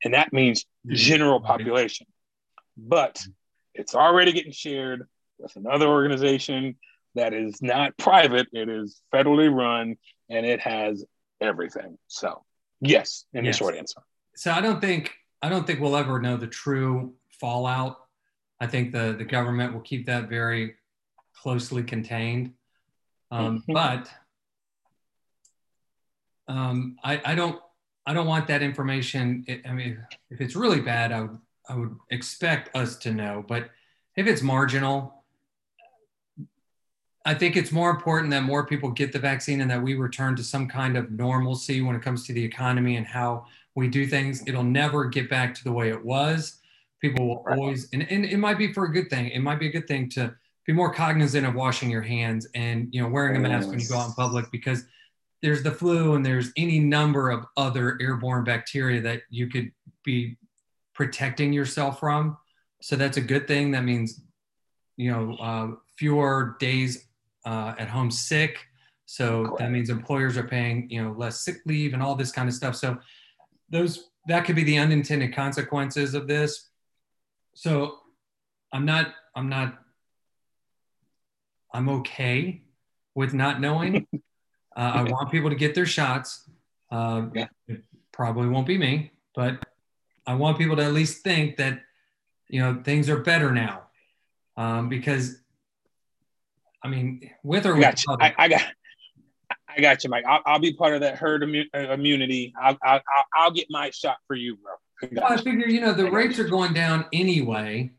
And 0.03 0.13
that 0.13 0.31
means 0.31 0.63
mm-hmm. 0.63 0.95
general 0.95 1.39
population. 1.39 2.05
But 2.77 3.23
it's 3.73 3.95
already 3.95 4.31
getting 4.31 4.51
shared 4.51 5.07
with 5.39 5.55
another 5.55 5.87
organization 5.87 6.75
that 7.15 7.33
is 7.33 7.61
not 7.61 7.97
private, 7.97 8.47
it 8.51 8.69
is 8.69 9.01
federally 9.13 9.53
run, 9.53 9.97
and 10.29 10.45
it 10.45 10.59
has 10.59 11.05
everything. 11.41 11.97
So, 12.07 12.43
yes, 12.81 13.25
in 13.33 13.45
yes. 13.45 13.55
the 13.55 13.59
short 13.59 13.75
answer. 13.75 14.01
So 14.35 14.51
I 14.51 14.61
don't 14.61 14.81
think 14.81 15.13
I 15.41 15.49
don't 15.49 15.65
think 15.65 15.79
we'll 15.79 15.95
ever 15.95 16.19
know 16.19 16.37
the 16.37 16.47
true 16.47 17.13
fallout. 17.39 17.97
I 18.59 18.67
think 18.67 18.91
the 18.91 19.15
the 19.17 19.25
government 19.25 19.73
will 19.73 19.81
keep 19.81 20.05
that 20.07 20.29
very 20.29 20.75
closely 21.33 21.83
contained. 21.83 22.53
Um, 23.31 23.59
mm-hmm. 23.59 23.73
But 23.73 24.09
um, 26.47 26.97
I, 27.03 27.21
I 27.25 27.35
don't 27.35 27.59
I 28.05 28.13
don't 28.13 28.27
want 28.27 28.47
that 28.47 28.61
information. 28.61 29.45
I 29.67 29.71
mean, 29.71 29.97
if 30.29 30.41
it's 30.41 30.55
really 30.55 30.81
bad, 30.81 31.11
I 31.11 31.21
would 31.21 31.37
I 31.67 31.75
would 31.75 31.95
expect 32.09 32.75
us 32.75 32.97
to 32.97 33.11
know. 33.11 33.43
But 33.47 33.69
if 34.15 34.27
it's 34.27 34.41
marginal, 34.41 35.24
I 37.25 37.33
think 37.33 37.57
it's 37.57 37.71
more 37.71 37.89
important 37.89 38.29
that 38.31 38.43
more 38.43 38.67
people 38.67 38.91
get 38.91 39.11
the 39.11 39.19
vaccine 39.19 39.61
and 39.61 39.71
that 39.71 39.81
we 39.81 39.95
return 39.95 40.35
to 40.35 40.43
some 40.43 40.67
kind 40.67 40.95
of 40.95 41.11
normalcy 41.11 41.81
when 41.81 41.95
it 41.95 42.03
comes 42.03 42.25
to 42.27 42.33
the 42.33 42.43
economy 42.43 42.97
and 42.97 43.05
how 43.05 43.47
we 43.73 43.87
do 43.87 44.05
things. 44.05 44.43
It'll 44.45 44.63
never 44.63 45.05
get 45.05 45.27
back 45.27 45.55
to 45.55 45.63
the 45.63 45.71
way 45.71 45.89
it 45.89 46.05
was. 46.05 46.59
People 47.01 47.27
will 47.27 47.43
right. 47.43 47.57
always, 47.57 47.89
and, 47.93 48.09
and 48.11 48.25
it 48.25 48.37
might 48.37 48.59
be 48.59 48.71
for 48.71 48.85
a 48.85 48.93
good 48.93 49.09
thing. 49.09 49.29
It 49.29 49.39
might 49.39 49.59
be 49.59 49.67
a 49.67 49.71
good 49.71 49.87
thing 49.87 50.07
to 50.11 50.35
be 50.65 50.73
more 50.73 50.93
cognizant 50.93 51.45
of 51.45 51.55
washing 51.55 51.89
your 51.89 52.01
hands 52.01 52.47
and 52.55 52.87
you 52.91 53.01
know 53.01 53.07
wearing 53.07 53.35
a 53.35 53.39
mask 53.39 53.69
when 53.69 53.79
you 53.79 53.87
go 53.87 53.97
out 53.97 54.07
in 54.07 54.13
public 54.13 54.49
because 54.51 54.83
there's 55.41 55.61
the 55.61 55.71
flu 55.71 56.15
and 56.15 56.25
there's 56.25 56.51
any 56.57 56.79
number 56.79 57.29
of 57.29 57.45
other 57.57 57.97
airborne 58.01 58.43
bacteria 58.43 59.01
that 59.01 59.21
you 59.29 59.47
could 59.47 59.71
be 60.03 60.37
protecting 60.93 61.53
yourself 61.53 61.99
from. 61.99 62.37
So 62.81 62.95
that's 62.95 63.17
a 63.17 63.21
good 63.21 63.47
thing. 63.47 63.71
That 63.71 63.83
means 63.83 64.21
you 64.97 65.11
know 65.11 65.35
uh, 65.35 65.67
fewer 65.97 66.55
days 66.59 67.04
uh, 67.45 67.73
at 67.77 67.87
home 67.87 68.11
sick. 68.11 68.67
So 69.05 69.45
Correct. 69.45 69.59
that 69.59 69.71
means 69.71 69.89
employers 69.89 70.35
are 70.37 70.47
paying, 70.47 70.89
you 70.89 71.03
know, 71.03 71.11
less 71.11 71.41
sick 71.41 71.57
leave 71.65 71.93
and 71.93 72.01
all 72.01 72.15
this 72.15 72.31
kind 72.31 72.49
of 72.49 72.55
stuff. 72.55 72.75
So 72.75 72.97
those 73.69 74.09
that 74.27 74.45
could 74.45 74.55
be 74.55 74.63
the 74.63 74.77
unintended 74.77 75.33
consequences 75.35 76.13
of 76.13 76.27
this. 76.27 76.69
So 77.53 77.99
I'm 78.73 78.85
not, 78.85 79.13
I'm 79.35 79.49
not, 79.49 79.77
I'm 81.73 81.89
okay 81.89 82.63
with 83.13 83.33
not 83.33 83.61
knowing. 83.61 84.07
Uh, 84.77 84.91
I 84.93 85.03
want 85.03 85.31
people 85.31 85.49
to 85.49 85.55
get 85.55 85.73
their 85.73 85.85
shots. 85.85 86.49
Uh, 86.91 87.27
yeah. 87.33 87.47
It 87.69 87.81
probably 88.11 88.49
won't 88.49 88.67
be 88.67 88.77
me, 88.77 89.13
but 89.33 89.63
I 90.27 90.35
want 90.35 90.57
people 90.57 90.75
to 90.75 90.83
at 90.83 90.91
least 90.91 91.23
think 91.23 91.55
that, 91.55 91.79
you 92.49 92.59
know, 92.59 92.81
things 92.83 93.09
are 93.09 93.21
better 93.21 93.53
now. 93.53 93.83
Um, 94.57 94.89
because 94.89 95.37
I 96.85 96.87
mean, 96.87 97.31
with 97.43 97.65
or 97.65 97.75
without. 97.75 98.21
I, 98.21 98.33
I, 98.37 98.47
got. 98.47 98.61
I 99.67 99.81
got 99.81 100.03
you, 100.03 100.09
Mike. 100.11 100.23
I'll, 100.27 100.41
I'll 100.45 100.59
be 100.59 100.73
part 100.73 100.93
of 100.93 101.01
that 101.01 101.17
herd 101.17 101.41
immu- 101.41 101.65
uh, 101.73 101.93
immunity. 101.93 102.53
I'll, 102.61 102.77
I'll, 102.83 103.01
I'll, 103.35 103.51
get 103.51 103.65
my 103.71 103.89
shot 103.89 104.17
for 104.27 104.35
you, 104.35 104.57
bro. 104.57 104.73
I, 105.01 105.09
well, 105.11 105.33
I 105.33 105.41
figure, 105.41 105.67
you 105.67 105.81
know, 105.81 105.93
the 105.93 106.09
rates 106.09 106.37
are 106.37 106.47
going 106.47 106.73
down 106.73 107.05
anyway. 107.11 107.91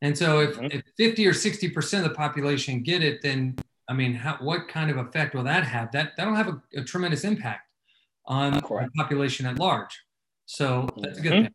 And 0.00 0.16
so 0.16 0.40
if, 0.40 0.56
mm-hmm. 0.56 0.78
if 0.78 0.82
50 0.96 1.26
or 1.26 1.32
60% 1.32 1.98
of 1.98 2.04
the 2.04 2.10
population 2.10 2.82
get 2.82 3.02
it, 3.02 3.20
then 3.20 3.56
I 3.88 3.92
mean, 3.92 4.14
how, 4.14 4.38
what 4.40 4.68
kind 4.68 4.90
of 4.90 4.96
effect 4.96 5.34
will 5.34 5.44
that 5.44 5.64
have? 5.64 5.92
That 5.92 6.12
that'll 6.16 6.34
have 6.34 6.48
a, 6.48 6.62
a 6.76 6.82
tremendous 6.82 7.24
impact 7.24 7.68
on 8.26 8.58
Correct. 8.62 8.90
the 8.94 9.02
population 9.02 9.44
at 9.44 9.58
large. 9.58 10.00
So 10.46 10.88
that's 10.96 11.18
a 11.18 11.20
good 11.22 11.32
mm-hmm. 11.32 11.42
thing. 11.44 11.54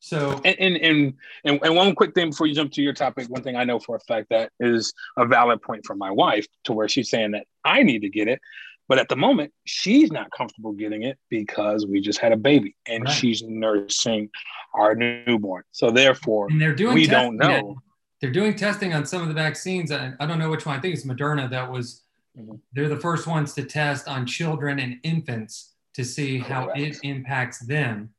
So 0.00 0.40
and, 0.44 0.56
and 0.60 0.76
and 0.76 1.14
and 1.44 1.60
and 1.62 1.76
one 1.76 1.94
quick 1.94 2.14
thing 2.14 2.30
before 2.30 2.46
you 2.46 2.54
jump 2.54 2.72
to 2.72 2.82
your 2.82 2.92
topic, 2.92 3.28
one 3.28 3.42
thing 3.42 3.56
I 3.56 3.64
know 3.64 3.78
for 3.78 3.96
a 3.96 4.00
fact 4.00 4.28
that 4.30 4.52
is 4.60 4.92
a 5.16 5.26
valid 5.26 5.60
point 5.60 5.84
for 5.84 5.96
my 5.96 6.10
wife 6.10 6.46
to 6.64 6.72
where 6.72 6.88
she's 6.88 7.10
saying 7.10 7.32
that 7.32 7.46
I 7.64 7.82
need 7.82 8.02
to 8.02 8.08
get 8.08 8.28
it, 8.28 8.40
but 8.88 8.98
at 8.98 9.08
the 9.08 9.16
moment 9.16 9.52
she's 9.64 10.12
not 10.12 10.30
comfortable 10.30 10.72
getting 10.72 11.02
it 11.02 11.18
because 11.30 11.84
we 11.84 12.00
just 12.00 12.20
had 12.20 12.32
a 12.32 12.36
baby 12.36 12.76
and 12.86 13.04
right. 13.04 13.12
she's 13.12 13.42
nursing 13.42 14.30
our 14.74 14.94
newborn. 14.94 15.64
So 15.72 15.90
therefore, 15.90 16.46
and 16.48 16.60
they're 16.60 16.74
doing 16.74 16.94
we 16.94 17.06
don't 17.06 17.36
know. 17.36 17.76
They're 18.20 18.30
doing 18.30 18.54
testing 18.54 18.94
on 18.94 19.04
some 19.04 19.22
of 19.22 19.28
the 19.28 19.34
vaccines. 19.34 19.92
I, 19.92 20.12
I 20.18 20.26
don't 20.26 20.38
know 20.38 20.50
which 20.50 20.66
one. 20.66 20.76
I 20.76 20.80
think 20.80 20.94
it's 20.94 21.04
Moderna 21.04 21.50
that 21.50 21.70
was. 21.70 22.02
Mm-hmm. 22.38 22.54
They're 22.72 22.88
the 22.88 23.00
first 23.00 23.26
ones 23.26 23.52
to 23.54 23.64
test 23.64 24.06
on 24.06 24.26
children 24.26 24.78
and 24.78 24.98
infants 25.02 25.74
to 25.94 26.04
see 26.04 26.38
Correct. 26.38 26.52
how 26.52 26.68
it 26.70 26.98
impacts 27.02 27.58
them 27.60 28.10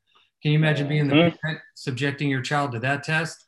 can 0.42 0.52
you 0.52 0.58
imagine 0.58 0.88
being 0.88 1.08
the 1.08 1.16
mm-hmm. 1.16 1.36
parent 1.42 1.60
subjecting 1.76 2.30
your 2.30 2.42
child 2.42 2.72
to 2.74 2.80
that 2.80 3.04
test? 3.04 3.44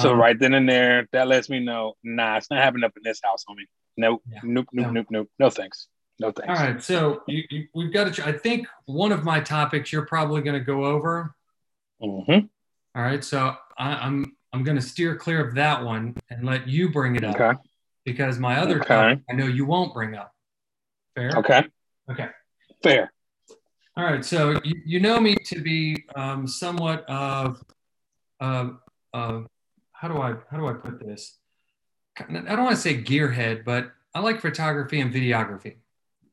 So 0.00 0.12
um, 0.12 0.18
right 0.18 0.38
then 0.38 0.54
and 0.54 0.68
there, 0.68 1.08
that 1.12 1.26
lets 1.28 1.50
me 1.50 1.60
know, 1.60 1.94
nah, 2.04 2.36
it's 2.36 2.50
not 2.50 2.62
happening 2.62 2.84
up 2.84 2.92
in 2.96 3.02
this 3.02 3.20
house, 3.22 3.44
homie. 3.48 3.66
Nope, 3.96 4.22
yeah, 4.30 4.38
nope, 4.44 4.68
nope, 4.72 4.86
no. 4.86 4.92
nope, 4.92 5.06
nope. 5.10 5.28
No 5.38 5.50
thanks. 5.50 5.88
No 6.18 6.30
thanks. 6.30 6.48
All 6.48 6.66
right, 6.66 6.82
so 6.82 7.22
you, 7.26 7.42
you, 7.50 7.66
we've 7.74 7.92
got 7.92 8.14
to. 8.14 8.26
I 8.26 8.32
think 8.32 8.66
one 8.86 9.12
of 9.12 9.24
my 9.24 9.40
topics 9.40 9.92
you're 9.92 10.06
probably 10.06 10.40
going 10.42 10.58
to 10.58 10.64
go 10.64 10.84
over. 10.84 11.34
Mm-hmm. 12.00 12.46
All 12.94 13.02
right, 13.02 13.22
so 13.22 13.56
I, 13.76 13.94
I'm 13.94 14.36
I'm 14.52 14.62
going 14.62 14.76
to 14.76 14.82
steer 14.82 15.16
clear 15.16 15.44
of 15.46 15.54
that 15.56 15.82
one 15.82 16.16
and 16.30 16.44
let 16.44 16.68
you 16.68 16.90
bring 16.90 17.16
it 17.16 17.24
up. 17.24 17.34
Okay. 17.34 17.58
Because 18.04 18.38
my 18.38 18.58
other 18.58 18.80
okay. 18.80 18.88
topic, 18.88 19.20
I 19.30 19.32
know 19.34 19.46
you 19.46 19.64
won't 19.64 19.94
bring 19.94 20.14
up. 20.14 20.32
Fair. 21.14 21.32
Okay. 21.36 21.64
Okay. 22.10 22.28
Fair. 22.82 23.12
All 23.94 24.04
right, 24.04 24.24
so 24.24 24.58
you, 24.64 24.80
you 24.86 25.00
know 25.00 25.20
me 25.20 25.34
to 25.34 25.60
be 25.60 26.04
um, 26.16 26.46
somewhat 26.46 27.04
of, 27.10 27.62
uh, 28.40 28.70
uh, 29.12 29.42
how 29.92 30.08
do 30.08 30.16
I 30.16 30.34
how 30.50 30.56
do 30.56 30.66
I 30.66 30.72
put 30.72 30.98
this? 30.98 31.36
I 32.18 32.24
don't 32.24 32.64
want 32.64 32.74
to 32.74 32.80
say 32.80 33.02
gearhead, 33.02 33.64
but 33.64 33.92
I 34.14 34.20
like 34.20 34.40
photography 34.40 35.00
and 35.00 35.12
videography. 35.12 35.76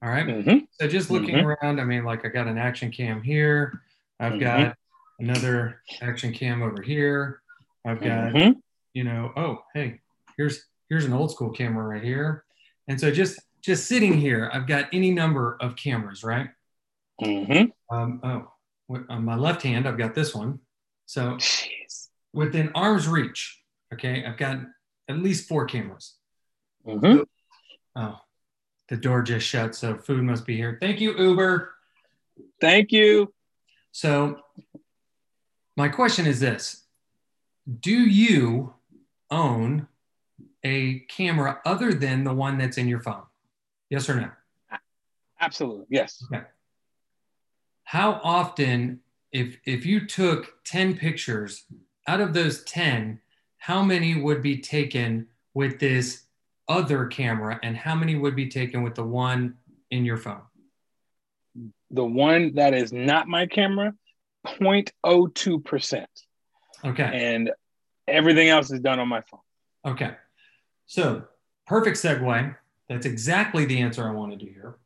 All 0.02 0.10
right? 0.10 0.26
mm-hmm. 0.26 0.58
So 0.80 0.88
just 0.88 1.12
looking 1.12 1.36
mm-hmm. 1.36 1.48
around, 1.48 1.82
I 1.82 1.84
mean, 1.84 2.06
like 2.06 2.26
I 2.26 2.30
got 2.30 2.48
an 2.48 2.58
action 2.58 2.92
cam 2.92 3.22
here. 3.22 3.82
I've 4.20 4.34
mm-hmm. 4.34 4.42
got 4.42 4.78
another 5.20 5.82
action 6.02 6.34
cam 6.34 6.62
over 6.64 6.82
here. 6.82 7.42
I've 7.86 8.00
got, 8.00 8.34
mm-hmm. 8.34 8.60
you 8.94 9.04
know, 9.04 9.34
oh 9.36 9.64
hey, 9.74 10.00
here's 10.38 10.66
here's 10.90 11.04
an 11.04 11.14
old 11.14 11.32
school 11.32 11.50
camera 11.50 11.86
right 11.86 12.04
here. 12.04 12.46
And 12.88 13.00
so 13.00 13.12
just 13.12 13.40
just 13.62 13.88
sitting 13.88 14.18
here, 14.18 14.50
I've 14.54 14.66
got 14.66 14.86
any 14.94 15.12
number 15.12 15.58
of 15.60 15.76
cameras, 15.76 16.24
right? 16.24 16.50
Mm-hmm. 17.22 17.96
Um, 17.96 18.22
oh, 18.24 19.04
on 19.10 19.26
my 19.26 19.36
left 19.36 19.62
hand, 19.62 19.88
I've 19.88 19.98
got 19.98 20.16
this 20.16 20.34
one. 20.34 20.60
So 21.06 21.36
Jeez. 21.36 22.10
within 22.34 22.72
arm's 22.76 23.08
reach, 23.08 23.62
okay, 23.94 24.24
I've 24.26 24.38
got 24.38 24.60
at 25.08 25.18
least 25.18 25.48
four 25.48 25.66
cameras. 25.66 26.16
Mm-hmm. 26.86 27.24
Oh, 27.96 28.16
the 28.88 28.98
door 28.98 29.22
just 29.22 29.46
shut, 29.46 29.76
so 29.76 29.98
food 29.98 30.24
must 30.24 30.46
be 30.46 30.56
here. 30.56 30.78
Thank 30.80 31.02
you, 31.02 31.18
Uber. 31.18 31.74
Thank 32.62 32.92
you. 32.92 33.34
So, 33.92 34.40
my 35.76 35.90
question 35.90 36.26
is 36.26 36.40
this 36.40 36.86
Do 37.80 37.92
you 37.92 38.74
own 39.30 39.88
a 40.64 41.00
camera 41.10 41.60
other 41.66 41.94
than 41.94 42.24
the 42.24 42.34
one 42.34 42.58
that's 42.58 42.78
in 42.78 42.88
your 42.88 43.02
phone? 43.02 43.24
Yes 43.90 44.10
or 44.10 44.16
no? 44.16 44.30
Absolutely. 45.42 45.86
Yes. 45.90 46.24
Okay 46.32 46.46
how 47.90 48.22
often 48.24 49.00
if 49.32 49.58
if 49.66 49.84
you 49.84 50.06
took 50.06 50.64
10 50.66 50.96
pictures 50.96 51.66
out 52.06 52.22
of 52.22 52.36
those 52.36 52.64
10 52.66 53.20
how 53.58 53.82
many 53.82 54.14
would 54.14 54.44
be 54.44 54.60
taken 54.60 55.26
with 55.56 55.80
this 55.80 56.26
other 56.68 57.08
camera 57.08 57.60
and 57.64 57.76
how 57.76 57.96
many 57.96 58.16
would 58.16 58.36
be 58.36 58.48
taken 58.48 58.84
with 58.84 58.94
the 58.94 59.04
one 59.04 59.56
in 59.90 60.06
your 60.06 60.18
phone? 60.18 60.44
The 61.90 62.06
one 62.06 62.54
that 62.54 62.76
is 62.76 62.94
not 62.94 63.28
my 63.28 63.48
camera 63.48 63.96
0.02% 64.46 66.06
okay. 66.86 67.10
And 67.12 67.50
everything 68.08 68.50
else 68.50 68.70
is 68.70 68.82
done 68.82 69.00
on 69.00 69.08
my 69.08 69.22
phone. 69.22 69.42
Okay. 69.84 70.12
So 70.86 71.24
perfect 71.66 71.98
segue. 71.98 72.56
That's 72.88 73.08
exactly 73.08 73.66
the 73.66 73.82
answer 73.82 74.08
i 74.08 74.12
wanted 74.12 74.42
to 74.42 74.46
hear. 74.46 74.78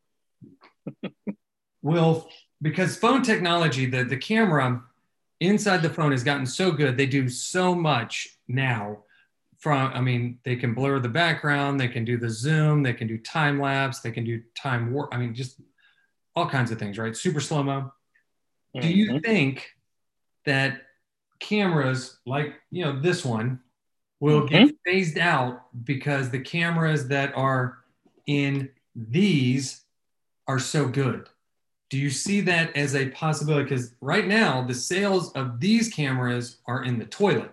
Will 1.82 2.30
because 2.64 2.97
phone 2.97 3.22
technology, 3.22 3.86
the, 3.86 4.03
the 4.03 4.18
camera 4.18 4.82
inside 5.39 5.84
the 5.84 5.89
phone 5.89 6.11
has 6.11 6.24
gotten 6.24 6.45
so 6.45 6.72
good. 6.72 6.97
They 6.97 7.05
do 7.05 7.30
so 7.30 7.76
much 7.76 8.39
now. 8.47 9.03
From, 9.59 9.93
I 9.93 10.01
mean, 10.01 10.39
they 10.43 10.57
can 10.57 10.74
blur 10.74 10.99
the 10.99 11.07
background, 11.07 11.80
they 11.80 11.88
can 11.88 12.03
do 12.03 12.18
the 12.18 12.30
zoom, 12.30 12.84
they 12.84 12.93
can 12.93 13.07
do 13.07 13.18
time 13.18 13.61
lapse, 13.61 13.99
they 13.99 14.11
can 14.11 14.26
do 14.26 14.41
time 14.55 14.91
warp. 14.91 15.14
I 15.14 15.18
mean, 15.18 15.34
just 15.34 15.61
all 16.36 16.49
kinds 16.49 16.72
of 16.72 16.80
things, 16.80 16.97
right? 16.97 17.16
Super 17.16 17.39
slow 17.39 17.64
mo. 17.64 17.93
Mm-hmm. 18.76 18.80
Do 18.82 18.88
you 18.89 19.07
mm-hmm. 19.11 19.20
think 19.20 19.72
that 20.45 20.82
cameras 21.39 22.20
like 22.26 22.53
you 22.72 22.84
know 22.84 22.99
this 22.99 23.24
one 23.24 23.59
will 24.20 24.41
mm-hmm. 24.41 24.66
get 24.66 24.76
phased 24.86 25.18
out 25.18 25.64
because 25.86 26.30
the 26.30 26.39
cameras 26.39 27.07
that 27.09 27.34
are 27.36 27.78
in 28.28 28.70
these 28.95 29.82
are 30.47 30.59
so 30.59 30.88
good? 30.88 31.30
Do 31.94 32.00
you 32.00 32.10
see 32.10 32.41
that 32.41 32.76
as 32.76 32.96
a 32.96 33.10
possibility? 33.10 33.66
Because 33.66 33.94
right 34.02 34.28
now, 34.28 34.66
the 34.66 34.74
sales 34.74 35.32
of 35.34 35.60
these 35.60 35.94
cameras 35.94 36.58
are 36.66 36.86
in 36.86 36.98
the 36.98 37.06
toilet. 37.06 37.52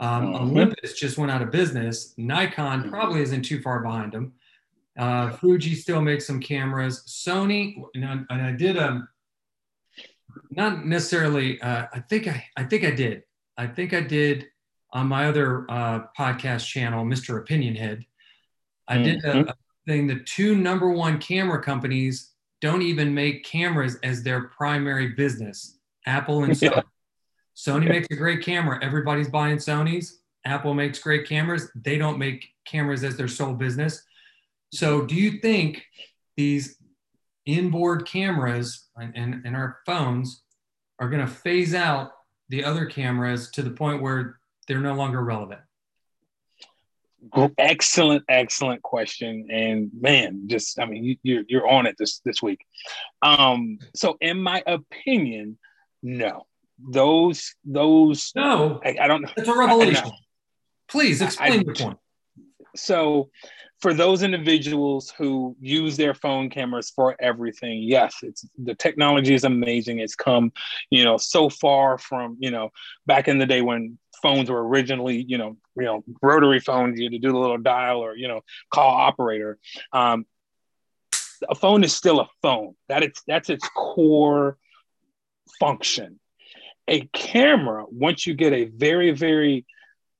Um, 0.00 0.28
mm-hmm. 0.28 0.36
Olympus 0.36 0.94
just 0.94 1.18
went 1.18 1.30
out 1.30 1.42
of 1.42 1.50
business. 1.50 2.14
Nikon 2.16 2.80
mm-hmm. 2.80 2.88
probably 2.88 3.20
isn't 3.20 3.42
too 3.42 3.60
far 3.60 3.80
behind 3.80 4.12
them. 4.12 4.32
Uh, 4.98 5.32
Fuji 5.32 5.74
still 5.74 6.00
makes 6.00 6.26
some 6.26 6.40
cameras. 6.40 7.04
Sony, 7.06 7.82
and 7.94 8.26
I, 8.30 8.52
did 8.52 8.78
a, 8.78 8.88
um, 8.88 9.08
not 10.50 10.86
necessarily. 10.86 11.60
Uh, 11.60 11.88
I 11.92 12.00
think 12.00 12.26
I, 12.26 12.42
I 12.56 12.64
think 12.64 12.86
I 12.86 12.90
did. 12.92 13.24
I 13.58 13.66
think 13.66 13.92
I 13.92 14.00
did 14.00 14.46
on 14.94 15.08
my 15.08 15.26
other 15.26 15.70
uh, 15.70 16.04
podcast 16.18 16.66
channel, 16.66 17.04
Mr. 17.04 17.36
Opinion 17.36 17.74
Head. 17.74 18.06
I 18.88 18.94
mm-hmm. 18.94 19.04
did 19.04 19.24
a, 19.24 19.32
mm-hmm. 19.34 19.48
a 19.50 19.54
thing. 19.86 20.06
The 20.06 20.20
two 20.20 20.54
number 20.54 20.88
one 20.88 21.18
camera 21.18 21.62
companies 21.62 22.30
don't 22.60 22.82
even 22.82 23.14
make 23.14 23.44
cameras 23.44 23.96
as 24.02 24.22
their 24.22 24.48
primary 24.48 25.08
business. 25.08 25.78
Apple 26.06 26.44
and 26.44 26.52
Sony. 26.54 26.76
Yeah. 26.76 26.82
Sony 27.56 27.88
makes 27.88 28.08
a 28.10 28.16
great 28.16 28.44
camera. 28.44 28.78
Everybody's 28.82 29.28
buying 29.28 29.56
Sony's. 29.56 30.20
Apple 30.44 30.74
makes 30.74 30.98
great 31.00 31.28
cameras. 31.28 31.70
They 31.74 31.98
don't 31.98 32.18
make 32.18 32.48
cameras 32.64 33.02
as 33.04 33.16
their 33.16 33.28
sole 33.28 33.54
business. 33.54 34.02
So, 34.72 35.04
do 35.04 35.14
you 35.14 35.40
think 35.40 35.82
these 36.36 36.76
inboard 37.46 38.06
cameras 38.06 38.88
and, 38.96 39.12
and, 39.16 39.42
and 39.44 39.56
our 39.56 39.78
phones 39.86 40.42
are 41.00 41.08
going 41.08 41.24
to 41.24 41.32
phase 41.32 41.74
out 41.74 42.12
the 42.48 42.64
other 42.64 42.86
cameras 42.86 43.50
to 43.52 43.62
the 43.62 43.70
point 43.70 44.02
where 44.02 44.38
they're 44.66 44.80
no 44.80 44.94
longer 44.94 45.22
relevant? 45.22 45.60
Excellent, 47.58 48.24
excellent 48.28 48.82
question. 48.82 49.48
And 49.50 49.90
man, 49.98 50.44
just 50.46 50.78
I 50.78 50.86
mean, 50.86 51.04
you, 51.04 51.16
you're 51.22 51.44
you're 51.48 51.68
on 51.68 51.86
it 51.86 51.96
this 51.98 52.20
this 52.24 52.42
week. 52.42 52.64
Um, 53.22 53.78
so 53.94 54.16
in 54.20 54.40
my 54.40 54.62
opinion, 54.66 55.58
no. 56.02 56.46
Those 56.78 57.56
those 57.64 58.32
no, 58.36 58.80
I, 58.84 58.96
I 59.00 59.08
don't 59.08 59.22
know. 59.22 59.30
It's 59.36 59.48
a 59.48 59.56
revelation. 59.56 60.12
Please 60.88 61.20
explain 61.20 61.52
I, 61.52 61.56
your 61.56 61.74
point. 61.74 61.98
So 62.76 63.30
for 63.80 63.94
those 63.94 64.22
individuals 64.22 65.12
who 65.16 65.56
use 65.60 65.96
their 65.96 66.14
phone 66.14 66.50
cameras 66.50 66.90
for 66.90 67.16
everything 67.20 67.82
yes 67.82 68.16
it's 68.22 68.44
the 68.58 68.74
technology 68.74 69.34
is 69.34 69.44
amazing 69.44 70.00
it's 70.00 70.14
come 70.14 70.52
you 70.90 71.04
know 71.04 71.16
so 71.16 71.48
far 71.48 71.98
from 71.98 72.36
you 72.40 72.50
know 72.50 72.70
back 73.06 73.28
in 73.28 73.38
the 73.38 73.46
day 73.46 73.62
when 73.62 73.98
phones 74.22 74.50
were 74.50 74.66
originally, 74.66 75.24
you 75.26 75.38
know, 75.38 75.56
you 75.76 75.84
know, 75.84 76.04
rotary 76.22 76.60
phones, 76.60 76.98
you 76.98 77.06
had 77.06 77.12
to 77.12 77.18
do 77.18 77.32
the 77.32 77.38
little 77.38 77.58
dial 77.58 78.00
or, 78.00 78.16
you 78.16 78.28
know, 78.28 78.42
call 78.70 78.96
operator. 78.96 79.58
Um, 79.92 80.26
a 81.48 81.54
phone 81.54 81.84
is 81.84 81.94
still 81.94 82.20
a 82.20 82.28
phone. 82.42 82.74
That 82.88 83.02
it's 83.02 83.22
that's 83.26 83.50
its 83.50 83.68
core 83.68 84.58
function. 85.60 86.18
A 86.88 87.02
camera, 87.12 87.84
once 87.90 88.26
you 88.26 88.34
get 88.34 88.52
a 88.52 88.64
very, 88.64 89.10
very 89.10 89.66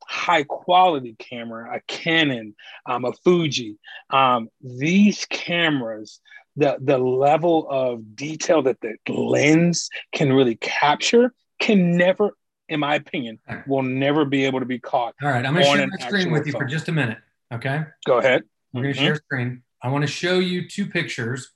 high 0.09 0.43
quality 0.43 1.15
camera, 1.19 1.77
a 1.77 1.81
Canon, 1.87 2.55
um, 2.87 3.05
a 3.05 3.13
Fuji, 3.25 3.79
um, 4.11 4.49
these 4.61 5.27
cameras, 5.27 6.21
the, 6.57 6.79
the 6.81 6.99
level 6.99 7.69
of 7.71 8.17
detail 8.17 8.63
that 8.63 8.81
the 8.81 8.97
lens 9.13 9.91
can 10.13 10.33
really 10.33 10.57
capture 10.57 11.33
can 11.61 11.97
never 11.97 12.33
in 12.69 12.81
my 12.81 12.97
opinion, 12.97 13.39
will 13.67 13.83
never 13.83 14.25
be 14.25 14.45
able 14.45 14.61
to 14.61 14.67
be 14.67 14.79
caught. 14.79 15.15
All 15.23 15.29
right, 15.29 15.45
I'm 15.45 15.55
going 15.55 15.65
to 15.65 15.79
share 15.79 15.87
my 15.87 16.07
screen 16.07 16.31
with 16.31 16.47
you 16.47 16.53
phone. 16.53 16.63
for 16.63 16.67
just 16.67 16.89
a 16.89 16.93
minute. 16.93 17.19
Okay. 17.53 17.83
Go 18.07 18.19
ahead. 18.19 18.43
We're 18.73 18.83
going 18.83 18.95
to 18.95 19.01
mm-hmm. 19.01 19.07
share 19.07 19.17
screen. 19.17 19.63
I 19.83 19.89
want 19.89 20.03
to 20.03 20.11
show 20.11 20.39
you 20.39 20.69
two 20.69 20.87
pictures. 20.87 21.51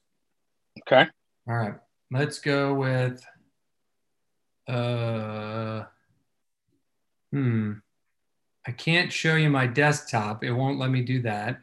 Okay. 0.80 1.06
All 1.48 1.54
right. 1.54 1.74
Let's 2.10 2.38
go 2.38 2.74
with. 2.74 3.24
Uh. 4.68 5.84
Hmm. 7.32 7.72
I 8.66 8.70
can't 8.70 9.12
show 9.12 9.34
you 9.36 9.50
my 9.50 9.66
desktop. 9.66 10.44
It 10.44 10.52
won't 10.52 10.78
let 10.78 10.90
me 10.90 11.02
do 11.02 11.22
that. 11.22 11.60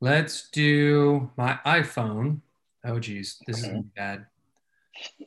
Let's 0.00 0.48
do 0.50 1.30
my 1.36 1.58
iPhone. 1.66 2.40
Oh, 2.84 3.00
geez, 3.00 3.42
this 3.46 3.64
okay. 3.64 3.78
is 3.78 3.84
bad. 3.96 4.26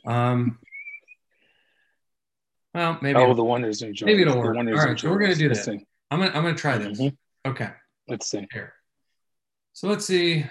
Um, 0.05 0.59
well, 2.78 2.99
maybe. 3.01 3.17
Oh, 3.17 3.34
the 3.34 3.43
wonders 3.43 3.82
of 3.82 3.89
Maybe 4.03 4.21
it'll 4.21 4.38
work. 4.38 4.55
All 4.55 4.63
right, 4.63 4.99
so 4.99 5.09
we're 5.09 5.17
gonna 5.17 5.34
do 5.34 5.49
this. 5.49 5.67
I'm 5.67 5.80
gonna 6.11 6.28
I'm 6.28 6.43
gonna 6.43 6.53
try 6.53 6.78
this. 6.78 6.99
Mm-hmm. 6.99 7.49
Okay. 7.49 7.69
Let's 8.07 8.30
see. 8.30 8.47
Here. 8.53 8.73
So 9.73 9.88
let's 9.88 10.05
see. 10.05 10.45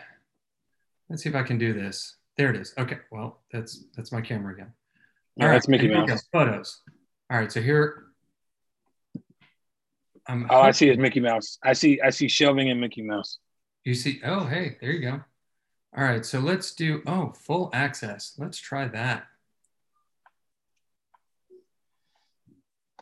Let's 1.09 1.23
see 1.23 1.29
if 1.29 1.37
I 1.37 1.45
can 1.45 1.57
do 1.57 1.73
this. 1.73 2.17
There 2.37 2.51
it 2.51 2.57
is. 2.57 2.75
Okay. 2.77 2.99
Well, 3.13 3.43
that's 3.53 3.85
that's 3.95 4.11
my 4.11 4.21
camera 4.21 4.55
again. 4.55 4.67
All 4.67 5.03
yeah, 5.37 5.47
right, 5.47 5.53
that's 5.53 5.69
Mickey 5.69 5.87
Mouse. 5.87 6.25
Photos. 6.33 6.83
All 7.31 7.39
right. 7.39 7.53
So 7.53 7.63
here. 7.63 8.07
I'm 10.27 10.49
oh, 10.51 10.61
I 10.63 10.73
see 10.73 10.89
it, 10.89 10.99
Mickey 10.99 11.21
Mouse. 11.21 11.59
I 11.63 11.75
see. 11.75 12.01
I 12.01 12.11
see 12.11 12.27
shelving 12.27 12.71
and 12.71 12.81
Mickey 12.81 13.03
Mouse. 13.03 13.39
You 13.85 13.95
see? 13.95 14.21
Oh, 14.25 14.47
hey, 14.47 14.79
there 14.81 14.91
you 14.91 15.01
go. 15.01 15.21
All 15.97 16.03
right. 16.03 16.27
So 16.27 16.41
let's 16.41 16.75
do. 16.75 17.03
Oh, 17.07 17.33
full 17.37 17.71
access. 17.73 18.33
Let's 18.37 18.59
try 18.59 18.89
that. 18.89 19.29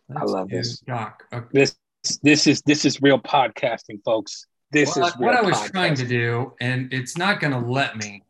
Let's 0.08 0.20
I 0.20 0.24
love 0.24 0.48
this. 0.48 0.80
Doc. 0.80 1.24
Okay. 1.32 1.46
This 1.52 1.76
this 2.22 2.46
is 2.46 2.62
this 2.62 2.84
is 2.84 3.00
real 3.00 3.18
podcasting, 3.18 4.02
folks. 4.04 4.46
This 4.70 4.96
well, 4.96 5.06
is 5.06 5.16
what 5.16 5.34
I 5.34 5.42
was 5.42 5.56
podcasting. 5.56 5.70
trying 5.70 5.94
to 5.94 6.06
do, 6.06 6.52
and 6.60 6.92
it's 6.92 7.16
not 7.16 7.40
going 7.40 7.52
to 7.52 7.58
let 7.58 7.96
me. 7.96 8.22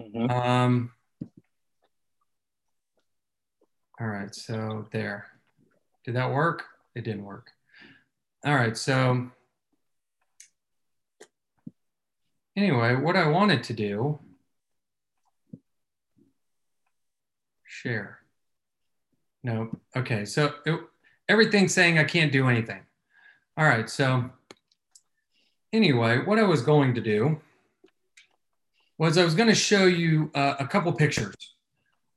Mm-hmm. 0.00 0.30
Um. 0.30 0.92
All 4.00 4.06
right, 4.06 4.34
so 4.34 4.86
there. 4.92 5.26
Did 6.04 6.16
that 6.16 6.32
work? 6.32 6.64
It 6.94 7.04
didn't 7.04 7.24
work. 7.24 7.50
All 8.44 8.54
right, 8.54 8.76
so 8.76 9.30
anyway, 12.56 12.94
what 12.94 13.16
I 13.16 13.28
wanted 13.28 13.62
to 13.64 13.74
do, 13.74 14.18
share. 17.66 18.19
No, 19.42 19.70
okay, 19.96 20.24
so 20.24 20.54
it, 20.66 20.78
everything's 21.28 21.72
saying 21.72 21.98
I 21.98 22.04
can't 22.04 22.30
do 22.30 22.48
anything. 22.48 22.80
All 23.56 23.64
right, 23.64 23.88
so 23.88 24.30
anyway, 25.72 26.18
what 26.24 26.38
I 26.38 26.42
was 26.42 26.62
going 26.62 26.94
to 26.94 27.00
do 27.00 27.40
was 28.98 29.16
I 29.16 29.24
was 29.24 29.34
going 29.34 29.48
to 29.48 29.54
show 29.54 29.86
you 29.86 30.30
uh, 30.34 30.56
a 30.58 30.66
couple 30.66 30.92
pictures 30.92 31.34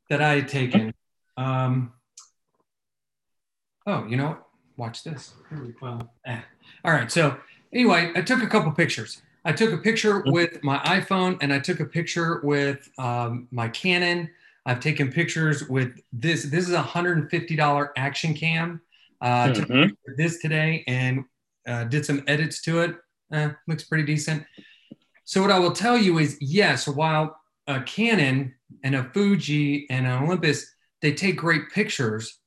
that 0.09 0.21
I 0.21 0.35
had 0.35 0.47
taken. 0.49 0.93
Um, 1.37 1.93
oh, 3.87 4.05
you 4.05 4.17
know? 4.17 4.37
Watch 4.75 5.03
this. 5.03 5.33
Eh. 6.25 6.39
All 6.83 6.91
right, 6.91 7.11
so 7.11 7.37
anyway, 7.71 8.11
I 8.15 8.21
took 8.21 8.43
a 8.43 8.47
couple 8.47 8.71
pictures. 8.71 9.21
I 9.45 9.51
took 9.51 9.71
a 9.73 9.77
picture 9.77 10.23
with 10.25 10.63
my 10.63 10.79
iPhone 10.79 11.37
and 11.41 11.53
I 11.53 11.59
took 11.59 11.79
a 11.79 11.85
picture 11.85 12.41
with 12.43 12.89
um, 12.97 13.47
my 13.51 13.67
Canon. 13.67 14.29
I've 14.65 14.79
taken 14.79 15.11
pictures 15.11 15.67
with 15.67 15.99
this. 16.11 16.43
This 16.43 16.67
is 16.67 16.73
a 16.73 16.81
$150 16.81 17.89
action 17.97 18.33
cam. 18.33 18.81
Uh, 19.21 19.47
mm-hmm. 19.47 19.81
Took 19.81 20.17
this 20.17 20.39
today 20.39 20.83
and 20.87 21.25
uh, 21.67 21.85
did 21.85 22.05
some 22.05 22.23
edits 22.27 22.61
to 22.63 22.81
it. 22.81 22.95
Eh, 23.31 23.51
looks 23.67 23.83
pretty 23.83 24.03
decent. 24.03 24.45
So 25.25 25.41
what 25.41 25.51
I 25.51 25.59
will 25.59 25.71
tell 25.71 25.97
you 25.97 26.19
is, 26.19 26.37
yes, 26.41 26.87
while 26.87 27.39
a 27.67 27.81
Canon 27.81 28.53
and 28.83 28.95
a 28.95 29.03
Fuji 29.05 29.87
and 29.89 30.05
an 30.05 30.23
Olympus, 30.23 30.65
they 31.01 31.13
take 31.13 31.37
great 31.37 31.69
pictures. 31.73 32.39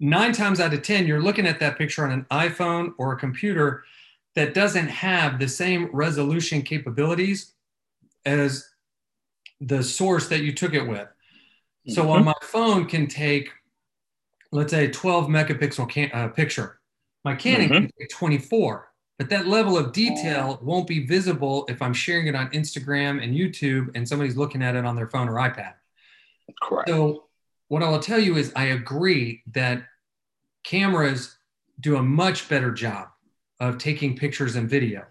Nine 0.00 0.32
times 0.32 0.60
out 0.60 0.72
of 0.72 0.82
10, 0.82 1.06
you're 1.06 1.22
looking 1.22 1.46
at 1.46 1.60
that 1.60 1.76
picture 1.76 2.04
on 2.04 2.12
an 2.12 2.26
iPhone 2.30 2.92
or 2.98 3.12
a 3.12 3.18
computer 3.18 3.84
that 4.34 4.54
doesn't 4.54 4.88
have 4.88 5.38
the 5.38 5.48
same 5.48 5.90
resolution 5.92 6.62
capabilities 6.62 7.54
as 8.24 8.68
the 9.60 9.82
source 9.82 10.28
that 10.28 10.40
you 10.40 10.52
took 10.52 10.74
it 10.74 10.86
with. 10.86 11.08
So 11.88 12.02
mm-hmm. 12.02 12.10
while 12.10 12.22
my 12.22 12.34
phone 12.42 12.86
can 12.86 13.06
take 13.06 13.50
let's 14.52 14.72
say 14.72 14.88
12 14.88 15.26
megapixel 15.26 15.88
can, 15.88 16.10
uh, 16.12 16.28
picture. 16.28 16.80
My 17.24 17.34
Canon 17.34 17.68
mm-hmm. 17.68 17.74
can 17.74 17.90
take 17.98 18.10
24, 18.10 18.90
but 19.18 19.28
that 19.30 19.46
level 19.46 19.76
of 19.76 19.92
detail 19.92 20.58
won't 20.62 20.86
be 20.86 21.06
visible 21.06 21.66
if 21.68 21.82
I'm 21.82 21.92
sharing 21.92 22.28
it 22.28 22.34
on 22.34 22.48
Instagram 22.50 23.22
and 23.22 23.34
YouTube 23.34 23.90
and 23.94 24.08
somebody's 24.08 24.36
looking 24.36 24.62
at 24.62 24.76
it 24.76 24.84
on 24.84 24.96
their 24.96 25.08
phone 25.08 25.28
or 25.28 25.34
iPad. 25.34 25.74
Correct. 26.62 26.88
So 26.88 27.24
what 27.68 27.82
I 27.82 27.90
will 27.90 27.98
tell 27.98 28.18
you 28.18 28.36
is 28.36 28.52
I 28.56 28.66
agree 28.66 29.42
that 29.52 29.82
cameras 30.64 31.36
do 31.80 31.96
a 31.96 32.02
much 32.02 32.48
better 32.48 32.70
job 32.70 33.08
of 33.60 33.78
taking 33.78 34.16
pictures 34.16 34.56
and 34.56 34.70
video. 34.70 35.04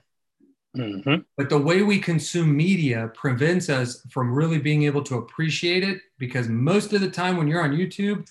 Mm-hmm. 0.75 1.15
But 1.37 1.49
the 1.49 1.57
way 1.57 1.81
we 1.81 1.99
consume 1.99 2.55
media 2.55 3.11
prevents 3.15 3.69
us 3.69 4.05
from 4.11 4.33
really 4.33 4.59
being 4.59 4.83
able 4.83 5.03
to 5.03 5.15
appreciate 5.15 5.83
it 5.83 6.01
because 6.17 6.47
most 6.49 6.93
of 6.93 7.01
the 7.01 7.09
time 7.09 7.37
when 7.37 7.47
you're 7.47 7.63
on 7.63 7.71
YouTube, 7.71 8.27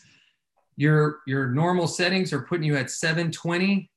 your 0.76 1.20
your 1.26 1.48
normal 1.48 1.86
settings 1.86 2.32
are 2.32 2.42
putting 2.42 2.64
you 2.64 2.76
at 2.76 2.90
720 2.90 3.90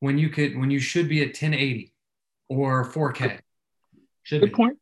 when 0.00 0.18
you 0.18 0.30
could 0.30 0.56
when 0.58 0.70
you 0.70 0.80
should 0.80 1.08
be 1.08 1.20
at 1.20 1.28
1080 1.28 1.92
or 2.48 2.90
4K. 2.90 3.40
Should 4.24 4.40
good 4.40 4.46
be. 4.46 4.52
point. 4.52 4.78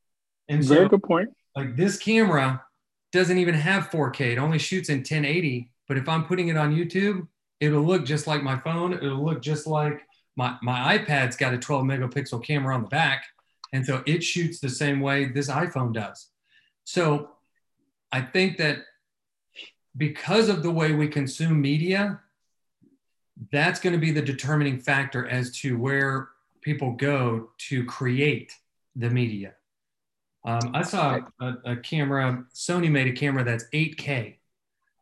And 0.48 0.64
very 0.64 0.84
so, 0.86 0.88
good 0.90 1.02
point. 1.02 1.30
Like 1.56 1.76
this 1.76 1.98
camera 1.98 2.62
doesn't 3.12 3.38
even 3.38 3.54
have 3.54 3.90
4K. 3.90 4.32
It 4.32 4.38
only 4.38 4.58
shoots 4.58 4.88
in 4.88 4.98
1080. 4.98 5.70
But 5.88 5.96
if 5.96 6.08
I'm 6.08 6.24
putting 6.24 6.48
it 6.48 6.56
on 6.56 6.74
YouTube, 6.74 7.26
it'll 7.58 7.82
look 7.82 8.06
just 8.06 8.26
like 8.26 8.42
my 8.42 8.58
phone. 8.58 8.94
It'll 8.94 9.24
look 9.24 9.42
just 9.42 9.66
like 9.66 10.02
my 10.36 10.56
my 10.62 10.98
iPad's 10.98 11.36
got 11.36 11.54
a 11.54 11.58
12 11.58 11.84
megapixel 11.84 12.44
camera 12.44 12.74
on 12.74 12.82
the 12.82 12.88
back, 12.88 13.24
and 13.72 13.84
so 13.84 14.02
it 14.06 14.22
shoots 14.22 14.60
the 14.60 14.68
same 14.68 15.00
way 15.00 15.26
this 15.26 15.48
iPhone 15.48 15.92
does. 15.92 16.28
So 16.84 17.30
I 18.12 18.20
think 18.20 18.58
that 18.58 18.78
because 19.96 20.48
of 20.48 20.62
the 20.62 20.70
way 20.70 20.92
we 20.92 21.08
consume 21.08 21.60
media, 21.60 22.20
that's 23.52 23.80
going 23.80 23.92
to 23.92 23.98
be 23.98 24.10
the 24.10 24.22
determining 24.22 24.80
factor 24.80 25.26
as 25.26 25.50
to 25.58 25.78
where 25.78 26.28
people 26.60 26.92
go 26.92 27.50
to 27.68 27.84
create 27.84 28.52
the 28.96 29.10
media. 29.10 29.54
Um, 30.44 30.70
I 30.74 30.82
saw 30.82 31.20
a, 31.40 31.54
a, 31.64 31.76
camera, 31.76 32.44
Sony 32.54 32.90
made 32.90 33.06
a 33.06 33.12
camera 33.12 33.44
that's 33.44 33.64
8K. 33.74 34.36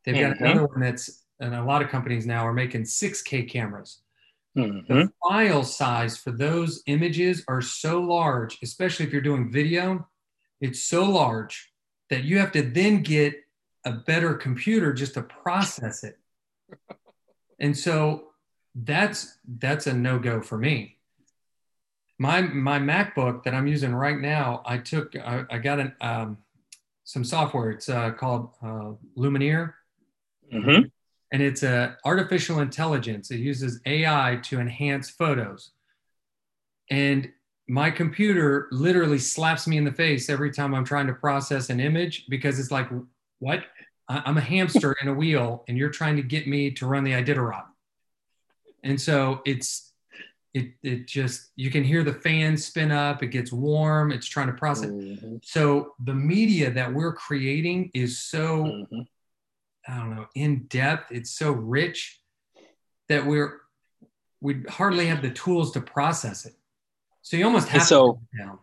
They've 0.05 0.14
got 0.14 0.35
mm-hmm. 0.35 0.45
another 0.45 0.66
one 0.66 0.81
that's, 0.81 1.24
and 1.41 1.55
a 1.55 1.62
lot 1.62 1.83
of 1.83 1.89
companies 1.89 2.26
now 2.26 2.47
are 2.47 2.53
making 2.53 2.83
6K 2.83 3.49
cameras. 3.49 4.01
Mm-hmm. 4.59 4.92
The 4.92 5.12
file 5.22 5.62
size 5.62 6.16
for 6.16 6.32
those 6.32 6.82
images 6.86 7.44
are 7.46 7.62
so 7.62 8.00
large, 8.00 8.59
especially 8.62 9.06
if 9.06 9.12
you're 9.12 9.22
doing 9.22 9.52
video, 9.52 10.09
it's 10.61 10.82
so 10.82 11.04
large 11.04 11.72
that 12.11 12.24
you 12.24 12.38
have 12.38 12.52
to 12.52 12.62
then 12.62 13.02
get 13.02 13.34
a 13.84 13.92
better 13.92 14.34
computer 14.34 14.92
just 14.92 15.14
to 15.14 15.22
process 15.22 16.04
it. 16.04 16.18
And 17.61 17.76
so 17.76 18.28
that's 18.72 19.36
that's 19.59 19.88
a 19.88 19.92
no-go 19.92 20.40
for 20.40 20.56
me. 20.56 20.98
My 22.16 22.40
my 22.40 22.78
MacBook 22.78 23.42
that 23.42 23.52
I'm 23.52 23.66
using 23.66 23.92
right 23.92 24.16
now, 24.16 24.62
I 24.64 24.78
took 24.78 25.16
I, 25.16 25.44
I 25.50 25.59
got 25.59 25.80
an 25.80 25.92
um, 26.00 26.38
some 27.02 27.24
software. 27.24 27.70
It's 27.70 27.88
uh, 27.88 28.12
called 28.12 28.50
uh, 28.62 28.92
Luminar, 29.16 29.74
mm-hmm. 30.52 30.86
And 31.33 31.43
it's 31.43 31.62
a 31.62 31.97
artificial 32.05 32.61
intelligence. 32.61 33.31
It 33.31 33.39
uses 33.39 33.81
AI 33.87 34.41
to 34.45 34.61
enhance 34.61 35.11
photos, 35.11 35.72
and 36.91 37.29
my 37.68 37.91
computer 37.91 38.68
literally 38.70 39.18
slaps 39.18 39.66
me 39.66 39.76
in 39.76 39.85
the 39.85 39.93
face 39.93 40.31
every 40.31 40.51
time 40.51 40.74
I'm 40.74 40.85
trying 40.85 41.07
to 41.07 41.12
process 41.12 41.68
an 41.68 41.81
image 41.81 42.24
because 42.29 42.59
it's 42.59 42.70
like 42.70 42.89
what? 43.41 43.64
I'm 44.09 44.39
a 44.39 44.43
hamster 44.43 44.97
in 45.03 45.09
a 45.09 45.14
wheel, 45.14 45.64
and 45.68 45.76
you're 45.76 45.91
trying 45.91 46.16
to 46.16 46.22
get 46.22 46.47
me 46.47 46.70
to 46.72 46.87
run 46.87 47.05
the 47.05 47.12
Iditarod. 47.12 47.64
And 48.83 48.99
so 48.99 49.43
it's 49.45 49.93
it 50.55 50.72
it 50.83 51.07
just 51.07 51.51
you 51.57 51.70
can 51.70 51.85
hear 51.85 52.03
the 52.03 52.14
fan 52.14 52.57
spin 52.57 52.91
up. 52.91 53.22
It 53.22 53.29
gets 53.29 53.53
warm. 53.53 54.11
It's 54.12 54.26
trying 54.26 54.47
to 54.47 54.55
process. 54.55 54.91
Mm-hmm. 54.91 55.37
So 55.43 55.95
the 56.05 56.14
media 56.14 56.70
that 56.70 56.93
we're 56.93 57.12
creating 57.12 57.91
is 57.93 58.18
so 58.18 58.64
mm-hmm. 58.64 59.01
I 59.89 59.97
don't 59.97 60.14
know 60.14 60.26
in 60.34 60.64
depth. 60.64 61.11
It's 61.11 61.30
so 61.30 61.53
rich 61.53 62.20
that 63.09 63.24
we're 63.24 63.61
we 64.41 64.62
hardly 64.68 65.07
have 65.07 65.22
the 65.22 65.30
tools 65.30 65.72
to 65.72 65.80
process 65.80 66.47
it. 66.47 66.55
So 67.22 67.36
you 67.36 67.45
almost 67.45 67.68
have 67.68 67.80
and 67.80 67.89
so, 67.89 68.20
to 68.32 68.39
down 68.39 68.59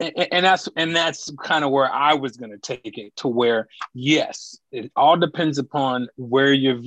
and, 0.00 0.28
and 0.32 0.44
that's 0.44 0.68
and 0.76 0.94
that's 0.94 1.30
kind 1.42 1.64
of 1.64 1.70
where 1.70 1.90
I 1.90 2.14
was 2.14 2.36
going 2.36 2.50
to 2.50 2.58
take 2.58 2.98
it 2.98 3.14
to 3.16 3.28
where 3.28 3.68
yes, 3.92 4.58
it 4.72 4.90
all 4.96 5.16
depends 5.16 5.58
upon 5.58 6.08
where 6.16 6.52
you're 6.52 6.82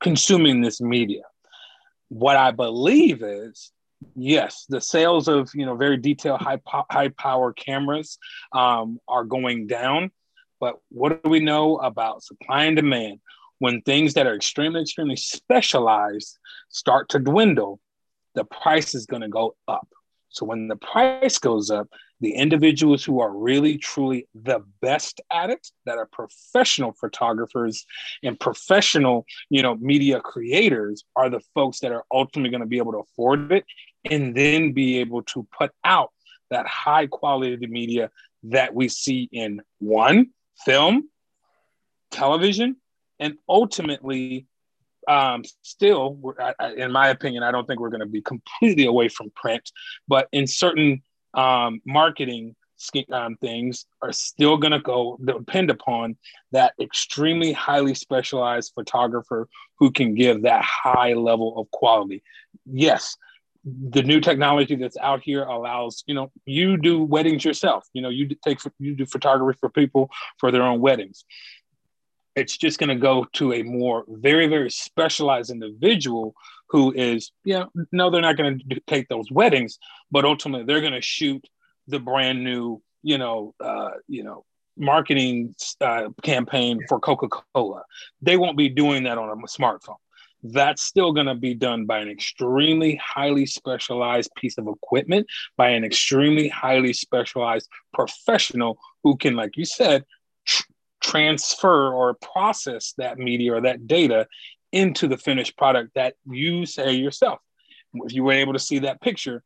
consuming 0.00 0.60
this 0.60 0.80
media. 0.80 1.22
What 2.08 2.36
I 2.36 2.50
believe 2.50 3.22
is 3.22 3.72
yes, 4.14 4.66
the 4.68 4.80
sales 4.80 5.28
of 5.28 5.50
you 5.54 5.66
know 5.66 5.76
very 5.76 5.96
detailed 5.96 6.40
high 6.40 6.60
po- 6.66 6.86
high 6.90 7.08
power 7.08 7.52
cameras 7.52 8.18
um, 8.52 8.98
are 9.08 9.24
going 9.24 9.66
down. 9.66 10.10
But 10.60 10.76
what 10.90 11.22
do 11.22 11.30
we 11.30 11.40
know 11.40 11.76
about 11.76 12.22
supply 12.22 12.64
and 12.64 12.76
demand? 12.76 13.20
When 13.58 13.82
things 13.82 14.14
that 14.14 14.26
are 14.26 14.34
extremely 14.34 14.82
extremely 14.82 15.16
specialized 15.16 16.38
start 16.68 17.08
to 17.10 17.18
dwindle, 17.18 17.80
the 18.34 18.44
price 18.44 18.94
is 18.94 19.06
going 19.06 19.22
to 19.22 19.28
go 19.28 19.56
up. 19.68 19.88
So 20.30 20.44
when 20.44 20.66
the 20.66 20.76
price 20.76 21.38
goes 21.38 21.70
up, 21.70 21.88
the 22.20 22.32
individuals 22.32 23.04
who 23.04 23.20
are 23.20 23.30
really 23.30 23.78
truly 23.78 24.26
the 24.34 24.64
best 24.80 25.20
at 25.30 25.50
it, 25.50 25.68
that 25.86 25.98
are 25.98 26.06
professional 26.06 26.92
photographers 26.92 27.84
and 28.22 28.38
professional, 28.38 29.26
you 29.50 29.62
know, 29.62 29.76
media 29.76 30.20
creators, 30.20 31.04
are 31.14 31.30
the 31.30 31.42
folks 31.54 31.80
that 31.80 31.92
are 31.92 32.04
ultimately 32.12 32.50
going 32.50 32.62
to 32.62 32.66
be 32.66 32.78
able 32.78 32.92
to 32.92 32.98
afford 32.98 33.52
it 33.52 33.64
and 34.10 34.34
then 34.34 34.72
be 34.72 34.98
able 34.98 35.22
to 35.22 35.46
put 35.56 35.70
out 35.84 36.10
that 36.50 36.66
high 36.66 37.06
quality 37.06 37.66
media 37.66 38.10
that 38.44 38.74
we 38.74 38.88
see 38.88 39.28
in 39.32 39.60
one 39.78 40.30
film, 40.64 41.08
television, 42.10 42.76
and 43.18 43.34
ultimately 43.48 44.46
um, 45.08 45.42
still, 45.62 46.34
in 46.76 46.90
my 46.92 47.08
opinion, 47.08 47.42
I 47.42 47.52
don't 47.52 47.66
think 47.66 47.80
we're 47.80 47.90
going 47.90 48.00
to 48.00 48.06
be 48.06 48.22
completely 48.22 48.86
away 48.86 49.08
from 49.08 49.30
print, 49.30 49.70
but 50.08 50.28
in 50.32 50.46
certain 50.46 51.02
um, 51.34 51.80
marketing 51.84 52.56
um, 53.12 53.36
things 53.36 53.86
are 54.02 54.12
still 54.12 54.56
going 54.56 54.72
to 54.72 54.80
go 54.80 55.18
depend 55.24 55.70
upon 55.70 56.16
that 56.52 56.74
extremely 56.80 57.52
highly 57.52 57.94
specialized 57.94 58.72
photographer 58.74 59.48
who 59.78 59.90
can 59.90 60.14
give 60.14 60.42
that 60.42 60.62
high 60.62 61.14
level 61.14 61.58
of 61.58 61.70
quality. 61.70 62.22
Yes, 62.66 63.16
the 63.64 64.02
new 64.02 64.20
technology 64.20 64.76
that's 64.76 64.96
out 64.98 65.22
here 65.22 65.42
allows 65.42 66.04
you 66.06 66.14
know 66.14 66.30
you 66.44 66.76
do 66.76 67.02
weddings 67.02 67.44
yourself. 67.44 67.86
You 67.92 68.02
know 68.02 68.10
you 68.10 68.28
take 68.44 68.58
you 68.78 68.94
do 68.94 69.06
photography 69.06 69.58
for 69.60 69.70
people 69.70 70.10
for 70.38 70.50
their 70.50 70.62
own 70.62 70.80
weddings. 70.80 71.24
It's 72.36 72.56
just 72.56 72.78
going 72.78 72.88
to 72.88 72.96
go 72.96 73.26
to 73.34 73.52
a 73.52 73.62
more 73.62 74.04
very 74.08 74.48
very 74.48 74.70
specialized 74.70 75.50
individual 75.50 76.34
who 76.68 76.92
is 76.92 77.32
you 77.44 77.54
know 77.54 77.70
no 77.92 78.10
they're 78.10 78.20
not 78.20 78.36
going 78.36 78.58
to 78.58 78.80
take 78.86 79.08
those 79.08 79.30
weddings 79.30 79.78
but 80.10 80.24
ultimately 80.24 80.66
they're 80.66 80.80
going 80.80 80.92
to 80.92 81.00
shoot 81.00 81.46
the 81.86 82.00
brand 82.00 82.42
new 82.42 82.82
you 83.02 83.18
know 83.18 83.54
uh, 83.60 83.90
you 84.08 84.24
know 84.24 84.44
marketing 84.76 85.54
uh, 85.80 86.08
campaign 86.22 86.80
for 86.88 86.98
coca-cola. 86.98 87.82
They 88.20 88.36
won't 88.36 88.56
be 88.56 88.68
doing 88.68 89.04
that 89.04 89.18
on 89.18 89.28
a 89.28 89.46
smartphone 89.46 89.96
that's 90.44 90.82
still 90.82 91.12
going 91.12 91.26
to 91.26 91.34
be 91.34 91.54
done 91.54 91.86
by 91.86 91.98
an 91.98 92.08
extremely 92.08 92.96
highly 92.96 93.46
specialized 93.46 94.30
piece 94.36 94.58
of 94.58 94.68
equipment 94.68 95.26
by 95.56 95.70
an 95.70 95.84
extremely 95.84 96.48
highly 96.48 96.92
specialized 96.92 97.68
professional 97.92 98.78
who 99.02 99.16
can 99.16 99.34
like 99.34 99.56
you 99.56 99.64
said 99.64 100.04
tr- 100.46 100.62
transfer 101.00 101.92
or 101.92 102.14
process 102.14 102.94
that 102.98 103.18
media 103.18 103.54
or 103.54 103.60
that 103.60 103.86
data 103.86 104.26
into 104.74 105.06
the 105.06 105.16
finished 105.16 105.56
product 105.56 105.92
that 105.94 106.14
you 106.26 106.66
say 106.66 106.92
yourself. 106.94 107.38
If 107.94 108.12
you 108.12 108.24
were 108.24 108.32
able 108.32 108.54
to 108.54 108.58
see 108.58 108.80
that 108.80 109.00
picture, 109.00 109.44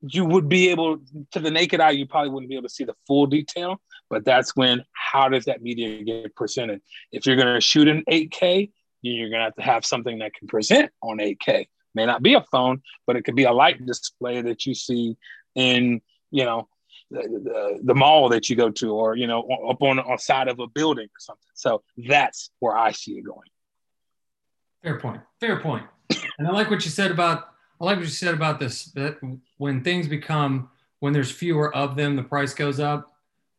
you 0.00 0.24
would 0.24 0.48
be 0.48 0.68
able 0.68 1.00
to 1.32 1.40
the 1.40 1.50
naked 1.50 1.80
eye, 1.80 1.90
you 1.90 2.06
probably 2.06 2.30
wouldn't 2.30 2.48
be 2.48 2.54
able 2.54 2.68
to 2.68 2.74
see 2.74 2.84
the 2.84 2.94
full 3.06 3.26
detail, 3.26 3.80
but 4.08 4.24
that's 4.24 4.54
when 4.54 4.84
how 4.92 5.28
does 5.28 5.46
that 5.46 5.60
media 5.60 6.04
get 6.04 6.36
presented? 6.36 6.82
If 7.10 7.26
you're 7.26 7.36
going 7.36 7.54
to 7.54 7.60
shoot 7.60 7.88
in 7.88 8.04
8K, 8.04 8.70
you're 9.12 9.30
going 9.30 9.40
to 9.40 9.44
have 9.44 9.54
to 9.56 9.62
have 9.62 9.86
something 9.86 10.18
that 10.18 10.34
can 10.34 10.48
present 10.48 10.90
on 11.02 11.18
8K. 11.18 11.66
May 11.94 12.06
not 12.06 12.22
be 12.22 12.34
a 12.34 12.42
phone, 12.50 12.82
but 13.06 13.16
it 13.16 13.22
could 13.22 13.36
be 13.36 13.44
a 13.44 13.52
light 13.52 13.84
display 13.84 14.42
that 14.42 14.66
you 14.66 14.74
see 14.74 15.16
in, 15.54 16.00
you 16.30 16.44
know, 16.44 16.68
the, 17.10 17.80
the, 17.82 17.94
mall 17.94 18.28
that 18.30 18.48
you 18.48 18.56
go 18.56 18.70
to 18.70 18.92
or 18.92 19.14
you 19.14 19.26
know 19.26 19.42
up 19.68 19.82
on 19.82 19.98
on 20.00 20.18
side 20.18 20.48
of 20.48 20.58
a 20.58 20.66
building 20.66 21.06
or 21.06 21.20
something 21.20 21.50
so 21.54 21.82
that's 22.08 22.50
where 22.58 22.76
i 22.76 22.90
see 22.90 23.12
it 23.12 23.22
going 23.22 23.48
fair 24.82 24.98
point 24.98 25.20
fair 25.38 25.60
point. 25.60 25.84
and 26.38 26.48
i 26.48 26.50
like 26.50 26.70
what 26.70 26.84
you 26.84 26.90
said 26.90 27.10
about 27.10 27.50
i 27.80 27.84
like 27.84 27.96
what 27.96 28.04
you 28.04 28.10
said 28.10 28.34
about 28.34 28.58
this 28.58 28.86
that 28.92 29.18
when 29.58 29.84
things 29.84 30.08
become 30.08 30.68
when 31.00 31.12
there's 31.12 31.30
fewer 31.30 31.72
of 31.74 31.94
them 31.94 32.16
the 32.16 32.22
price 32.22 32.54
goes 32.54 32.80
up 32.80 33.14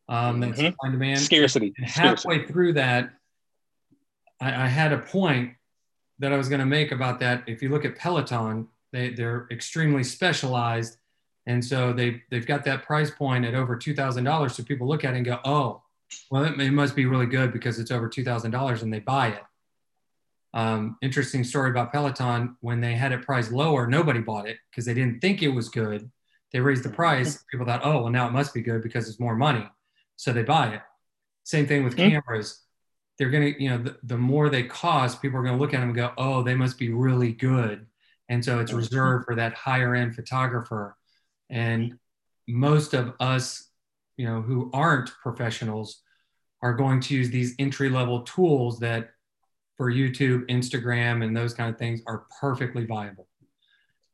um 0.08 0.40
that's 0.40 0.58
mm-hmm. 0.58 0.66
supply 0.66 0.90
demand 0.90 1.20
scarcity 1.20 1.72
and 1.78 1.86
halfway 1.86 2.16
scarcity. 2.16 2.52
through 2.52 2.72
that 2.74 3.10
I, 4.40 4.64
I 4.64 4.66
had 4.66 4.92
a 4.92 4.98
point 4.98 5.54
that 6.18 6.32
i 6.32 6.36
was 6.36 6.48
going 6.48 6.60
to 6.60 6.66
make 6.66 6.92
about 6.92 7.20
that 7.20 7.44
if 7.46 7.62
you 7.62 7.68
look 7.68 7.84
at 7.84 7.96
peloton 7.96 8.68
they, 8.92 9.10
they're 9.10 9.46
extremely 9.50 10.04
specialized 10.04 10.98
and 11.46 11.64
so 11.64 11.92
they, 11.92 12.22
they've 12.30 12.46
got 12.46 12.64
that 12.64 12.84
price 12.84 13.10
point 13.10 13.44
at 13.44 13.54
over 13.54 13.76
$2,000. 13.76 14.50
So 14.50 14.62
people 14.64 14.88
look 14.88 15.04
at 15.04 15.14
it 15.14 15.18
and 15.18 15.26
go, 15.26 15.38
oh, 15.44 15.82
well, 16.30 16.44
it, 16.44 16.60
it 16.60 16.72
must 16.72 16.96
be 16.96 17.06
really 17.06 17.26
good 17.26 17.52
because 17.52 17.78
it's 17.78 17.90
over 17.90 18.08
$2,000 18.08 18.82
and 18.82 18.92
they 18.92 18.98
buy 18.98 19.28
it. 19.28 19.42
Um, 20.54 20.96
interesting 21.02 21.44
story 21.44 21.70
about 21.70 21.92
Peloton. 21.92 22.56
When 22.60 22.80
they 22.80 22.94
had 22.94 23.12
it 23.12 23.22
priced 23.22 23.52
lower, 23.52 23.86
nobody 23.86 24.20
bought 24.20 24.48
it 24.48 24.56
because 24.70 24.84
they 24.84 24.94
didn't 24.94 25.20
think 25.20 25.42
it 25.42 25.48
was 25.48 25.68
good. 25.68 26.10
They 26.52 26.60
raised 26.60 26.84
the 26.84 26.88
price. 26.88 27.44
People 27.50 27.66
thought, 27.66 27.82
oh, 27.84 28.02
well, 28.02 28.10
now 28.10 28.26
it 28.26 28.32
must 28.32 28.54
be 28.54 28.62
good 28.62 28.82
because 28.82 29.08
it's 29.08 29.20
more 29.20 29.36
money. 29.36 29.68
So 30.16 30.32
they 30.32 30.42
buy 30.42 30.68
it. 30.74 30.80
Same 31.44 31.66
thing 31.66 31.84
with 31.84 31.96
mm-hmm. 31.96 32.10
cameras. 32.10 32.62
They're 33.18 33.30
going 33.30 33.54
to, 33.54 33.62
you 33.62 33.70
know, 33.70 33.78
the, 33.78 33.96
the 34.02 34.18
more 34.18 34.48
they 34.50 34.64
cost, 34.64 35.22
people 35.22 35.38
are 35.38 35.42
going 35.42 35.56
to 35.56 35.60
look 35.60 35.72
at 35.72 35.80
them 35.80 35.88
and 35.88 35.96
go, 35.96 36.12
oh, 36.18 36.42
they 36.42 36.54
must 36.54 36.78
be 36.78 36.92
really 36.92 37.32
good. 37.32 37.86
And 38.28 38.44
so 38.44 38.58
it's 38.58 38.72
reserved 38.72 39.24
for 39.24 39.34
that 39.36 39.54
higher 39.54 39.94
end 39.94 40.14
photographer 40.14 40.96
and 41.50 41.98
most 42.48 42.94
of 42.94 43.14
us, 43.20 43.70
you 44.16 44.26
know, 44.26 44.40
who 44.42 44.70
aren't 44.72 45.10
professionals 45.22 46.02
are 46.62 46.74
going 46.74 47.00
to 47.00 47.14
use 47.14 47.30
these 47.30 47.54
entry 47.58 47.88
level 47.88 48.22
tools 48.22 48.78
that 48.80 49.10
for 49.76 49.92
YouTube, 49.92 50.48
Instagram, 50.48 51.22
and 51.22 51.36
those 51.36 51.52
kind 51.52 51.70
of 51.70 51.78
things 51.78 52.00
are 52.06 52.24
perfectly 52.40 52.86
viable. 52.86 53.28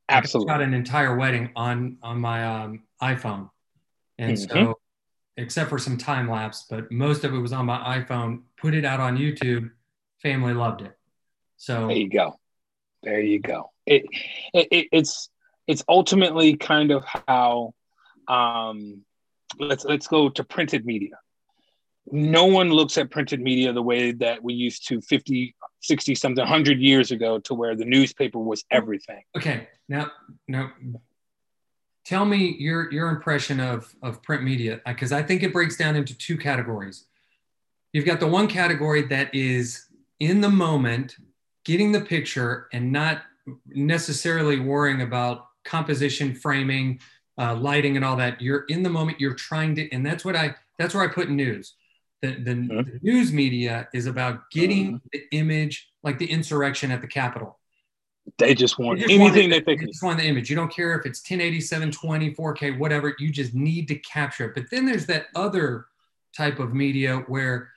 Absolutely. 0.09 0.53
I 0.53 0.57
got 0.57 0.63
an 0.63 0.75
entire 0.75 1.17
wedding 1.17 1.51
on 1.57 1.99
on 2.03 2.21
my 2.21 2.45
um, 2.45 2.83
iPhone, 3.01 3.49
and 4.19 4.37
mm-hmm. 4.37 4.65
so 4.65 4.79
except 5.37 5.71
for 5.71 5.79
some 5.79 5.97
time 5.97 6.29
lapse, 6.29 6.67
but 6.69 6.91
most 6.91 7.25
of 7.25 7.33
it 7.33 7.39
was 7.39 7.53
on 7.53 7.65
my 7.65 8.01
iPhone. 8.01 8.43
Put 8.63 8.75
it 8.75 8.85
out 8.85 9.01
on 9.01 9.19
YouTube. 9.19 9.71
Family 10.23 10.55
loved 10.55 10.81
it. 10.81 10.97
So 11.59 11.89
there 11.89 11.97
you 11.97 12.09
go. 12.09 12.39
There 13.03 13.21
you 13.21 13.41
go. 13.41 13.71
It, 13.85 14.05
it 14.55 14.89
it's 14.93 15.29
it's 15.67 15.85
ultimately 15.89 16.57
kind 16.57 16.91
of 16.93 17.05
how 17.05 17.75
um, 18.29 19.03
let's 19.59 19.85
let's 19.85 20.07
go 20.07 20.29
to 20.31 20.45
printed 20.45 20.87
media 20.87 21.19
no 22.11 22.47
one 22.47 22.71
looks 22.71 22.99
at 22.99 23.11
printed 23.11 23.41
media 23.41 23.73
the 23.73 23.83
way 23.83 24.13
that 24.13 24.43
we 24.43 24.55
used 24.55 24.87
to 24.89 25.01
50 25.01 25.55
60 25.81 26.15
something 26.15 26.43
100 26.43 26.79
years 26.79 27.11
ago 27.11 27.39
to 27.41 27.55
where 27.55 27.77
the 27.77 27.85
newspaper 27.85 28.39
was 28.39 28.65
everything 28.71 29.23
okay 29.37 29.69
now 29.89 30.11
now 30.49 30.73
tell 32.05 32.25
me 32.25 32.57
your 32.59 32.93
your 32.93 33.09
impression 33.09 33.61
of 33.61 33.95
of 34.03 34.23
print 34.23 34.43
media 34.43 34.81
because 34.87 35.13
i 35.13 35.23
think 35.23 35.43
it 35.43 35.53
breaks 35.53 35.77
down 35.77 35.95
into 35.95 36.17
two 36.17 36.37
categories 36.37 37.07
you've 37.93 38.07
got 38.07 38.21
the 38.21 38.27
one 38.27 38.49
category 38.49 39.03
that 39.03 39.35
is 39.35 39.87
in 40.21 40.41
the 40.41 40.49
moment 40.49 41.17
getting 41.65 41.93
the 41.93 42.01
picture 42.01 42.69
and 42.73 42.91
not 42.91 43.23
necessarily 43.67 44.59
worrying 44.59 45.03
about 45.03 45.47
composition, 45.65 46.35
framing, 46.35 47.01
uh, 47.39 47.55
lighting, 47.55 47.97
and 47.97 48.05
all 48.05 48.17
that. 48.17 48.41
You're 48.41 48.65
in 48.69 48.83
the 48.83 48.91
moment. 48.91 49.21
You're 49.21 49.35
trying 49.35 49.75
to, 49.77 49.91
and 49.93 50.05
that's 50.05 50.25
what 50.25 50.37
I. 50.37 50.55
That's 50.79 50.95
where 50.95 51.05
I 51.05 51.13
put 51.13 51.31
news. 51.31 51.75
The, 52.23 52.35
the, 52.35 52.53
mm-hmm. 52.53 52.77
the 52.77 53.01
news 53.03 53.33
media 53.33 53.89
is 53.93 54.07
about 54.07 54.51
getting 54.51 54.95
mm-hmm. 54.95 55.07
the 55.13 55.23
image, 55.33 55.91
like 56.03 56.19
the 56.19 56.31
insurrection 56.31 56.91
at 56.91 57.01
the 57.01 57.07
Capitol. 57.07 57.59
They 58.39 58.55
just 58.55 58.79
want 58.79 59.01
they 59.01 59.07
just 59.07 59.15
anything 59.15 59.51
want 59.51 59.67
they 59.67 59.77
can. 59.77 59.89
just 59.89 60.03
want 60.03 60.19
the 60.19 60.25
image. 60.25 60.49
You 60.49 60.57
don't 60.57 60.73
care 60.73 60.99
if 60.99 61.05
it's 61.05 61.21
1080, 61.21 61.61
720, 61.61 62.35
4K, 62.35 62.79
whatever. 62.79 63.15
You 63.19 63.31
just 63.31 63.55
need 63.55 63.89
to 63.89 63.97
capture 63.97 64.47
it. 64.47 64.55
But 64.55 64.71
then 64.71 64.87
there's 64.87 65.07
that 65.07 65.27
other 65.35 65.87
type 66.37 66.61
of 66.61 66.73
media 66.73 67.19
where 67.27 67.72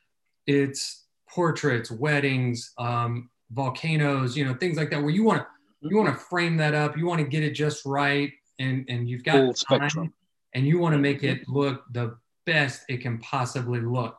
it's 0.48 1.06
portraits, 1.30 1.92
weddings, 1.92 2.72
um, 2.78 3.30
volcanoes, 3.52 4.36
you 4.38 4.46
know, 4.46 4.54
things 4.54 4.78
like 4.78 4.90
that, 4.90 5.02
where 5.02 5.12
you 5.12 5.24
want 5.24 5.42
to 5.42 5.48
you 5.82 5.98
want 5.98 6.10
to 6.10 6.20
frame 6.20 6.58
that 6.58 6.74
up 6.74 6.98
you 6.98 7.06
want 7.06 7.22
to 7.22 7.28
get 7.28 7.44
it 7.44 7.52
just 7.52 7.86
right 7.86 8.32
and 8.58 8.86
and 8.90 9.08
you've 9.08 9.24
got 9.24 9.34
Full 9.34 9.54
spectrum 9.54 10.12
and 10.56 10.66
you 10.66 10.80
want 10.80 10.94
to 10.94 10.98
make 10.98 11.22
it 11.22 11.48
look 11.48 11.84
the 11.92 12.18
best 12.48 12.82
it 12.90 13.02
can 13.02 13.20
possibly 13.20 13.80
look 13.82 14.18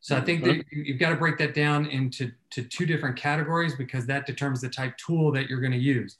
so 0.00 0.16
i 0.16 0.20
think 0.20 0.42
that 0.42 0.56
mm-hmm. 0.56 0.82
you've 0.82 0.98
got 0.98 1.10
to 1.10 1.16
break 1.16 1.38
that 1.38 1.54
down 1.54 1.86
into 1.86 2.32
to 2.50 2.64
two 2.64 2.84
different 2.84 3.16
categories 3.16 3.76
because 3.76 4.06
that 4.06 4.26
determines 4.26 4.60
the 4.60 4.68
type 4.68 4.92
tool 4.96 5.30
that 5.30 5.48
you're 5.48 5.60
going 5.60 5.70
to 5.70 5.78
use 5.78 6.16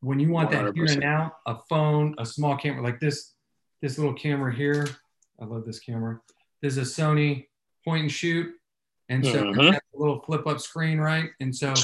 when 0.00 0.20
you 0.20 0.28
want 0.28 0.50
100%. 0.50 0.52
that 0.52 0.74
here 0.74 0.84
and 0.84 1.00
now 1.00 1.32
a 1.46 1.56
phone 1.70 2.14
a 2.18 2.26
small 2.26 2.58
camera 2.58 2.82
like 2.82 3.00
this 3.00 3.32
this 3.80 3.98
little 3.98 4.14
camera 4.14 4.54
here. 4.54 4.88
I 5.40 5.44
love 5.44 5.64
this 5.64 5.78
camera. 5.78 6.20
This 6.62 6.76
is 6.76 6.98
a 6.98 7.02
Sony 7.02 7.46
point 7.84 8.02
and 8.02 8.12
shoot. 8.12 8.54
And 9.10 9.26
so 9.26 9.52
Mhm. 9.52 9.74
a 9.74 9.80
little 9.98 10.20
flip 10.20 10.46
up 10.46 10.60
screen, 10.60 10.98
right? 10.98 11.30
And 11.40 11.54
so 11.54 11.74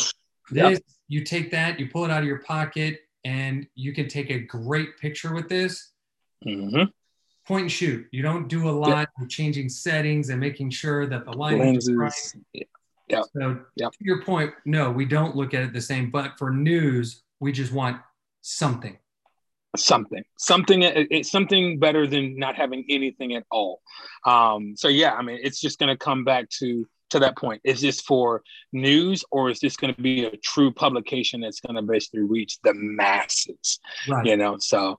Yep. 0.52 0.70
this, 0.70 0.80
you 1.08 1.24
take 1.24 1.50
that, 1.50 1.78
you 1.78 1.88
pull 1.88 2.04
it 2.04 2.10
out 2.10 2.20
of 2.20 2.24
your 2.28 2.38
pocket, 2.38 3.00
and 3.24 3.66
you 3.74 3.92
can 3.92 4.06
take 4.08 4.30
a 4.30 4.38
great 4.38 4.96
picture 4.98 5.34
with 5.34 5.48
this. 5.48 5.92
hmm 6.42 6.84
Point 7.46 7.62
and 7.62 7.72
shoot. 7.72 8.06
You 8.10 8.22
don't 8.22 8.48
do 8.48 8.68
a 8.68 8.70
lot 8.70 9.08
of 9.20 9.28
changing 9.28 9.68
settings 9.68 10.30
and 10.30 10.40
making 10.40 10.70
sure 10.70 11.06
that 11.06 11.24
the 11.24 11.32
lighting 11.32 11.76
is 11.76 11.88
right. 11.92 12.12
Lenses. 12.12 12.36
So 13.36 13.60
Yep. 13.76 13.92
to 13.92 13.98
your 14.00 14.22
point, 14.22 14.52
no, 14.64 14.90
we 14.90 15.04
don't 15.04 15.36
look 15.36 15.54
at 15.54 15.62
it 15.62 15.72
the 15.72 15.80
same. 15.80 16.10
But 16.10 16.38
for 16.38 16.50
news, 16.50 17.22
we 17.38 17.52
just 17.52 17.72
want 17.72 18.00
something. 18.42 18.98
something 19.76 20.24
something 20.38 20.82
it's 20.82 21.30
something 21.30 21.78
better 21.78 22.06
than 22.06 22.38
not 22.38 22.54
having 22.56 22.82
anything 22.88 23.34
at 23.34 23.44
all 23.50 23.82
um 24.24 24.74
so 24.74 24.88
yeah 24.88 25.12
i 25.12 25.20
mean 25.20 25.38
it's 25.42 25.60
just 25.60 25.78
going 25.78 25.90
to 25.90 25.98
come 25.98 26.24
back 26.24 26.48
to 26.48 26.88
to 27.10 27.18
that 27.20 27.36
point? 27.36 27.60
Is 27.64 27.80
this 27.80 28.00
for 28.00 28.42
news 28.72 29.24
or 29.30 29.50
is 29.50 29.60
this 29.60 29.76
going 29.76 29.94
to 29.94 30.02
be 30.02 30.24
a 30.24 30.36
true 30.36 30.72
publication 30.72 31.40
that's 31.40 31.60
going 31.60 31.76
to 31.76 31.82
basically 31.82 32.22
reach 32.22 32.58
the 32.62 32.74
masses? 32.74 33.78
Right. 34.08 34.26
you 34.26 34.36
know 34.36 34.56
so 34.58 34.98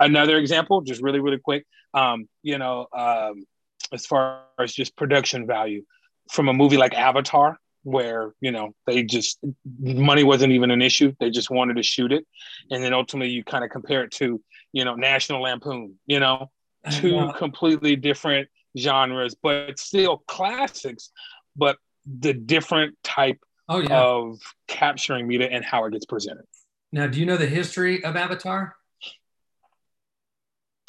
another 0.00 0.36
example 0.36 0.80
just 0.80 1.02
really 1.02 1.20
really 1.20 1.38
quick 1.38 1.66
um 1.94 2.28
you 2.42 2.58
know 2.58 2.86
um 2.96 3.44
as 3.92 4.06
far 4.06 4.42
as 4.58 4.72
just 4.72 4.96
production 4.96 5.46
value 5.46 5.82
from 6.30 6.48
a 6.48 6.52
movie 6.52 6.76
like 6.76 6.94
avatar 6.94 7.58
where 7.84 8.34
you 8.40 8.50
know 8.50 8.74
they 8.86 9.02
just 9.02 9.38
money 9.80 10.24
wasn't 10.24 10.52
even 10.52 10.70
an 10.70 10.82
issue 10.82 11.12
they 11.20 11.30
just 11.30 11.50
wanted 11.50 11.76
to 11.76 11.82
shoot 11.82 12.12
it 12.12 12.26
and 12.70 12.82
then 12.82 12.92
ultimately 12.92 13.32
you 13.32 13.44
kind 13.44 13.64
of 13.64 13.70
compare 13.70 14.04
it 14.04 14.10
to 14.10 14.42
you 14.72 14.84
know 14.84 14.94
national 14.94 15.42
lampoon 15.42 15.98
you 16.06 16.20
know? 16.20 16.50
Two 16.90 17.18
Uh, 17.18 17.32
completely 17.32 17.96
different 17.96 18.48
genres 18.78 19.34
but 19.42 19.78
still 19.78 20.22
classics 20.26 21.10
but 21.56 21.76
the 22.20 22.32
different 22.32 22.96
type 23.02 23.38
oh 23.68 23.80
yeah. 23.80 24.00
of 24.00 24.38
capturing 24.66 25.26
media 25.26 25.48
and 25.50 25.64
how 25.64 25.84
it 25.84 25.92
gets 25.92 26.06
presented 26.06 26.44
now, 26.92 27.06
do 27.06 27.20
you 27.20 27.26
know 27.26 27.36
the 27.36 27.46
history 27.46 28.02
of 28.04 28.16
Avatar? 28.16 28.74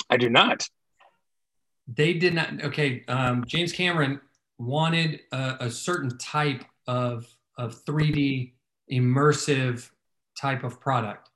i 0.09 0.17
do 0.17 0.29
not 0.29 0.67
They 1.87 2.13
did 2.13 2.33
not. 2.33 2.63
Okay, 2.63 3.03
um, 3.07 3.43
James 3.45 3.71
Cameron 3.71 4.21
wanted 4.57 5.21
a, 5.31 5.57
a 5.61 5.71
certain 5.71 6.17
type 6.17 6.63
of 6.87 7.27
of 7.57 7.83
3D 7.83 8.53
immersive 8.91 9.89
type 10.39 10.63
of 10.63 10.79
product. 10.79 11.29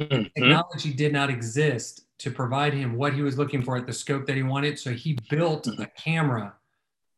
Mhm. 0.00 0.30
Technology 0.34 0.92
did 0.92 1.12
not 1.12 1.30
exist 1.30 2.05
to 2.18 2.30
provide 2.30 2.72
him 2.72 2.96
what 2.96 3.12
he 3.12 3.22
was 3.22 3.38
looking 3.38 3.62
for 3.62 3.76
at 3.76 3.86
the 3.86 3.92
scope 3.92 4.26
that 4.26 4.36
he 4.36 4.42
wanted. 4.42 4.78
So 4.78 4.92
he 4.92 5.18
built 5.28 5.64
mm-hmm. 5.64 5.82
a 5.82 5.86
camera 5.86 6.54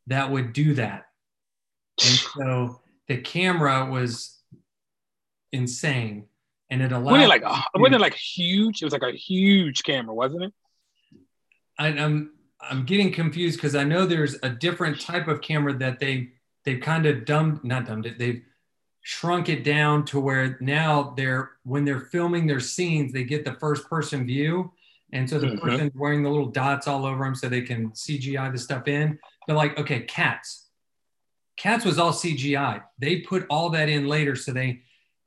that 0.07 0.29
would 0.29 0.53
do 0.53 0.73
that. 0.75 1.05
And 2.01 2.19
so 2.37 2.81
the 3.07 3.17
camera 3.17 3.89
was 3.89 4.37
insane, 5.51 6.25
and 6.69 6.81
it 6.81 6.91
allowed. 6.91 7.11
wasn't 7.11 7.23
it 7.23 7.27
like 7.27 7.43
wasn't 7.75 7.95
it 7.95 8.01
like 8.01 8.13
huge 8.13 8.81
it 8.81 8.85
was 8.85 8.93
like 8.93 9.01
a 9.01 9.11
huge 9.11 9.83
camera 9.83 10.13
wasn't 10.13 10.43
it 10.43 10.53
I, 11.79 11.87
I'm 11.87 12.33
I'm 12.61 12.85
getting 12.85 13.11
confused 13.11 13.57
because 13.57 13.75
I 13.75 13.83
know 13.83 14.05
there's 14.05 14.35
a 14.43 14.49
different 14.49 15.01
type 15.01 15.27
of 15.27 15.41
camera 15.41 15.73
that 15.79 15.99
they 15.99 16.29
they've 16.65 16.81
kind 16.81 17.05
of 17.05 17.25
dumbed 17.25 17.63
not 17.63 17.87
dumbed 17.87 18.05
it 18.05 18.19
they've 18.19 18.43
shrunk 19.01 19.49
it 19.49 19.63
down 19.63 20.05
to 20.05 20.19
where 20.19 20.57
now 20.61 21.13
they're 21.17 21.51
when 21.63 21.85
they're 21.85 22.01
filming 22.01 22.45
their 22.45 22.59
scenes 22.59 23.11
they 23.11 23.23
get 23.23 23.45
the 23.45 23.53
first 23.53 23.89
person 23.89 24.27
view 24.27 24.71
and 25.11 25.29
so 25.29 25.39
the 25.39 25.47
Mhm. 25.47 25.59
person's 25.61 25.95
wearing 25.95 26.23
the 26.23 26.29
little 26.29 26.51
dots 26.51 26.87
all 26.87 27.05
over 27.05 27.23
them 27.23 27.35
so 27.35 27.49
they 27.49 27.61
can 27.61 27.91
CGI 27.95 28.49
the 28.51 28.57
stuff 28.57 28.87
in. 28.87 29.19
But 29.47 29.55
like 29.55 29.77
okay, 29.79 30.01
cats. 30.01 30.69
Cats 31.57 31.83
was 31.83 31.99
all 31.99 32.13
CGI. 32.13 32.81
They 32.99 33.21
put 33.21 33.45
all 33.49 33.69
that 33.71 33.89
in 33.89 34.07
later 34.07 34.35
so 34.35 34.51
they 34.53 34.81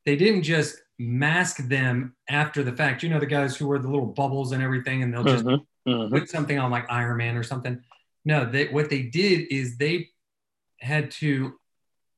they 0.04 0.16
didn't 0.16 0.42
just 0.42 0.76
mask 0.98 1.58
them 1.68 2.14
after 2.28 2.62
the 2.62 2.72
fact. 2.72 3.02
You 3.02 3.08
know 3.10 3.20
the 3.20 3.26
guys 3.26 3.56
who 3.56 3.68
wear 3.68 3.78
the 3.78 3.88
little 3.88 4.06
bubbles 4.06 4.52
and 4.52 4.62
everything 4.62 5.02
and 5.02 5.12
they'll 5.12 5.24
just 5.24 5.44
Mhm. 5.44 5.66
Mhm. 5.86 6.10
put 6.10 6.30
something 6.30 6.58
on 6.58 6.70
like 6.70 6.86
Iron 6.90 7.16
Man 7.18 7.36
or 7.36 7.42
something. 7.42 7.82
No, 8.24 8.44
they, 8.44 8.68
what 8.68 8.88
they 8.88 9.02
did 9.02 9.48
is 9.52 9.76
they 9.78 10.10
had 10.80 11.10
to, 11.12 11.58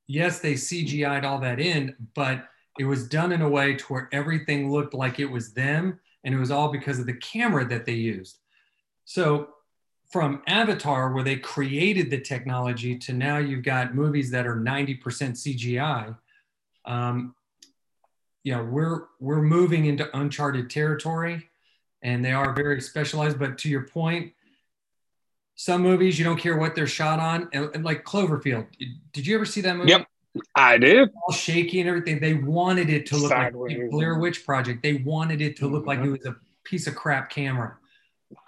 yes, 0.06 0.40
they 0.40 0.54
CGI'd 0.54 1.24
all 1.24 1.38
that 1.40 1.58
in, 1.60 1.94
but 2.14 2.46
it 2.78 2.84
was 2.84 3.08
done 3.08 3.32
in 3.32 3.40
a 3.42 3.48
way 3.48 3.74
to 3.74 3.84
where 3.86 4.08
everything 4.12 4.70
looked 4.70 4.92
like 4.94 5.18
it 5.18 5.26
was 5.30 5.54
them. 5.54 5.98
And 6.24 6.34
it 6.34 6.38
was 6.38 6.50
all 6.50 6.68
because 6.68 6.98
of 6.98 7.06
the 7.06 7.14
camera 7.14 7.64
that 7.66 7.84
they 7.84 7.92
used. 7.92 8.38
So 9.04 9.50
from 10.10 10.42
Avatar, 10.46 11.12
where 11.12 11.24
they 11.24 11.36
created 11.36 12.10
the 12.10 12.20
technology, 12.20 12.96
to 12.98 13.12
now 13.12 13.38
you've 13.38 13.64
got 13.64 13.94
movies 13.94 14.30
that 14.30 14.46
are 14.46 14.56
90% 14.56 15.00
CGI. 15.02 16.16
Um, 16.86 17.34
you 18.42 18.54
know, 18.54 18.64
we're 18.64 19.04
we're 19.20 19.42
moving 19.42 19.86
into 19.86 20.14
uncharted 20.16 20.70
territory 20.70 21.48
and 22.04 22.24
they 22.24 22.32
are 22.32 22.52
very 22.52 22.80
specialized. 22.80 23.38
But 23.38 23.58
to 23.58 23.68
your 23.68 23.82
point, 23.82 24.32
some 25.56 25.82
movies 25.82 26.18
you 26.18 26.24
don't 26.24 26.38
care 26.38 26.56
what 26.56 26.74
they're 26.74 26.86
shot 26.86 27.18
on, 27.18 27.48
and, 27.52 27.70
and 27.74 27.84
like 27.84 28.04
Cloverfield. 28.04 28.66
Did 29.12 29.26
you 29.26 29.34
ever 29.34 29.46
see 29.46 29.62
that 29.62 29.76
movie? 29.76 29.90
Yep. 29.90 30.06
I 30.54 30.78
did. 30.78 31.10
All 31.26 31.32
shaky 31.32 31.80
and 31.80 31.88
everything. 31.88 32.20
They 32.20 32.34
wanted 32.34 32.90
it 32.90 33.06
to 33.06 33.16
look 33.16 33.30
like 33.30 33.52
Sideways. 33.52 33.76
the 33.78 33.88
Blair 33.88 34.18
Witch 34.18 34.44
Project. 34.44 34.82
They 34.82 34.94
wanted 34.94 35.40
it 35.40 35.56
to 35.58 35.66
look 35.68 35.86
like 35.86 36.00
Mhm. 36.00 36.06
it 36.06 36.10
was 36.10 36.26
a 36.26 36.36
piece 36.64 36.86
of 36.86 36.94
crap 36.96 37.30
camera. 37.30 37.76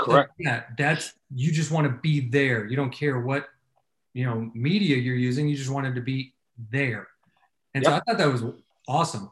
Correct. 0.01 0.32
Yeah, 0.39 0.64
that's 0.76 1.14
you 1.34 1.53
just 1.53 1.70
want 1.70 1.87
to 1.87 1.93
be 2.01 2.20
there. 2.20 2.66
You 2.66 2.76
don't 2.76 2.91
care 2.91 3.20
what 3.20 3.49
you 4.14 4.24
know 4.24 4.51
media 4.55 4.97
you're 4.97 5.14
using. 5.16 5.47
You 5.49 5.57
just 5.57 5.70
wanted 5.70 5.95
to 5.95 6.01
be 6.01 6.34
there. 6.70 7.09
And 7.74 7.84
so 7.84 7.93
I 7.93 8.01
thought 8.01 8.18
that 8.18 8.32
was 8.32 8.43
awesome. 8.89 9.30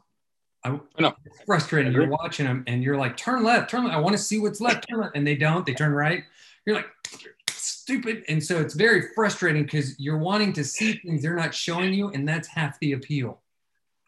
I, 0.63 0.69
I 0.97 1.01
know. 1.01 1.15
It's 1.25 1.41
frustrating. 1.45 1.91
You're 1.91 2.07
watching 2.07 2.45
them 2.45 2.63
and 2.67 2.83
you're 2.83 2.97
like, 2.97 3.17
turn 3.17 3.43
left, 3.43 3.69
turn 3.69 3.83
left. 3.83 3.95
I 3.95 3.99
want 3.99 4.13
to 4.13 4.21
see 4.21 4.39
what's 4.39 4.61
left, 4.61 4.87
turn 4.87 4.99
left. 5.01 5.15
And 5.15 5.25
they 5.25 5.35
don't, 5.35 5.65
they 5.65 5.73
turn 5.73 5.91
right. 5.91 6.23
You're 6.65 6.75
like, 6.75 6.87
stupid. 7.85 8.23
And 8.27 8.43
so 8.43 8.59
it's 8.59 8.73
very 8.73 9.09
frustrating 9.13 9.63
because 9.63 9.99
you're 9.99 10.17
wanting 10.17 10.53
to 10.53 10.63
see 10.63 10.93
things 10.93 11.21
they're 11.21 11.35
not 11.35 11.53
showing 11.53 11.93
you. 11.93 12.09
And 12.09 12.27
that's 12.27 12.47
half 12.47 12.79
the 12.79 12.93
appeal. 12.93 13.41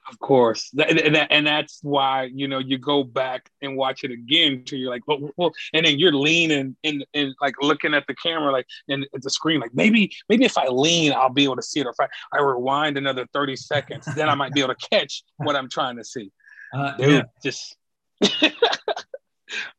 Of 0.10 0.18
course, 0.20 0.72
and, 0.78 1.46
that's 1.46 1.80
why 1.84 2.30
you 2.34 2.48
know 2.48 2.60
you 2.60 2.78
go 2.78 3.04
back 3.04 3.50
and 3.62 3.76
watch 3.76 4.06
it 4.06 4.12
again 4.12 4.64
till 4.66 4.80
you're 4.80 4.90
like, 4.90 5.06
well, 5.06 5.30
well, 5.36 5.52
and 5.74 5.86
then 5.86 6.00
you're 6.00 6.14
leaning 6.14 6.78
and 6.86 7.06
and 7.14 7.36
like 7.42 7.56
looking 7.62 7.94
at 7.94 8.08
the 8.08 8.16
camera, 8.16 8.54
like 8.54 8.68
and 8.88 9.06
at 9.14 9.22
the 9.22 9.30
screen, 9.30 9.60
like 9.60 9.74
maybe 9.74 10.10
maybe 10.30 10.46
if 10.46 10.58
I 10.58 10.68
lean, 10.70 11.12
I'll 11.12 11.34
be 11.34 11.44
able 11.44 11.58
to 11.58 11.62
see 11.62 11.82
it, 11.82 11.88
or 11.88 11.90
if 11.90 12.00
I, 12.00 12.08
I 12.32 12.42
rewind 12.42 12.98
another 12.98 13.28
thirty 13.34 13.58
seconds, 13.58 14.06
then 14.16 14.30
I 14.30 14.36
might 14.36 14.54
be 14.54 14.62
able 14.62 14.76
to 14.76 14.90
catch 14.90 15.24
what 15.36 15.58
I'm 15.58 15.68
trying 15.70 15.98
to 15.98 16.06
see. 16.06 16.32
Uh, 16.74 16.96
Dude, 16.96 17.10
yeah. 17.10 17.24
just 17.44 17.76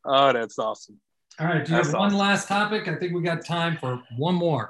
oh, 0.05 0.33
that's 0.35 0.59
awesome. 0.59 1.01
All 1.41 1.47
right. 1.47 1.65
Do 1.65 1.71
you 1.71 1.77
have 1.77 1.87
That's 1.87 1.95
one 1.97 2.07
awesome. 2.07 2.19
last 2.19 2.49
topic? 2.49 2.89
I 2.89 2.97
think 2.97 3.15
we 3.15 3.23
got 3.23 3.45
time 3.45 3.77
for 3.77 4.03
one 4.17 4.35
more. 4.35 4.69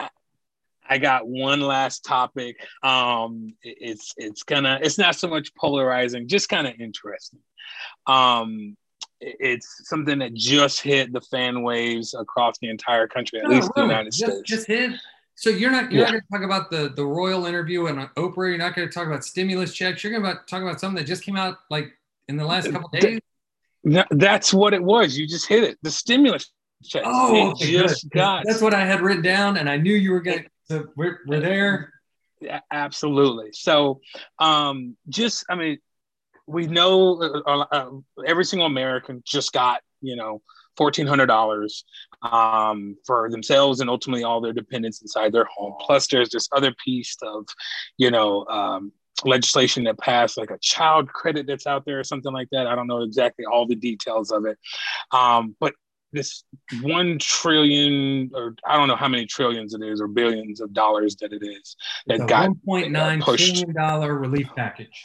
I 0.90 0.98
got 0.98 1.26
one 1.26 1.60
last 1.60 2.04
topic. 2.04 2.56
Um, 2.82 3.54
it's 3.62 4.14
it's 4.16 4.42
gonna 4.42 4.78
it's 4.82 4.98
not 4.98 5.14
so 5.16 5.28
much 5.28 5.54
polarizing, 5.54 6.28
just 6.28 6.48
kind 6.48 6.66
of 6.66 6.74
interesting. 6.80 7.40
Um, 8.06 8.76
it's 9.20 9.82
something 9.88 10.18
that 10.20 10.34
just 10.34 10.80
hit 10.80 11.12
the 11.12 11.20
fan 11.20 11.62
waves 11.62 12.14
across 12.14 12.58
the 12.58 12.70
entire 12.70 13.06
country, 13.06 13.40
at 13.40 13.46
Oh, 13.46 13.50
least 13.50 13.70
the? 13.74 13.82
United 13.82 14.12
just, 14.12 14.18
States. 14.32 14.42
Just 14.44 14.66
hit. 14.66 14.92
So 15.34 15.50
you're 15.50 15.70
not 15.70 15.92
you're 15.92 16.04
Yeah. 16.06 16.10
not 16.10 16.10
going 16.12 16.22
to 16.22 16.28
talk 16.32 16.42
about 16.42 16.70
the 16.70 16.88
the 16.94 17.04
royal 17.06 17.46
interview 17.46 17.86
and 17.86 17.98
Oprah. 18.16 18.48
You're 18.48 18.58
not 18.58 18.74
going 18.74 18.88
to 18.88 18.92
talk 18.94 19.06
about 19.06 19.24
stimulus 19.24 19.74
checks. 19.74 20.02
You're 20.02 20.18
going 20.18 20.24
to 20.24 20.40
talk 20.46 20.62
about 20.62 20.80
something 20.80 20.96
that 20.96 21.06
just 21.06 21.22
came 21.22 21.36
out 21.36 21.58
like 21.70 21.92
in 22.28 22.36
the 22.36 22.44
last 22.46 22.70
couple 22.72 22.88
days. 22.90 23.20
Th- 23.86 24.06
That's 24.10 24.52
what 24.54 24.72
it 24.74 24.82
was. 24.82 25.16
You 25.18 25.26
just 25.26 25.46
hit 25.48 25.64
it. 25.64 25.78
The 25.82 25.90
stimulus 25.90 26.50
check. 26.84 27.02
Oh, 27.04 27.52
okay, 27.52 27.72
just 27.72 28.04
good. 28.10 28.18
got. 28.18 28.44
That's 28.46 28.60
what 28.60 28.74
I 28.74 28.84
had 28.84 29.00
written 29.00 29.22
down, 29.22 29.56
and 29.56 29.68
I 29.68 29.76
knew 29.76 29.94
you 29.94 30.12
were 30.12 30.20
going 30.20 30.44
to. 30.44 30.50
So 30.64 30.86
we're, 30.96 31.20
we're 31.26 31.40
there. 31.40 31.92
Yeah, 32.40 32.60
absolutely. 32.70 33.50
So, 33.52 34.00
um, 34.38 34.96
just 35.08 35.44
I 35.50 35.54
mean, 35.54 35.78
we 36.46 36.66
know 36.66 37.20
uh, 37.46 37.64
uh, 37.72 37.90
every 38.26 38.44
single 38.44 38.66
American 38.66 39.22
just 39.26 39.52
got 39.52 39.80
you 40.00 40.16
know 40.16 40.42
fourteen 40.76 41.06
hundred 41.06 41.26
dollars 41.26 41.84
um, 42.22 42.96
for 43.06 43.30
themselves 43.30 43.80
and 43.80 43.90
ultimately 43.90 44.24
all 44.24 44.40
their 44.40 44.52
dependents 44.52 45.02
inside 45.02 45.32
their 45.32 45.46
home. 45.46 45.74
Plus, 45.80 46.06
there's 46.06 46.30
this 46.30 46.48
other 46.52 46.74
piece 46.84 47.16
of 47.22 47.46
you 47.96 48.10
know 48.10 48.44
um, 48.46 48.92
legislation 49.24 49.84
that 49.84 49.98
passed, 49.98 50.38
like 50.38 50.50
a 50.50 50.58
child 50.58 51.08
credit 51.08 51.46
that's 51.46 51.66
out 51.66 51.84
there 51.84 51.98
or 51.98 52.04
something 52.04 52.32
like 52.32 52.48
that. 52.52 52.66
I 52.66 52.74
don't 52.74 52.86
know 52.86 53.02
exactly 53.02 53.44
all 53.44 53.66
the 53.66 53.74
details 53.74 54.30
of 54.30 54.46
it, 54.46 54.58
um, 55.10 55.56
but 55.58 55.74
this 56.12 56.44
one 56.82 57.18
trillion 57.18 58.30
or 58.34 58.54
I 58.66 58.76
don't 58.76 58.88
know 58.88 58.96
how 58.96 59.08
many 59.08 59.26
trillions 59.26 59.74
it 59.74 59.82
is 59.82 60.00
or 60.00 60.08
billions 60.08 60.60
of 60.60 60.72
dollars 60.72 61.16
that 61.16 61.32
it 61.32 61.42
is 61.42 61.76
that 62.06 62.16
It's 62.16 62.24
got 62.24 62.50
1.9 62.66 63.20
pushed. 63.22 63.46
trillion 63.56 63.74
dollar 63.74 64.14
relief 64.14 64.48
package. 64.56 65.04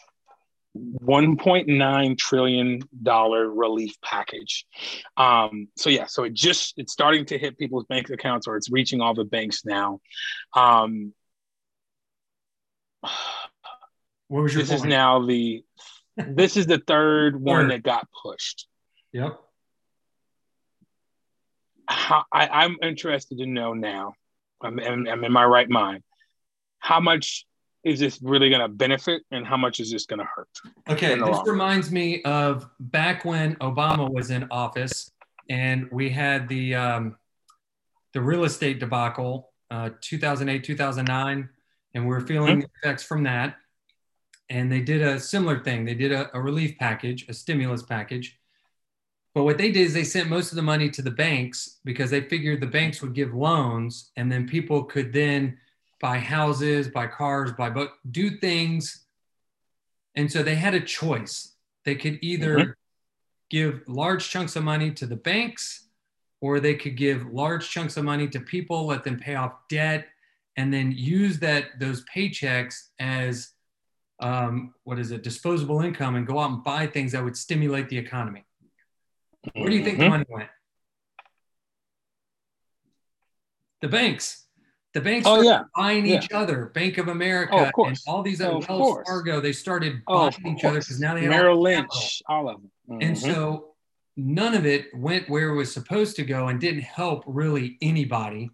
1.9 0.78 2.18
trillion 2.18 2.82
dollar 3.04 3.48
relief 3.50 3.96
package. 4.02 4.66
Um, 5.18 5.68
so 5.78 5.90
yeah, 5.92 6.06
so 6.08 6.24
it 6.24 6.34
just 6.34 6.74
it's 6.78 6.92
starting 6.92 7.26
to 7.28 7.38
hit 7.38 7.60
people's 7.60 7.86
bank 7.86 8.10
accounts, 8.10 8.48
or 8.48 8.56
it's 8.58 8.72
reaching 8.72 9.00
all 9.00 9.14
the 9.14 9.24
banks 9.24 9.66
now. 9.66 10.00
Um, 10.56 11.14
what 14.30 14.42
was 14.42 14.54
your 14.54 14.64
this 14.64 14.72
point? 14.72 14.82
is 14.82 14.86
now 14.90 15.24
the 15.26 15.64
this 16.18 16.58
is 16.58 16.66
the 16.66 16.80
third 16.80 17.40
one 17.40 17.68
that 17.68 17.84
got 17.84 18.08
pushed. 18.24 18.68
Yep. 19.12 19.40
How, 21.88 22.26
I, 22.32 22.48
I'm 22.48 22.78
interested 22.82 23.38
to 23.40 23.46
know 23.46 23.74
now. 23.74 24.14
I'm, 24.62 24.80
I'm, 24.80 25.08
I'm 25.08 25.24
in 25.24 25.32
my 25.32 25.46
right 25.46 25.70
mind. 25.70 26.04
How 26.80 27.00
much 27.00 27.46
is 27.84 28.00
this 28.00 28.20
really 28.22 28.50
going 28.50 28.62
to 28.62 28.70
benefit 28.70 29.24
and 29.32 29.46
how 29.46 29.58
much 29.58 29.80
is 29.80 29.92
this 29.92 30.06
going 30.06 30.20
to 30.20 30.26
hurt? 30.26 30.48
Okay, 30.90 31.16
this 31.16 31.40
reminds 31.46 31.92
me 31.92 32.22
of 32.24 32.70
back 32.80 33.26
when 33.26 33.56
Obama 33.56 34.10
was 34.10 34.32
in 34.32 34.48
office 34.52 35.12
and 35.50 35.90
we 35.92 36.10
had 36.10 36.48
the 36.48 36.76
um, 36.76 37.18
the 38.14 38.22
real 38.22 38.46
estate 38.46 38.80
debacle, 38.80 39.52
uh, 39.72 39.90
2008, 40.02 40.64
2009, 40.64 41.50
and 41.94 42.04
we 42.04 42.10
we're 42.10 42.22
feeling 42.22 42.60
mm-hmm. 42.60 42.60
the 42.62 42.70
effects 42.82 43.04
from 43.04 43.24
that. 43.24 43.56
And 44.50 44.72
they 44.72 44.82
did 44.82 45.02
a 45.02 45.20
similar 45.20 45.64
thing. 45.64 45.84
They 45.84 45.96
did 45.96 46.12
a, 46.12 46.30
a 46.36 46.42
relief 46.42 46.78
package, 46.78 47.26
a 47.28 47.34
stimulus 47.34 47.82
package. 47.84 48.40
But 49.34 49.44
what 49.44 49.58
they 49.58 49.72
did 49.72 49.82
is 49.82 49.94
they 49.94 50.04
sent 50.04 50.30
most 50.30 50.52
of 50.52 50.56
the 50.56 50.62
money 50.62 50.90
to 50.92 51.02
the 51.02 51.12
banks 51.12 51.80
because 51.84 52.12
they 52.12 52.22
figured 52.22 52.62
the 52.62 52.68
banks 52.68 53.02
would 53.02 53.14
give 53.14 53.34
loans 53.34 54.12
and 54.16 54.32
then 54.32 54.48
people 54.48 54.84
could 54.84 55.12
then 55.12 55.58
buy 56.00 56.20
houses, 56.20 56.88
buy 56.88 57.08
cars, 57.08 57.52
buy 57.54 57.70
boat, 57.70 57.90
do 58.12 58.38
things. 58.38 59.06
And 60.16 60.32
so 60.32 60.44
they 60.44 60.56
had 60.56 60.76
a 60.76 60.82
choice. 60.82 61.56
They 61.86 61.96
could 61.96 62.20
either 62.22 62.58
mm-hmm. 62.58 62.72
give 63.50 63.82
large 63.88 64.30
chunks 64.30 64.56
of 64.56 64.64
money 64.64 64.92
to 64.92 65.06
the 65.06 65.16
banks, 65.16 65.88
or 66.42 66.60
they 66.60 66.76
could 66.76 66.98
give 66.98 67.26
large 67.34 67.70
chunks 67.70 67.98
of 67.98 68.04
money 68.04 68.28
to 68.28 68.40
people, 68.40 68.86
let 68.86 69.04
them 69.04 69.18
pay 69.18 69.36
off 69.36 69.54
debt, 69.70 70.08
and 70.58 70.74
then 70.74 70.92
use 70.92 71.40
that 71.40 71.80
those 71.80 72.04
paychecks 72.14 72.90
as 73.00 73.52
um, 74.20 74.74
what 74.84 75.00
is 75.00 75.12
it, 75.12 75.24
disposable 75.24 75.82
income, 75.82 76.16
and 76.16 76.28
go 76.28 76.38
out 76.38 76.52
and 76.52 76.64
buy 76.64 76.86
things 76.86 77.14
that 77.14 77.24
would 77.24 77.36
stimulate 77.36 77.90
the 77.90 77.98
economy. 77.98 78.44
Where 79.54 79.70
do 79.70 79.76
you 79.76 79.84
think 79.84 79.98
mm-hmm. 79.98 80.04
the 80.04 80.10
money 80.10 80.26
went? 80.30 80.50
The 83.82 83.90
banks. 83.90 84.46
The 84.94 85.02
banks 85.02 85.26
oh, 85.28 85.42
yeah. 85.42 85.64
buying 85.76 86.06
yeah. 86.06 86.18
each 86.18 86.32
other. 86.32 86.68
Bank 86.74 86.98
of 86.98 87.08
America 87.08 87.72
oh, 87.76 87.84
of 87.84 87.88
and 87.88 87.98
all 88.08 88.22
these 88.22 88.42
other 88.42 88.60
oh, 88.70 88.78
Wells 88.80 89.00
Fargo, 89.08 89.42
they 89.42 89.52
started 89.52 90.02
oh, 90.08 90.30
buying 90.30 90.56
each 90.56 90.64
other 90.64 90.80
because 90.80 91.00
now 91.00 91.16
they 91.16 91.22
have 91.22 91.32
Merrill 91.32 91.62
Lynch, 91.62 92.22
all 92.28 92.48
of 92.48 92.62
them. 92.62 92.72
Mm-hmm. 92.90 93.02
And 93.02 93.18
so 93.18 93.74
none 94.16 94.54
of 94.54 94.66
it 94.66 94.88
went 94.96 95.30
where 95.30 95.50
it 95.50 95.56
was 95.56 95.74
supposed 95.74 96.16
to 96.18 96.24
go 96.24 96.48
and 96.48 96.62
didn't 96.62 96.84
help 96.84 97.24
really 97.26 97.78
anybody. 97.82 98.52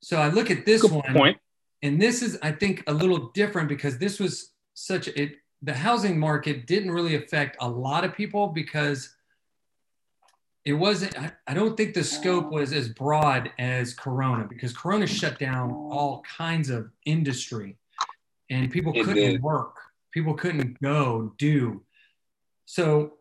So 0.00 0.18
I 0.18 0.28
look 0.28 0.50
at 0.50 0.66
this 0.66 0.82
Good 0.82 0.92
one, 0.92 1.14
point. 1.14 1.38
and 1.82 2.00
this 2.00 2.22
is, 2.22 2.38
I 2.42 2.52
think, 2.52 2.84
a 2.86 2.92
little 2.92 3.30
different 3.32 3.68
because 3.68 3.98
this 3.98 4.20
was 4.20 4.52
such 4.74 5.08
it. 5.08 5.36
The 5.62 5.72
housing 5.72 6.18
market 6.18 6.66
didn't 6.66 6.90
really 6.90 7.14
affect 7.14 7.56
a 7.60 7.68
lot 7.68 8.04
of 8.04 8.14
people 8.14 8.48
because 8.48 9.14
it 10.64 10.74
wasn't 10.74 11.18
I, 11.18 11.32
I, 11.46 11.54
don't 11.54 11.76
think 11.76 11.94
the 11.94 12.04
scope 12.04 12.50
was 12.50 12.72
as 12.72 12.88
broad 12.88 13.50
as 13.58 13.94
corona 13.94 14.46
because 14.48 14.72
corona 14.72 15.06
shut 15.06 15.38
down 15.38 15.72
all 15.72 16.22
kinds 16.22 16.70
of 16.70 16.90
industry. 17.04 17.76
And 18.50 18.70
people 18.70 18.92
it 18.94 19.04
couldn't 19.04 19.32
did. 19.32 19.42
work. 19.42 19.76
People 20.12 20.34
couldn't 20.34 20.80
go 20.80 21.32
do. 21.38 21.82
So 22.66 23.14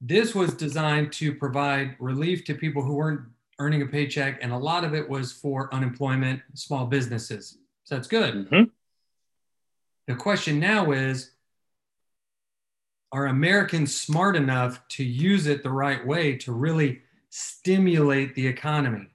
this 0.00 0.34
was 0.34 0.54
designed 0.54 1.12
to 1.14 1.34
provide 1.34 1.96
relief 1.98 2.44
to 2.44 2.54
people 2.54 2.82
who 2.82 2.94
weren't 2.94 3.22
earning 3.58 3.82
a 3.82 3.86
paycheck 3.86 4.38
and 4.42 4.52
a 4.52 4.56
lot 4.56 4.84
of 4.84 4.94
it 4.94 5.06
was 5.06 5.32
for 5.32 5.72
unemployment 5.74 6.40
small 6.54 6.86
businesses. 6.86 7.58
So 7.84 7.96
that's 7.96 8.08
good. 8.08 8.48
Mm-hmm. 8.48 8.70
the 10.06 10.14
question 10.14 10.58
now 10.58 10.92
is 10.92 11.32
are 13.12 13.26
Americans 13.26 13.94
smart 13.94 14.36
enough 14.36 14.86
to 14.88 15.04
use 15.04 15.46
it 15.46 15.62
the 15.62 15.70
right 15.70 16.04
way 16.06 16.36
to 16.38 16.52
really 16.52 17.02
stimulate 17.30 18.34
the 18.34 18.46
economy? 18.46 19.08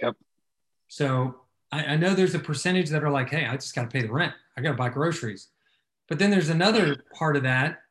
Yep. 0.00 0.16
So 0.88 1.40
I, 1.72 1.84
I 1.84 1.96
know 1.96 2.14
there's 2.14 2.34
a 2.34 2.40
percentage 2.40 2.88
that 2.90 3.02
are 3.02 3.10
like, 3.10 3.30
hey, 3.30 3.46
I 3.46 3.54
just 3.54 3.74
got 3.74 3.82
to 3.82 3.88
pay 3.88 4.02
the 4.06 4.12
rent. 4.12 4.34
I 4.56 4.60
got 4.60 4.72
to 4.72 4.76
buy 4.76 4.88
groceries. 4.88 5.48
But 6.08 6.18
then 6.18 6.30
there's 6.30 6.48
another 6.48 7.04
part 7.14 7.36
of 7.36 7.44
that. 7.44 7.82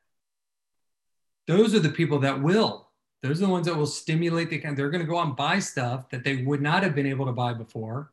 Those 1.47 1.73
are 1.73 1.79
the 1.79 1.89
people 1.89 2.19
that 2.19 2.41
will. 2.41 2.89
Those 3.21 3.41
are 3.41 3.45
the 3.45 3.51
ones 3.51 3.65
that 3.67 3.75
will 3.75 3.85
stimulate 3.85 4.49
the 4.49 4.57
economy. 4.57 4.77
They're 4.77 4.89
going 4.89 5.05
to 5.05 5.09
go 5.09 5.17
out 5.17 5.27
and 5.27 5.35
buy 5.35 5.59
stuff 5.59 6.09
that 6.09 6.23
they 6.23 6.37
would 6.43 6.61
not 6.61 6.83
have 6.83 6.95
been 6.95 7.05
able 7.05 7.25
to 7.25 7.31
buy 7.31 7.53
before. 7.53 8.11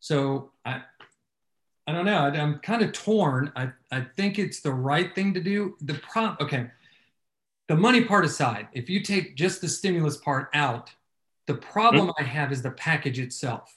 So 0.00 0.50
I, 0.64 0.82
I 1.86 1.92
don't 1.92 2.04
know. 2.04 2.18
I, 2.18 2.36
am 2.36 2.58
kind 2.60 2.82
of 2.82 2.92
torn. 2.92 3.52
I, 3.56 3.70
I 3.90 4.02
think 4.16 4.38
it's 4.38 4.60
the 4.60 4.72
right 4.72 5.14
thing 5.14 5.34
to 5.34 5.40
do. 5.40 5.76
The 5.80 5.94
prop, 5.94 6.40
okay. 6.40 6.68
The 7.68 7.76
money 7.76 8.04
part 8.04 8.24
aside, 8.24 8.68
if 8.72 8.88
you 8.88 9.02
take 9.02 9.36
just 9.36 9.60
the 9.60 9.68
stimulus 9.68 10.16
part 10.18 10.48
out, 10.54 10.90
the 11.46 11.54
problem 11.54 12.08
mm-hmm. 12.08 12.22
I 12.22 12.26
have 12.26 12.52
is 12.52 12.62
the 12.62 12.70
package 12.70 13.18
itself. 13.18 13.74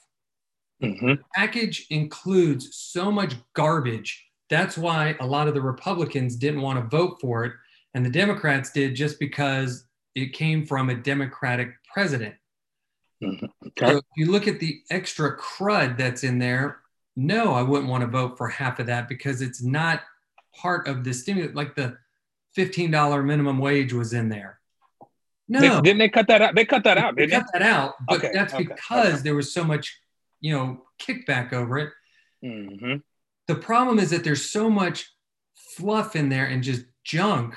Mm-hmm. 0.82 1.06
The 1.06 1.18
package 1.34 1.86
includes 1.90 2.76
so 2.76 3.10
much 3.10 3.34
garbage. 3.54 4.26
That's 4.50 4.78
why 4.78 5.16
a 5.20 5.26
lot 5.26 5.48
of 5.48 5.54
the 5.54 5.62
Republicans 5.62 6.36
didn't 6.36 6.62
want 6.62 6.78
to 6.78 6.96
vote 6.96 7.18
for 7.20 7.44
it, 7.44 7.52
and 7.94 8.04
the 8.04 8.10
Democrats 8.10 8.70
did 8.70 8.94
just 8.94 9.18
because 9.18 9.86
it 10.14 10.32
came 10.32 10.64
from 10.64 10.90
a 10.90 10.94
Democratic 10.94 11.70
president. 11.92 12.34
Mm-hmm. 13.22 13.46
Okay. 13.68 13.86
So 13.86 13.96
if 13.96 14.04
you 14.16 14.30
look 14.30 14.46
at 14.46 14.60
the 14.60 14.80
extra 14.90 15.36
crud 15.38 15.96
that's 15.96 16.22
in 16.22 16.38
there, 16.38 16.80
no, 17.16 17.54
I 17.54 17.62
wouldn't 17.62 17.88
want 17.88 18.02
to 18.02 18.06
vote 18.06 18.36
for 18.36 18.48
half 18.48 18.78
of 18.78 18.86
that 18.86 19.08
because 19.08 19.40
it's 19.40 19.62
not 19.62 20.02
part 20.54 20.86
of 20.86 21.02
the 21.02 21.14
stimulus. 21.14 21.54
Like 21.54 21.74
the 21.74 21.96
$15 22.56 23.24
minimum 23.24 23.58
wage 23.58 23.92
was 23.92 24.12
in 24.12 24.28
there. 24.28 24.60
No, 25.48 25.60
they, 25.60 25.80
didn't 25.80 25.98
they 25.98 26.08
cut 26.08 26.26
that 26.28 26.42
out? 26.42 26.54
They 26.54 26.64
cut 26.64 26.84
that 26.84 26.98
out. 26.98 27.16
They 27.16 27.28
cut 27.28 27.46
they? 27.52 27.60
that 27.60 27.68
out, 27.68 27.94
but 28.06 28.18
okay, 28.18 28.30
that's 28.34 28.52
okay, 28.52 28.64
because 28.64 29.14
okay. 29.14 29.22
there 29.22 29.34
was 29.34 29.52
so 29.52 29.62
much, 29.62 29.98
you 30.40 30.52
know, 30.52 30.82
kickback 31.00 31.52
over 31.52 31.78
it. 31.78 31.92
Mm-hmm. 32.44 32.96
The 33.46 33.54
problem 33.54 33.98
is 33.98 34.10
that 34.10 34.24
there's 34.24 34.50
so 34.50 34.68
much 34.68 35.12
fluff 35.54 36.16
in 36.16 36.28
there 36.28 36.46
and 36.46 36.62
just 36.62 36.84
junk 37.04 37.54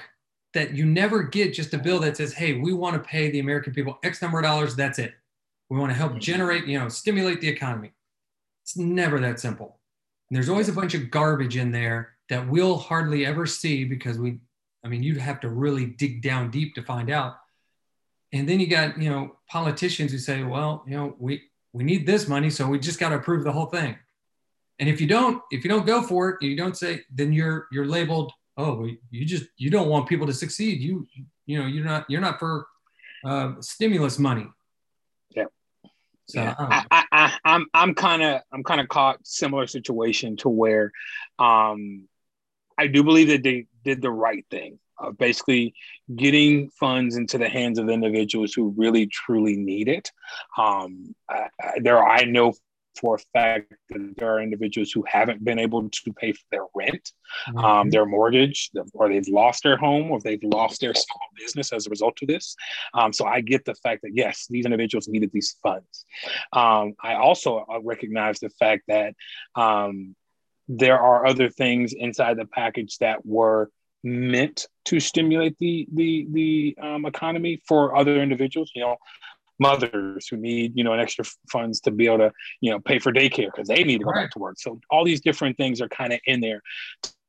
that 0.54 0.76
you 0.76 0.86
never 0.86 1.24
get 1.24 1.54
just 1.54 1.74
a 1.74 1.80
bill 1.80 2.00
that 2.02 2.18
says, 2.18 2.32
"Hey, 2.32 2.54
we 2.54 2.74
want 2.74 2.96
to 2.96 3.10
pay 3.10 3.32
the 3.32 3.40
American 3.40 3.74
people 3.74 3.98
X 4.04 4.22
number 4.22 4.38
of 4.38 4.44
dollars. 4.44 4.76
That's 4.76 5.00
it. 5.00 5.14
We 5.70 5.80
want 5.80 5.92
to 5.92 5.98
help 5.98 6.12
mm-hmm. 6.12 6.20
generate, 6.20 6.68
you 6.68 6.78
know, 6.78 6.90
stimulate 6.90 7.42
the 7.42 7.48
economy." 7.48 7.94
It's 8.70 8.78
never 8.78 9.20
that 9.22 9.40
simple. 9.40 9.80
And 10.30 10.36
there's 10.36 10.48
always 10.48 10.70
a 10.70 10.74
bunch 10.74 10.94
of 10.94 11.10
garbage 11.10 11.58
in 11.58 11.72
there 11.72 12.12
that 12.30 12.48
we'll 12.48 12.78
hardly 12.78 13.26
ever 13.26 13.48
see 13.48 13.84
because 13.84 14.20
we, 14.20 14.38
I 14.86 14.88
mean, 14.88 15.02
you'd 15.02 15.18
have 15.18 15.40
to 15.40 15.50
really 15.50 15.88
dig 15.88 16.22
down 16.22 16.52
deep 16.52 16.76
to 16.76 16.84
find 16.84 17.10
out. 17.10 17.38
And 18.32 18.48
then 18.48 18.60
you 18.60 18.68
got, 18.68 19.02
you 19.02 19.10
know, 19.10 19.38
politicians 19.50 20.12
who 20.12 20.20
say, 20.20 20.44
well, 20.44 20.84
you 20.86 20.96
know, 20.96 21.16
we, 21.18 21.42
we 21.74 21.84
need 21.84 22.06
this 22.06 22.28
money, 22.28 22.52
so 22.52 22.68
we 22.68 22.78
just 22.78 23.00
got 23.00 23.10
to 23.10 23.16
approve 23.16 23.44
the 23.44 23.52
whole 23.52 23.66
thing. 23.66 23.98
And 24.78 24.88
if 24.88 25.02
you 25.02 25.08
don't, 25.08 25.42
if 25.50 25.64
you 25.64 25.70
don't 25.72 25.88
go 25.88 26.04
for 26.04 26.30
it, 26.30 26.42
you 26.44 26.56
don't 26.56 26.78
say, 26.78 27.02
then 27.12 27.34
you're 27.34 27.68
you're 27.72 27.86
labeled, 27.86 28.32
oh, 28.56 28.88
you 29.10 29.26
just 29.26 29.46
you 29.58 29.70
don't 29.70 29.90
want 29.90 30.08
people 30.08 30.26
to 30.28 30.34
succeed. 30.34 30.80
You 30.80 31.06
you 31.46 31.60
know 31.60 31.68
you're 31.68 31.84
not 31.84 32.06
you're 32.10 32.22
not 32.22 32.40
for 32.40 32.66
uh, 33.26 33.54
stimulus 33.60 34.18
money. 34.18 34.48
So 36.30 36.42
yeah. 36.42 36.56
I, 36.60 36.86
I, 36.92 37.04
I, 37.12 37.38
I'm 37.44 37.66
I'm 37.74 37.96
kind 37.96 38.22
of 38.22 38.42
I'm 38.52 38.64
kind 38.64 38.80
of 38.80 38.88
caught 38.88 39.26
similar 39.26 39.66
situation 39.66 40.38
to 40.38 40.50
where 40.50 40.92
um, 41.40 42.08
I 42.78 42.88
do 42.88 43.04
believe 43.04 43.30
that 43.30 43.42
they 43.42 43.66
did 43.84 44.02
the 44.02 44.12
right 44.12 44.46
thing 44.52 44.78
of 45.00 45.18
basically 45.18 45.74
getting 46.16 46.70
funds 46.70 47.16
into 47.16 47.38
the 47.38 47.50
hands 47.50 47.80
of 47.80 47.90
individuals 47.90 48.54
who 48.54 48.76
really 48.78 49.08
truly 49.08 49.56
need 49.56 49.88
it. 49.88 50.12
Um, 50.58 51.16
I, 51.30 51.48
there, 51.82 51.98
are, 51.98 52.10
I 52.10 52.26
know 52.26 52.54
for 53.00 53.16
a 53.16 53.20
fact 53.34 53.74
that 53.90 54.14
there 54.18 54.34
are 54.34 54.42
individuals 54.42 54.92
who 54.92 55.04
haven't 55.08 55.44
been 55.44 55.60
able 55.60 55.90
to 55.90 56.14
pay 56.14 56.34
for 56.34 56.44
their 56.52 56.66
rent, 56.76 57.12
um, 57.48 57.56
mm-hmm. 57.56 57.66
um, 57.66 57.90
their 57.90 58.06
mortgage, 58.06 58.72
or 58.94 59.10
they've 59.10 59.28
lost 59.28 59.64
their 59.64 59.78
home, 59.78 60.12
or 60.12 60.20
they've 60.20 60.44
lost 60.44 60.82
their 60.82 60.94
small 60.94 61.22
business 61.38 61.72
as 61.72 61.88
a 61.88 61.90
result 61.90 62.18
of 62.22 62.28
this. 62.28 62.56
Um, 62.94 63.14
so 63.14 63.26
I 63.26 63.42
get 63.42 63.66
the 63.66 63.76
fact 63.76 64.02
that 64.04 64.12
yes, 64.14 64.48
these 64.50 64.66
individuals 64.66 65.08
needed 65.08 65.32
these 65.34 65.56
funds. 65.64 66.06
Um, 66.54 66.94
I 67.02 67.16
also 67.16 67.66
uh, 67.72 67.80
recognize 67.82 68.40
the 68.40 68.50
fact 68.50 68.84
that 68.88 69.16
um, 69.56 70.16
there 70.68 71.00
are 71.00 71.26
other 71.26 71.50
things 71.50 71.94
inside 71.94 72.38
the 72.38 72.46
package 72.46 72.98
that 73.00 73.26
were 73.26 73.70
meant 74.04 74.68
to 74.86 75.00
stimulate 75.00 75.58
the 75.60 75.88
the 75.94 76.28
the 76.32 76.78
um, 76.82 77.06
economy 77.06 77.62
for 77.68 77.96
other 77.96 78.22
individuals. 78.22 78.72
You 78.74 78.84
know, 78.84 78.98
mothers 79.60 80.28
who 80.28 80.38
need 80.38 80.72
you 80.76 80.84
know 80.84 80.94
an 80.94 81.00
extra 81.00 81.26
funds 81.52 81.82
to 81.82 81.92
be 81.92 82.08
able 82.08 82.18
to 82.18 82.32
you 82.62 82.72
know 82.72 82.80
pay 82.80 83.00
for 83.00 83.12
daycare 83.12 83.52
because 83.54 83.68
they 83.68 83.84
need 83.84 84.00
to 84.00 84.06
go 84.06 84.12
back 84.12 84.32
to 84.32 84.40
work 84.40 84.56
so 84.58 84.80
all 84.90 85.04
these 85.04 85.22
different 85.22 85.58
things 85.58 85.82
are 85.82 85.90
kind 85.90 86.14
of 86.14 86.20
in 86.26 86.40
there 86.40 86.62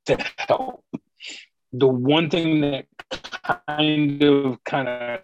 to 0.06 0.16
help 0.36 0.84
the 1.72 1.86
one 1.86 2.30
thing 2.30 2.60
that 2.60 2.86
kind 3.68 4.22
of 4.22 4.62
kind 4.64 4.88
of 4.88 5.20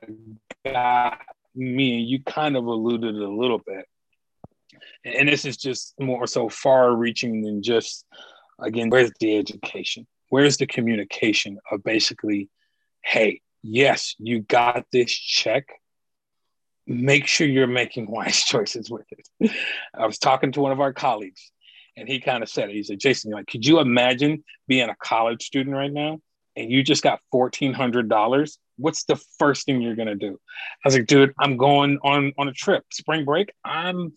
got 0.64 1.18
me, 1.54 1.98
and 1.98 2.08
you 2.08 2.22
kind 2.22 2.56
of 2.56 2.66
alluded 2.66 3.14
a 3.14 3.28
little 3.28 3.58
bit, 3.58 3.86
and 5.04 5.28
this 5.28 5.44
is 5.44 5.56
just 5.56 5.94
more 5.98 6.26
so 6.26 6.48
far 6.48 6.94
reaching 6.94 7.42
than 7.42 7.62
just 7.62 8.04
again, 8.60 8.90
where's 8.90 9.10
the 9.20 9.36
education? 9.36 10.06
Where's 10.28 10.56
the 10.56 10.66
communication 10.66 11.58
of 11.70 11.82
basically, 11.84 12.48
hey, 13.04 13.40
yes, 13.62 14.14
you 14.18 14.40
got 14.40 14.84
this 14.92 15.12
check. 15.12 15.68
Make 16.86 17.26
sure 17.26 17.46
you're 17.46 17.66
making 17.66 18.06
wise 18.10 18.42
choices 18.42 18.90
with 18.90 19.06
it. 19.10 19.50
I 19.94 20.06
was 20.06 20.18
talking 20.18 20.52
to 20.52 20.60
one 20.60 20.72
of 20.72 20.80
our 20.80 20.92
colleagues 20.92 21.50
and 21.96 22.08
he 22.08 22.20
kind 22.20 22.42
of 22.42 22.48
said 22.48 22.68
it. 22.68 22.74
He 22.74 22.82
said, 22.82 23.00
Jason, 23.00 23.32
like, 23.32 23.46
could 23.46 23.66
you 23.66 23.80
imagine 23.80 24.44
being 24.68 24.88
a 24.88 24.96
college 24.96 25.44
student 25.44 25.74
right 25.74 25.92
now 25.92 26.20
and 26.54 26.70
you 26.70 26.82
just 26.82 27.02
got 27.02 27.20
$1,400? 27.32 28.58
What's 28.78 29.04
the 29.04 29.16
first 29.38 29.64
thing 29.64 29.80
you're 29.80 29.96
going 29.96 30.08
to 30.08 30.14
do? 30.14 30.38
I 30.84 30.88
was 30.88 30.94
like, 30.94 31.06
dude, 31.06 31.32
I'm 31.38 31.56
going 31.56 31.98
on, 32.02 32.32
on 32.38 32.48
a 32.48 32.52
trip, 32.52 32.84
spring 32.92 33.24
break. 33.24 33.52
I'm 33.64 34.12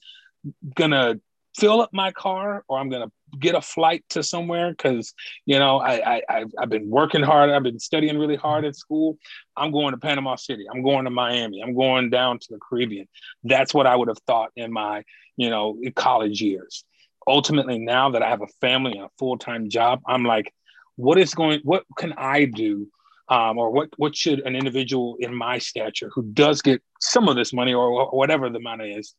going 0.75 0.91
to 0.91 1.19
fill 1.57 1.81
up 1.81 1.91
my 1.93 2.11
car 2.11 2.63
or 2.67 2.77
I'm 2.77 2.89
going 2.89 3.07
to 3.07 3.11
get 3.37 3.55
a 3.55 3.61
flight 3.61 4.03
to 4.09 4.23
somewhere 4.23 4.71
because, 4.71 5.13
you 5.45 5.59
know, 5.59 5.79
I, 5.79 6.21
I, 6.29 6.45
I've 6.57 6.69
been 6.69 6.89
working 6.89 7.21
hard. 7.21 7.49
I've 7.49 7.63
been 7.63 7.79
studying 7.79 8.17
really 8.17 8.35
hard 8.35 8.65
at 8.65 8.75
school. 8.75 9.17
I'm 9.57 9.71
going 9.71 9.91
to 9.91 9.97
Panama 9.99 10.35
City. 10.35 10.65
I'm 10.71 10.83
going 10.83 11.05
to 11.05 11.11
Miami. 11.11 11.61
I'm 11.61 11.75
going 11.75 12.09
down 12.09 12.39
to 12.39 12.47
the 12.49 12.59
Caribbean. 12.59 13.07
That's 13.43 13.73
what 13.73 13.87
I 13.87 13.95
would 13.95 14.07
have 14.07 14.19
thought 14.25 14.51
in 14.55 14.71
my, 14.71 15.03
you 15.37 15.49
know, 15.49 15.79
college 15.95 16.41
years 16.41 16.85
ultimately 17.29 17.77
now 17.77 18.09
that 18.09 18.23
I 18.23 18.29
have 18.29 18.41
a 18.41 18.47
family 18.59 18.93
and 18.93 19.03
a 19.03 19.09
full-time 19.19 19.69
job, 19.69 20.01
I'm 20.07 20.25
like, 20.25 20.51
what 20.95 21.17
is 21.17 21.33
going, 21.33 21.61
what 21.63 21.83
can 21.97 22.13
I 22.13 22.45
do? 22.45 22.87
Um, 23.29 23.59
or 23.59 23.69
what, 23.69 23.89
what 23.97 24.15
should 24.15 24.39
an 24.39 24.55
individual 24.55 25.15
in 25.19 25.33
my 25.35 25.59
stature 25.59 26.09
who 26.13 26.23
does 26.23 26.63
get 26.63 26.81
some 26.99 27.29
of 27.29 27.35
this 27.35 27.53
money 27.53 27.75
or 27.75 28.09
whatever 28.09 28.49
the 28.49 28.59
money 28.59 28.91
is 28.91 29.13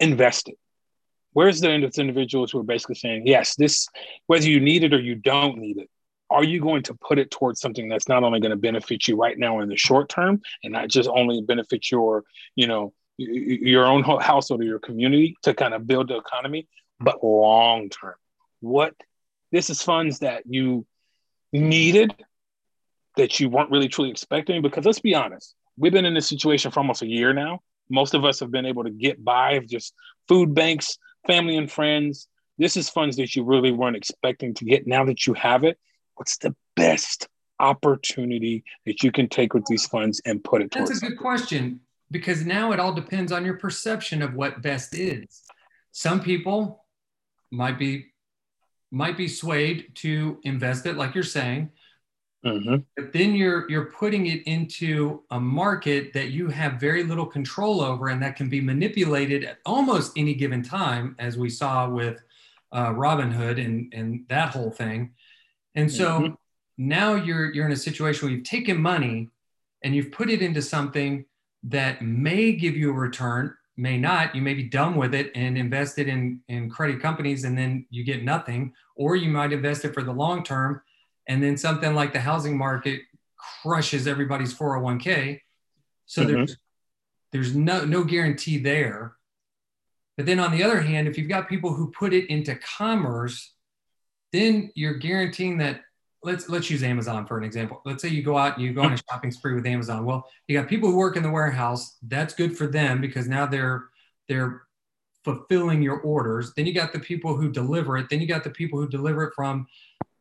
invest 0.00 0.48
it? 0.48 0.58
Where's 1.34 1.60
the 1.60 1.70
end 1.70 1.84
of 1.84 1.96
individuals 1.98 2.50
who 2.50 2.60
are 2.60 2.64
basically 2.64 2.94
saying, 2.94 3.26
yes, 3.26 3.54
this, 3.56 3.86
whether 4.26 4.48
you 4.48 4.60
need 4.60 4.84
it 4.84 4.94
or 4.94 5.00
you 5.00 5.14
don't 5.14 5.58
need 5.58 5.78
it, 5.78 5.90
are 6.30 6.42
you 6.42 6.60
going 6.60 6.82
to 6.84 6.94
put 6.94 7.18
it 7.18 7.30
towards 7.30 7.60
something 7.60 7.88
that's 7.88 8.08
not 8.08 8.24
only 8.24 8.40
going 8.40 8.50
to 8.50 8.56
benefit 8.56 9.06
you 9.06 9.16
right 9.16 9.38
now 9.38 9.60
in 9.60 9.68
the 9.68 9.76
short 9.76 10.08
term 10.08 10.40
and 10.62 10.72
not 10.72 10.88
just 10.88 11.08
only 11.08 11.42
benefit 11.42 11.90
your, 11.90 12.24
you 12.56 12.66
know, 12.66 12.92
your 13.18 13.84
own 13.84 14.02
household 14.02 14.60
or 14.60 14.64
your 14.64 14.80
community 14.80 15.36
to 15.42 15.54
kind 15.54 15.74
of 15.74 15.86
build 15.86 16.08
the 16.08 16.16
economy, 16.16 16.66
but 16.98 17.22
long 17.22 17.88
term. 17.88 18.14
What 18.60 18.94
this 19.52 19.70
is 19.70 19.82
funds 19.82 20.20
that 20.20 20.44
you 20.46 20.86
needed 21.52 22.14
that 23.16 23.38
you 23.38 23.48
weren't 23.48 23.70
really 23.70 23.88
truly 23.88 24.10
expecting. 24.10 24.62
Because 24.62 24.84
let's 24.84 25.00
be 25.00 25.14
honest, 25.14 25.54
we've 25.76 25.92
been 25.92 26.04
in 26.04 26.14
this 26.14 26.28
situation 26.28 26.70
for 26.70 26.80
almost 26.80 27.02
a 27.02 27.06
year 27.06 27.32
now. 27.32 27.60
Most 27.88 28.14
of 28.14 28.24
us 28.24 28.40
have 28.40 28.50
been 28.50 28.66
able 28.66 28.84
to 28.84 28.90
get 28.90 29.22
by 29.22 29.58
just 29.60 29.94
food 30.26 30.54
banks, 30.54 30.98
family 31.26 31.56
and 31.56 31.70
friends. 31.70 32.28
This 32.58 32.76
is 32.76 32.88
funds 32.88 33.16
that 33.16 33.34
you 33.34 33.44
really 33.44 33.72
weren't 33.72 33.96
expecting 33.96 34.54
to 34.54 34.64
get. 34.64 34.86
Now 34.86 35.04
that 35.04 35.26
you 35.26 35.34
have 35.34 35.64
it, 35.64 35.78
what's 36.14 36.38
the 36.38 36.54
best 36.76 37.28
opportunity 37.60 38.64
that 38.86 39.02
you 39.02 39.12
can 39.12 39.28
take 39.28 39.54
with 39.54 39.64
these 39.66 39.86
funds 39.86 40.20
and 40.24 40.42
put 40.42 40.62
it 40.62 40.70
towards? 40.70 40.90
That's 40.90 41.02
a 41.02 41.06
good 41.06 41.18
question 41.18 41.80
because 42.10 42.44
now 42.44 42.72
it 42.72 42.80
all 42.80 42.92
depends 42.92 43.32
on 43.32 43.44
your 43.44 43.54
perception 43.54 44.22
of 44.22 44.34
what 44.34 44.62
best 44.62 44.94
is. 44.94 45.42
Some 45.92 46.20
people 46.20 46.84
might 47.50 47.78
be 47.78 48.06
might 48.90 49.16
be 49.16 49.26
swayed 49.26 49.90
to 49.96 50.38
invest 50.44 50.86
it, 50.86 50.96
like 50.96 51.14
you're 51.14 51.24
saying. 51.24 51.70
Mm-hmm. 52.44 52.76
But 52.96 53.12
then 53.12 53.34
you're 53.34 53.68
you're 53.70 53.86
putting 53.86 54.26
it 54.26 54.42
into 54.46 55.22
a 55.30 55.40
market 55.40 56.12
that 56.12 56.30
you 56.30 56.48
have 56.48 56.74
very 56.74 57.02
little 57.02 57.26
control 57.26 57.80
over, 57.80 58.08
and 58.08 58.22
that 58.22 58.36
can 58.36 58.50
be 58.50 58.60
manipulated 58.60 59.44
at 59.44 59.58
almost 59.64 60.12
any 60.16 60.34
given 60.34 60.62
time, 60.62 61.16
as 61.18 61.38
we 61.38 61.48
saw 61.48 61.88
with 61.88 62.22
uh, 62.72 62.90
Robinhood 62.90 63.64
and 63.64 63.92
and 63.94 64.24
that 64.28 64.50
whole 64.50 64.70
thing. 64.70 65.12
And 65.74 65.90
so 65.90 66.20
mm-hmm. 66.20 66.34
now 66.76 67.14
you're 67.14 67.52
you're 67.52 67.66
in 67.66 67.72
a 67.72 67.76
situation 67.76 68.26
where 68.26 68.36
you've 68.36 68.44
taken 68.44 68.80
money 68.80 69.30
and 69.82 69.94
you've 69.94 70.12
put 70.12 70.28
it 70.28 70.42
into 70.42 70.60
something 70.60 71.24
that 71.62 72.02
may 72.02 72.52
give 72.52 72.76
you 72.76 72.90
a 72.90 72.94
return, 72.94 73.54
may 73.76 73.96
not. 73.96 74.34
You 74.34 74.42
may 74.42 74.54
be 74.54 74.64
dumb 74.64 74.96
with 74.96 75.14
it 75.14 75.32
and 75.34 75.56
invest 75.56 75.98
it 75.98 76.08
in, 76.08 76.40
in 76.48 76.68
credit 76.68 77.00
companies 77.00 77.44
and 77.44 77.56
then 77.56 77.86
you 77.90 78.04
get 78.04 78.22
nothing. 78.22 78.72
Or 78.96 79.16
you 79.16 79.30
might 79.30 79.52
invest 79.52 79.84
it 79.84 79.94
for 79.94 80.02
the 80.02 80.12
long 80.12 80.44
term 80.44 80.82
and 81.28 81.42
then 81.42 81.56
something 81.56 81.94
like 81.94 82.12
the 82.12 82.20
housing 82.20 82.56
market 82.56 83.02
crushes 83.62 84.06
everybody's 84.06 84.54
401k. 84.54 85.40
So 86.06 86.22
mm-hmm. 86.22 86.32
there's 86.32 86.56
there's 87.32 87.54
no 87.54 87.84
no 87.84 88.04
guarantee 88.04 88.58
there. 88.58 89.16
But 90.16 90.26
then 90.26 90.38
on 90.38 90.52
the 90.52 90.62
other 90.62 90.80
hand, 90.80 91.08
if 91.08 91.18
you've 91.18 91.28
got 91.28 91.48
people 91.48 91.74
who 91.74 91.90
put 91.90 92.12
it 92.12 92.30
into 92.30 92.54
commerce, 92.56 93.52
then 94.32 94.70
you're 94.74 94.94
guaranteeing 94.94 95.58
that 95.58 95.80
let's 96.22 96.48
let's 96.48 96.70
use 96.70 96.82
Amazon 96.82 97.26
for 97.26 97.38
an 97.38 97.44
example. 97.44 97.82
Let's 97.84 98.02
say 98.02 98.08
you 98.08 98.22
go 98.22 98.38
out 98.38 98.56
and 98.56 98.64
you 98.64 98.72
go 98.72 98.82
on 98.82 98.92
a 98.92 98.98
shopping 99.10 99.30
spree 99.30 99.54
with 99.54 99.66
Amazon. 99.66 100.04
Well, 100.04 100.26
you 100.48 100.58
got 100.58 100.68
people 100.68 100.90
who 100.90 100.96
work 100.96 101.16
in 101.16 101.22
the 101.22 101.30
warehouse. 101.30 101.96
That's 102.02 102.34
good 102.34 102.56
for 102.56 102.66
them 102.66 103.00
because 103.00 103.28
now 103.28 103.46
they're 103.46 103.84
they're 104.28 104.62
fulfilling 105.24 105.82
your 105.82 106.00
orders. 106.00 106.52
Then 106.54 106.66
you 106.66 106.74
got 106.74 106.92
the 106.92 106.98
people 106.98 107.36
who 107.36 107.50
deliver 107.50 107.96
it. 107.96 108.08
Then 108.10 108.20
you 108.20 108.26
got 108.26 108.44
the 108.44 108.50
people 108.50 108.78
who 108.78 108.88
deliver 108.88 109.24
it 109.24 109.32
from 109.34 109.66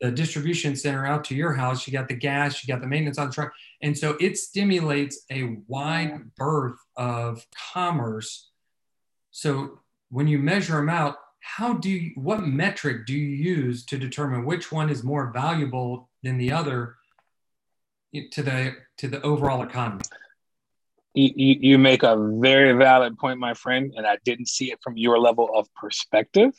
the 0.04 0.12
distribution 0.12 0.76
center 0.76 1.06
out 1.06 1.24
to 1.24 1.34
your 1.34 1.54
house. 1.54 1.88
You 1.88 1.94
got 1.94 2.10
the 2.10 2.14
gas, 2.14 2.62
you 2.62 2.72
got 2.72 2.82
the 2.82 2.88
maintenance 2.88 3.18
on 3.18 3.28
the 3.28 3.34
truck. 3.34 3.54
And 3.82 3.98
so 3.98 4.18
it 4.20 4.38
stimulates 4.38 5.24
a 5.32 5.56
wide 5.66 6.36
berth 6.36 6.78
of 6.98 7.46
commerce. 7.74 8.50
So 9.32 9.80
when 10.10 10.28
you 10.28 10.40
measure 10.40 10.76
them 10.76 10.90
out, 10.90 11.16
how 11.40 11.76
do 11.76 11.90
you, 11.90 12.12
what 12.16 12.46
metric 12.46 13.06
do 13.06 13.14
you 13.14 13.30
use 13.30 13.86
to 13.86 13.98
determine 13.98 14.44
which 14.44 14.74
one 14.74 14.90
is 14.90 15.06
more 15.06 15.32
valuable 15.32 16.10
than 16.22 16.38
the 16.38 16.52
other 16.52 16.98
to 18.14 18.44
the 18.44 18.76
to 18.98 19.08
the 19.08 19.22
overall 19.22 19.64
economy? 19.64 20.04
You, 21.14 21.32
you 21.36 21.78
make 21.78 22.04
a 22.04 22.18
very 22.42 22.74
valid 22.74 23.18
point, 23.18 23.40
my 23.40 23.54
friend, 23.54 23.94
and 23.96 24.06
I 24.06 24.18
didn't 24.26 24.50
see 24.50 24.72
it 24.72 24.80
from 24.84 24.98
your 24.98 25.18
level 25.18 25.50
of 25.56 25.74
perspective. 25.76 26.54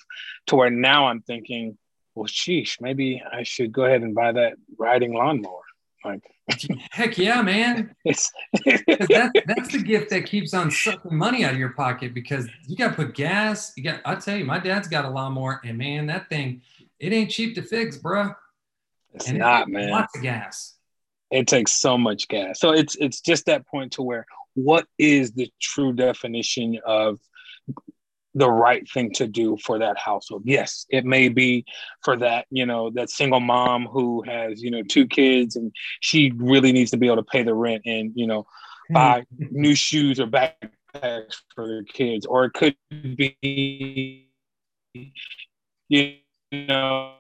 To 0.46 0.56
where 0.56 0.70
now 0.70 1.08
I'm 1.08 1.20
thinking, 1.20 1.76
well, 2.14 2.26
sheesh, 2.26 2.80
maybe 2.80 3.22
I 3.30 3.42
should 3.42 3.72
go 3.72 3.84
ahead 3.84 4.02
and 4.02 4.14
buy 4.14 4.32
that 4.32 4.54
riding 4.78 5.14
lawnmower. 5.14 5.60
Like, 6.04 6.22
heck 6.90 7.16
yeah, 7.16 7.40
man! 7.42 7.94
That, 8.04 9.42
that's 9.46 9.72
the 9.72 9.82
gift 9.82 10.10
that 10.10 10.26
keeps 10.26 10.52
on 10.52 10.70
sucking 10.70 11.16
money 11.16 11.44
out 11.44 11.54
of 11.54 11.58
your 11.58 11.70
pocket 11.70 12.12
because 12.12 12.46
you 12.66 12.76
got 12.76 12.90
to 12.90 12.94
put 12.94 13.14
gas. 13.14 13.72
You 13.76 13.84
got. 13.84 14.00
I 14.04 14.16
tell 14.16 14.36
you, 14.36 14.44
my 14.44 14.58
dad's 14.58 14.86
got 14.86 15.06
a 15.06 15.10
lawnmower, 15.10 15.60
and 15.64 15.78
man, 15.78 16.06
that 16.06 16.28
thing, 16.28 16.60
it 17.00 17.12
ain't 17.12 17.30
cheap 17.30 17.54
to 17.54 17.62
fix, 17.62 17.96
bro. 17.96 18.32
It's 19.14 19.28
and 19.28 19.38
not, 19.38 19.68
it 19.68 19.72
man. 19.72 19.90
Lots 19.90 20.14
of 20.16 20.22
gas. 20.22 20.74
It 21.30 21.46
takes 21.46 21.72
so 21.72 21.96
much 21.96 22.28
gas. 22.28 22.60
So 22.60 22.72
it's 22.72 22.96
it's 22.96 23.20
just 23.20 23.46
that 23.46 23.66
point 23.66 23.92
to 23.92 24.02
where 24.02 24.26
what 24.54 24.86
is 24.98 25.32
the 25.32 25.50
true 25.60 25.92
definition 25.92 26.78
of 26.84 27.18
the 28.34 28.50
right 28.50 28.88
thing 28.90 29.12
to 29.12 29.26
do 29.26 29.56
for 29.64 29.78
that 29.78 29.96
household. 29.98 30.42
Yes, 30.44 30.86
it 30.90 31.04
may 31.04 31.28
be 31.28 31.64
for 32.02 32.16
that, 32.16 32.46
you 32.50 32.66
know, 32.66 32.90
that 32.90 33.10
single 33.10 33.40
mom 33.40 33.86
who 33.86 34.22
has, 34.22 34.62
you 34.62 34.70
know, 34.70 34.82
two 34.82 35.06
kids 35.06 35.56
and 35.56 35.72
she 36.00 36.32
really 36.36 36.72
needs 36.72 36.90
to 36.90 36.96
be 36.96 37.06
able 37.06 37.16
to 37.16 37.22
pay 37.22 37.42
the 37.42 37.54
rent 37.54 37.82
and, 37.86 38.12
you 38.14 38.26
know, 38.26 38.46
hmm. 38.88 38.94
buy 38.94 39.24
new 39.38 39.74
shoes 39.74 40.18
or 40.18 40.26
backpacks 40.26 41.36
for 41.54 41.66
their 41.66 41.84
kids. 41.84 42.26
Or 42.26 42.46
it 42.46 42.54
could 42.54 42.76
be, 42.90 44.30
you 45.88 46.16
know, 46.52 47.14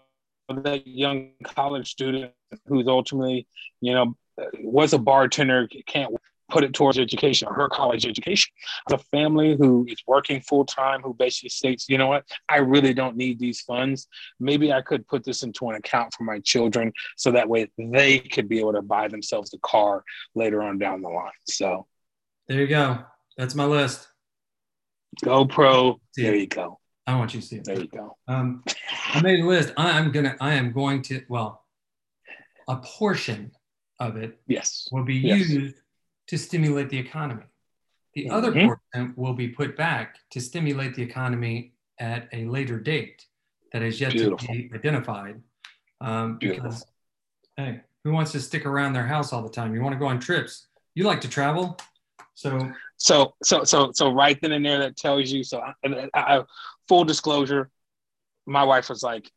that 0.48 0.86
young 0.86 1.30
college 1.44 1.90
student 1.90 2.32
who's 2.66 2.88
ultimately, 2.88 3.46
you 3.80 3.94
know, 3.94 4.16
was 4.60 4.92
a 4.92 4.98
bartender, 4.98 5.68
can't 5.86 6.12
put 6.54 6.62
it 6.62 6.72
towards 6.72 7.00
education 7.00 7.48
or 7.48 7.54
her 7.54 7.68
college 7.68 8.06
education. 8.06 8.52
The 8.88 8.98
family 8.98 9.56
who 9.56 9.84
is 9.88 10.00
working 10.06 10.40
full 10.40 10.64
time, 10.64 11.02
who 11.02 11.12
basically 11.12 11.48
states, 11.48 11.86
you 11.88 11.98
know 11.98 12.06
what, 12.06 12.24
I 12.48 12.58
really 12.58 12.94
don't 12.94 13.16
need 13.16 13.40
these 13.40 13.60
funds. 13.62 14.06
Maybe 14.38 14.72
I 14.72 14.80
could 14.80 15.04
put 15.08 15.24
this 15.24 15.42
into 15.42 15.68
an 15.68 15.74
account 15.74 16.14
for 16.14 16.22
my 16.22 16.38
children 16.38 16.92
so 17.16 17.32
that 17.32 17.48
way 17.48 17.68
they 17.76 18.20
could 18.20 18.48
be 18.48 18.60
able 18.60 18.74
to 18.74 18.82
buy 18.82 19.08
themselves 19.08 19.52
a 19.52 19.58
car 19.58 20.04
later 20.36 20.62
on 20.62 20.78
down 20.78 21.02
the 21.02 21.08
line. 21.08 21.32
So 21.48 21.86
there 22.46 22.60
you 22.60 22.68
go. 22.68 23.00
That's 23.36 23.56
my 23.56 23.64
list. 23.64 24.06
GoPro. 25.24 25.98
There 26.16 26.36
you 26.36 26.46
go. 26.46 26.78
I 27.04 27.16
want 27.16 27.34
you 27.34 27.40
to 27.40 27.46
see 27.46 27.56
it. 27.56 27.64
There 27.64 27.80
you 27.80 27.88
go. 27.88 28.16
Um, 28.28 28.62
I 29.12 29.20
made 29.22 29.40
a 29.40 29.46
list. 29.46 29.72
I, 29.76 29.98
I'm 29.98 30.12
gonna. 30.12 30.36
I 30.40 30.54
am 30.54 30.72
going 30.72 31.02
to. 31.02 31.22
Well, 31.28 31.64
a 32.68 32.76
portion 32.76 33.50
of 34.00 34.16
it. 34.16 34.38
Yes. 34.46 34.88
Will 34.90 35.04
be 35.04 35.16
yes. 35.16 35.48
used 35.48 35.76
to 36.28 36.38
stimulate 36.38 36.90
the 36.90 36.98
economy. 36.98 37.44
The 38.14 38.26
mm-hmm. 38.26 38.34
other 38.34 38.52
portion 38.52 39.14
will 39.16 39.34
be 39.34 39.48
put 39.48 39.76
back 39.76 40.18
to 40.30 40.40
stimulate 40.40 40.94
the 40.94 41.02
economy 41.02 41.74
at 41.98 42.28
a 42.32 42.44
later 42.46 42.78
date 42.78 43.26
that 43.72 43.82
is 43.82 44.00
yet 44.00 44.12
Beautiful. 44.12 44.38
to 44.38 44.46
be 44.46 44.70
identified. 44.74 45.40
Um, 46.00 46.38
because 46.38 46.84
Hey, 47.56 47.80
who 48.02 48.12
wants 48.12 48.32
to 48.32 48.40
stick 48.40 48.66
around 48.66 48.94
their 48.94 49.06
house 49.06 49.32
all 49.32 49.42
the 49.42 49.48
time? 49.48 49.74
You 49.74 49.80
want 49.80 49.92
to 49.94 49.98
go 49.98 50.06
on 50.06 50.18
trips. 50.18 50.66
You 50.94 51.04
like 51.04 51.20
to 51.20 51.28
travel. 51.28 51.78
So, 52.34 52.72
so, 52.96 53.34
so, 53.44 53.62
so, 53.62 53.92
so, 53.92 54.12
right 54.12 54.36
then 54.40 54.52
and 54.52 54.66
there, 54.66 54.78
that 54.80 54.96
tells 54.96 55.30
you. 55.30 55.44
So, 55.44 55.60
I, 55.84 56.08
I, 56.14 56.42
full 56.88 57.04
disclosure, 57.04 57.70
my 58.44 58.64
wife 58.64 58.88
was 58.88 59.04
like, 59.04 59.30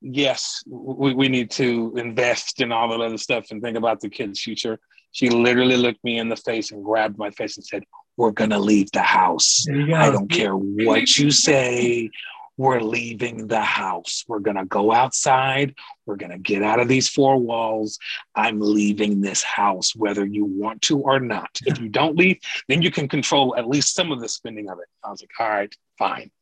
"Yes, 0.00 0.62
we, 0.68 1.12
we 1.12 1.28
need 1.28 1.50
to 1.52 1.94
invest 1.96 2.60
in 2.60 2.70
all 2.70 2.88
that 2.90 3.00
other 3.00 3.18
stuff 3.18 3.46
and 3.50 3.60
think 3.60 3.76
about 3.76 4.00
the 4.00 4.08
kids' 4.08 4.40
future." 4.40 4.78
She 5.12 5.30
literally 5.30 5.76
looked 5.76 6.02
me 6.04 6.18
in 6.18 6.28
the 6.28 6.36
face 6.36 6.70
and 6.70 6.84
grabbed 6.84 7.18
my 7.18 7.30
face 7.30 7.56
and 7.56 7.64
said, 7.64 7.84
"We're 8.16 8.30
gonna 8.30 8.58
leave 8.58 8.90
the 8.92 9.02
house. 9.02 9.66
I 9.68 10.10
don't 10.10 10.30
care 10.30 10.56
what 10.56 11.16
you 11.18 11.30
say 11.30 12.10
we're 12.58 12.80
leaving 12.80 13.46
the 13.46 13.62
house. 13.62 14.24
We're 14.26 14.40
going 14.40 14.56
to 14.56 14.64
go 14.64 14.92
outside. 14.92 15.76
We're 16.04 16.16
going 16.16 16.32
to 16.32 16.38
get 16.38 16.62
out 16.62 16.80
of 16.80 16.88
these 16.88 17.08
four 17.08 17.38
walls. 17.38 17.98
I'm 18.34 18.60
leaving 18.60 19.20
this 19.20 19.44
house, 19.44 19.94
whether 19.94 20.26
you 20.26 20.44
want 20.44 20.82
to 20.82 20.98
or 20.98 21.20
not. 21.20 21.56
If 21.64 21.80
you 21.80 21.88
don't 21.88 22.16
leave, 22.16 22.38
then 22.66 22.82
you 22.82 22.90
can 22.90 23.08
control 23.08 23.56
at 23.56 23.68
least 23.68 23.94
some 23.94 24.10
of 24.10 24.20
the 24.20 24.28
spending 24.28 24.68
of 24.68 24.80
it. 24.80 24.88
I 25.04 25.10
was 25.10 25.22
like, 25.22 25.30
all 25.38 25.48
right, 25.48 25.74
fine. 25.98 26.32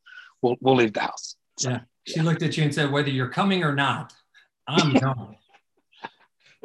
We'll, 0.40 0.56
we'll 0.60 0.76
leave 0.76 0.94
the 0.94 1.00
house. 1.00 1.36
So, 1.58 1.70
yeah. 1.70 1.80
She 2.06 2.16
yeah. 2.16 2.22
looked 2.22 2.42
at 2.42 2.56
you 2.56 2.64
and 2.64 2.74
said, 2.74 2.90
whether 2.90 3.10
you're 3.10 3.28
coming 3.28 3.62
or 3.62 3.74
not, 3.74 4.14
I'm 4.66 4.92
going. 4.98 5.36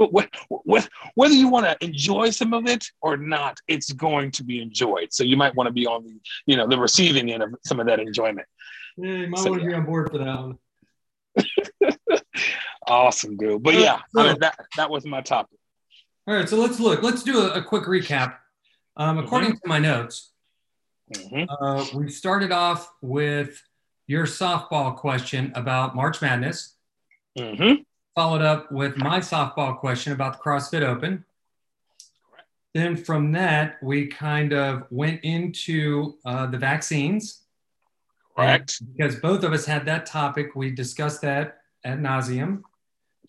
Whether 0.09 1.33
you 1.33 1.47
want 1.47 1.65
to 1.65 1.85
enjoy 1.85 2.29
some 2.29 2.53
of 2.53 2.67
it 2.67 2.85
or 3.01 3.17
not, 3.17 3.59
it's 3.67 3.91
going 3.93 4.31
to 4.31 4.43
be 4.43 4.61
enjoyed. 4.61 5.13
So 5.13 5.23
you 5.23 5.37
might 5.37 5.55
want 5.55 5.67
to 5.67 5.73
be 5.73 5.85
on 5.85 6.03
the, 6.03 6.19
you 6.45 6.57
know, 6.57 6.67
the 6.67 6.77
receiving 6.77 7.31
end 7.31 7.43
of 7.43 7.55
some 7.65 7.79
of 7.79 7.87
that 7.87 7.99
enjoyment. 7.99 8.47
Yeah, 8.97 9.13
you 9.13 9.27
might 9.29 9.39
so, 9.39 9.51
want 9.51 9.61
to 9.61 9.69
yeah. 9.69 9.75
be 9.75 9.79
on 9.79 9.85
board 9.85 10.11
for 10.11 10.17
that 10.17 10.39
one. 10.39 10.57
awesome, 12.87 13.37
dude. 13.37 13.63
But 13.63 13.75
yeah, 13.75 13.99
so, 14.09 14.21
I 14.21 14.27
mean, 14.27 14.37
that 14.41 14.59
that 14.77 14.89
was 14.89 15.05
my 15.05 15.21
topic. 15.21 15.57
All 16.27 16.35
right, 16.35 16.47
so 16.47 16.57
let's 16.57 16.79
look. 16.79 17.01
Let's 17.01 17.23
do 17.23 17.39
a, 17.39 17.53
a 17.53 17.63
quick 17.63 17.83
recap. 17.83 18.35
Um, 18.97 19.17
according 19.17 19.51
mm-hmm. 19.51 19.63
to 19.63 19.67
my 19.67 19.79
notes, 19.79 20.31
mm-hmm. 21.13 21.63
uh, 21.63 21.85
we 21.95 22.09
started 22.09 22.51
off 22.51 22.91
with 23.01 23.61
your 24.07 24.25
softball 24.25 24.95
question 24.95 25.53
about 25.55 25.95
March 25.95 26.21
Madness. 26.21 26.75
Mm-hmm. 27.37 27.81
Followed 28.15 28.41
up 28.41 28.71
with 28.71 28.97
my 28.97 29.19
softball 29.19 29.77
question 29.77 30.11
about 30.11 30.33
the 30.33 30.39
CrossFit 30.39 30.81
Open. 30.81 31.23
Correct. 32.29 32.47
Then 32.73 32.97
from 32.97 33.31
that, 33.31 33.81
we 33.81 34.07
kind 34.07 34.53
of 34.53 34.83
went 34.89 35.21
into 35.23 36.17
uh, 36.25 36.47
the 36.47 36.57
vaccines. 36.57 37.43
Correct. 38.35 38.81
And 38.81 38.97
because 38.97 39.15
both 39.17 39.43
of 39.43 39.53
us 39.53 39.65
had 39.65 39.85
that 39.85 40.05
topic, 40.05 40.55
we 40.55 40.71
discussed 40.71 41.21
that 41.21 41.61
at 41.85 41.99
nauseum. 41.99 42.63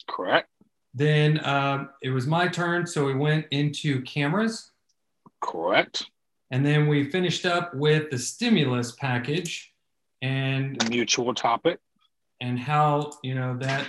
Correct. 0.08 0.48
Then 0.94 1.38
uh, 1.38 1.86
it 2.02 2.10
was 2.10 2.26
my 2.26 2.48
turn, 2.48 2.86
so 2.86 3.04
we 3.04 3.14
went 3.14 3.46
into 3.50 4.02
cameras. 4.02 4.72
Correct. 5.40 6.06
And 6.50 6.66
then 6.66 6.86
we 6.86 7.10
finished 7.10 7.46
up 7.46 7.74
with 7.74 8.10
the 8.10 8.18
stimulus 8.18 8.92
package 8.92 9.72
and 10.20 10.78
the 10.80 10.90
mutual 10.90 11.34
topic 11.34 11.80
and 12.40 12.58
how 12.58 13.12
you 13.22 13.34
know 13.34 13.56
that 13.58 13.88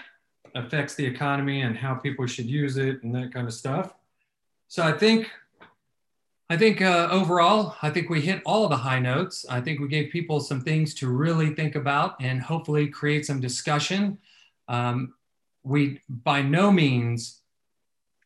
affects 0.55 0.95
the 0.95 1.05
economy 1.05 1.61
and 1.61 1.77
how 1.77 1.95
people 1.95 2.25
should 2.27 2.45
use 2.45 2.77
it 2.77 3.03
and 3.03 3.13
that 3.15 3.33
kind 3.33 3.47
of 3.47 3.53
stuff. 3.53 3.93
So 4.67 4.83
I 4.83 4.91
think 4.91 5.29
I 6.49 6.57
think 6.57 6.81
uh, 6.81 7.07
overall, 7.09 7.75
I 7.81 7.89
think 7.89 8.09
we 8.09 8.21
hit 8.21 8.41
all 8.45 8.67
the 8.67 8.77
high 8.77 8.99
notes. 8.99 9.45
I 9.49 9.61
think 9.61 9.79
we 9.79 9.87
gave 9.87 10.11
people 10.11 10.39
some 10.39 10.61
things 10.61 10.93
to 10.95 11.07
really 11.07 11.55
think 11.55 11.75
about 11.75 12.15
and 12.21 12.41
hopefully 12.41 12.87
create 12.87 13.25
some 13.25 13.39
discussion. 13.39 14.19
Um, 14.67 15.13
we 15.63 16.01
by 16.09 16.41
no 16.41 16.71
means 16.71 17.41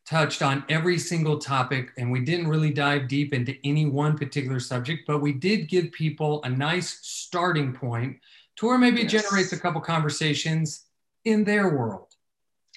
touched 0.04 0.42
on 0.42 0.64
every 0.68 0.98
single 0.98 1.38
topic 1.38 1.92
and 1.98 2.10
we 2.10 2.20
didn't 2.20 2.48
really 2.48 2.72
dive 2.72 3.08
deep 3.08 3.34
into 3.34 3.54
any 3.62 3.86
one 3.86 4.16
particular 4.16 4.58
subject, 4.58 5.06
but 5.06 5.20
we 5.20 5.32
did 5.32 5.68
give 5.68 5.92
people 5.92 6.42
a 6.44 6.48
nice 6.48 6.98
starting 7.02 7.72
point 7.74 8.16
to 8.56 8.66
where 8.66 8.78
maybe 8.78 9.02
yes. 9.02 9.12
it 9.12 9.22
generates 9.22 9.52
a 9.52 9.58
couple 9.58 9.80
conversations 9.80 10.86
in 11.24 11.44
their 11.44 11.76
world. 11.76 12.07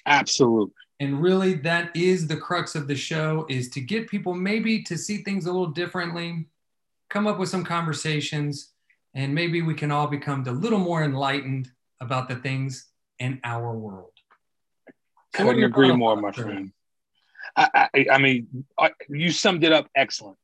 Absolutely. 0.06 0.74
And 1.00 1.20
really 1.20 1.54
that 1.54 1.94
is 1.96 2.26
the 2.26 2.36
crux 2.36 2.74
of 2.74 2.86
the 2.86 2.94
show 2.94 3.46
is 3.48 3.68
to 3.70 3.80
get 3.80 4.08
people 4.08 4.34
maybe 4.34 4.82
to 4.84 4.96
see 4.96 5.18
things 5.18 5.46
a 5.46 5.52
little 5.52 5.68
differently 5.68 6.46
come 7.10 7.26
up 7.26 7.38
with 7.38 7.48
some 7.48 7.64
conversations 7.64 8.70
and 9.14 9.34
maybe 9.34 9.62
we 9.62 9.74
can 9.74 9.90
all 9.90 10.06
become 10.06 10.46
a 10.46 10.52
little 10.52 10.78
more 10.78 11.02
enlightened 11.02 11.70
about 12.00 12.28
the 12.28 12.36
things 12.36 12.88
in 13.18 13.40
our 13.44 13.72
world. 13.72 14.12
So 15.36 15.44
couldn't 15.44 15.64
agree 15.64 15.92
more 15.92 16.16
my 16.16 16.32
friend. 16.32 16.72
I, 17.56 17.88
I, 17.94 18.06
I 18.12 18.18
mean 18.18 18.64
I, 18.78 18.92
you 19.08 19.30
summed 19.30 19.64
it 19.64 19.72
up 19.72 19.88
excellent. 19.96 20.38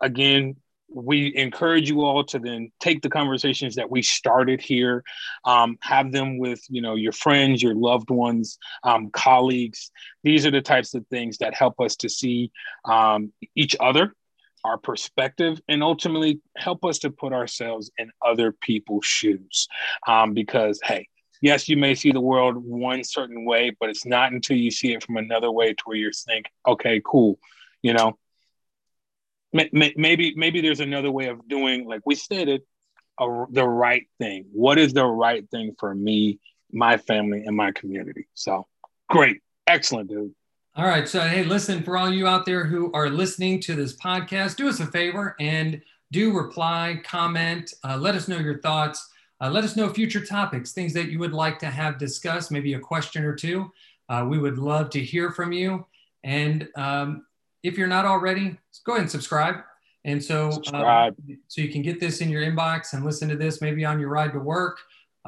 Again 0.00 0.56
we 0.92 1.34
encourage 1.36 1.88
you 1.88 2.02
all 2.02 2.24
to 2.24 2.38
then 2.38 2.70
take 2.80 3.00
the 3.02 3.08
conversations 3.08 3.76
that 3.76 3.90
we 3.90 4.02
started 4.02 4.60
here 4.60 5.04
um, 5.44 5.78
have 5.80 6.12
them 6.12 6.38
with 6.38 6.60
you 6.68 6.82
know 6.82 6.96
your 6.96 7.12
friends 7.12 7.62
your 7.62 7.74
loved 7.74 8.10
ones 8.10 8.58
um, 8.84 9.10
colleagues. 9.10 9.90
These 10.22 10.46
are 10.46 10.50
the 10.50 10.60
types 10.60 10.94
of 10.94 11.06
things 11.08 11.38
that 11.38 11.54
help 11.54 11.80
us 11.80 11.96
to 11.96 12.08
see 12.08 12.50
um, 12.84 13.32
each 13.54 13.76
other 13.80 14.14
our 14.64 14.76
perspective 14.76 15.58
and 15.68 15.82
ultimately 15.82 16.38
help 16.58 16.84
us 16.84 16.98
to 16.98 17.10
put 17.10 17.32
ourselves 17.32 17.90
in 17.96 18.10
other 18.22 18.52
people's 18.52 19.06
shoes. 19.06 19.68
Um, 20.06 20.34
because 20.34 20.80
hey 20.82 21.06
yes 21.40 21.68
you 21.68 21.76
may 21.76 21.94
see 21.94 22.12
the 22.12 22.20
world 22.20 22.56
one 22.56 23.02
certain 23.04 23.44
way 23.44 23.74
but 23.80 23.88
it's 23.88 24.04
not 24.06 24.32
until 24.32 24.56
you 24.56 24.70
see 24.70 24.92
it 24.92 25.02
from 25.02 25.16
another 25.16 25.50
way 25.50 25.72
to 25.72 25.82
where 25.84 25.96
you 25.96 26.10
think 26.26 26.46
okay 26.66 27.00
cool 27.04 27.38
you 27.82 27.94
know 27.94 28.18
maybe 29.52 30.34
maybe 30.36 30.60
there's 30.60 30.80
another 30.80 31.10
way 31.10 31.26
of 31.26 31.46
doing 31.48 31.86
like 31.86 32.02
we 32.04 32.14
stated 32.14 32.62
a, 33.18 33.44
the 33.50 33.66
right 33.66 34.06
thing. 34.18 34.46
What 34.52 34.78
is 34.78 34.92
the 34.92 35.04
right 35.06 35.48
thing 35.50 35.74
for 35.78 35.94
me 35.94 36.38
my 36.72 36.96
family 36.96 37.44
and 37.44 37.56
my 37.56 37.72
community? 37.72 38.28
So 38.34 38.66
great. 39.08 39.40
Excellent 39.66 40.08
dude. 40.08 40.34
All 40.76 40.86
right. 40.86 41.08
So 41.08 41.20
hey 41.20 41.44
listen 41.44 41.82
for 41.82 41.96
all 41.96 42.12
you 42.12 42.26
out 42.26 42.46
there 42.46 42.64
who 42.64 42.92
are 42.92 43.10
listening 43.10 43.60
to 43.62 43.74
this 43.74 43.96
podcast 43.96 44.56
do 44.56 44.68
us 44.68 44.80
a 44.80 44.86
favor 44.86 45.36
and 45.40 45.80
do 46.12 46.36
reply 46.36 47.00
comment 47.04 47.72
uh, 47.84 47.96
let 47.96 48.14
us 48.14 48.28
know 48.28 48.38
your 48.38 48.60
thoughts. 48.60 49.08
Uh, 49.42 49.48
let 49.48 49.64
us 49.64 49.74
know 49.74 49.88
future 49.88 50.24
topics 50.24 50.72
things 50.72 50.92
that 50.92 51.08
you 51.08 51.18
would 51.18 51.32
like 51.32 51.58
to 51.58 51.66
have 51.66 51.98
discussed 51.98 52.52
maybe 52.52 52.74
a 52.74 52.80
question 52.80 53.24
or 53.24 53.34
two. 53.34 53.70
Uh, 54.08 54.26
we 54.28 54.38
would 54.38 54.58
love 54.58 54.90
to 54.90 55.00
hear 55.00 55.30
from 55.30 55.52
you. 55.52 55.86
And 56.24 56.68
um, 56.76 57.24
if 57.62 57.76
you're 57.76 57.88
not 57.88 58.04
already, 58.04 58.58
go 58.84 58.92
ahead 58.92 59.02
and 59.02 59.10
subscribe. 59.10 59.56
And 60.04 60.22
so, 60.22 60.46
um, 60.46 60.52
subscribe. 60.52 61.14
Um, 61.28 61.38
so 61.48 61.60
you 61.60 61.70
can 61.70 61.82
get 61.82 62.00
this 62.00 62.20
in 62.20 62.30
your 62.30 62.42
inbox 62.42 62.94
and 62.94 63.04
listen 63.04 63.28
to 63.28 63.36
this 63.36 63.60
maybe 63.60 63.84
on 63.84 64.00
your 64.00 64.08
ride 64.08 64.32
to 64.32 64.38
work, 64.38 64.78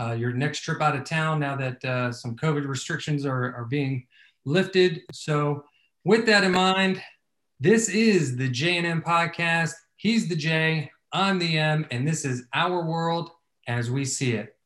uh, 0.01 0.13
your 0.13 0.33
next 0.33 0.61
trip 0.61 0.81
out 0.81 0.97
of 0.97 1.05
town. 1.05 1.41
Now 1.41 1.57
that 1.57 1.85
uh, 1.85 2.13
some 2.13 2.37
COVID 2.37 2.67
restrictions 2.67 3.27
are, 3.27 3.55
are 3.55 3.67
being 3.67 4.07
lifted. 4.45 5.03
So, 5.13 5.65
with 6.05 6.27
that 6.27 6.43
in 6.43 6.53
mind, 6.53 7.03
this 7.61 7.89
is 7.89 8.37
the 8.37 8.49
J 8.49 8.79
and 8.79 8.87
M 8.87 9.03
podcast. 9.03 9.73
He's 9.97 10.29
the 10.29 10.37
J, 10.37 10.91
I'm 11.13 11.39
the 11.39 11.59
M, 11.59 11.87
and 11.91 12.09
this 12.09 12.25
is 12.25 12.45
our 12.55 12.85
world 12.85 13.31
as 13.69 13.91
we 13.91 14.05
see 14.05 14.33
it. 14.33 14.57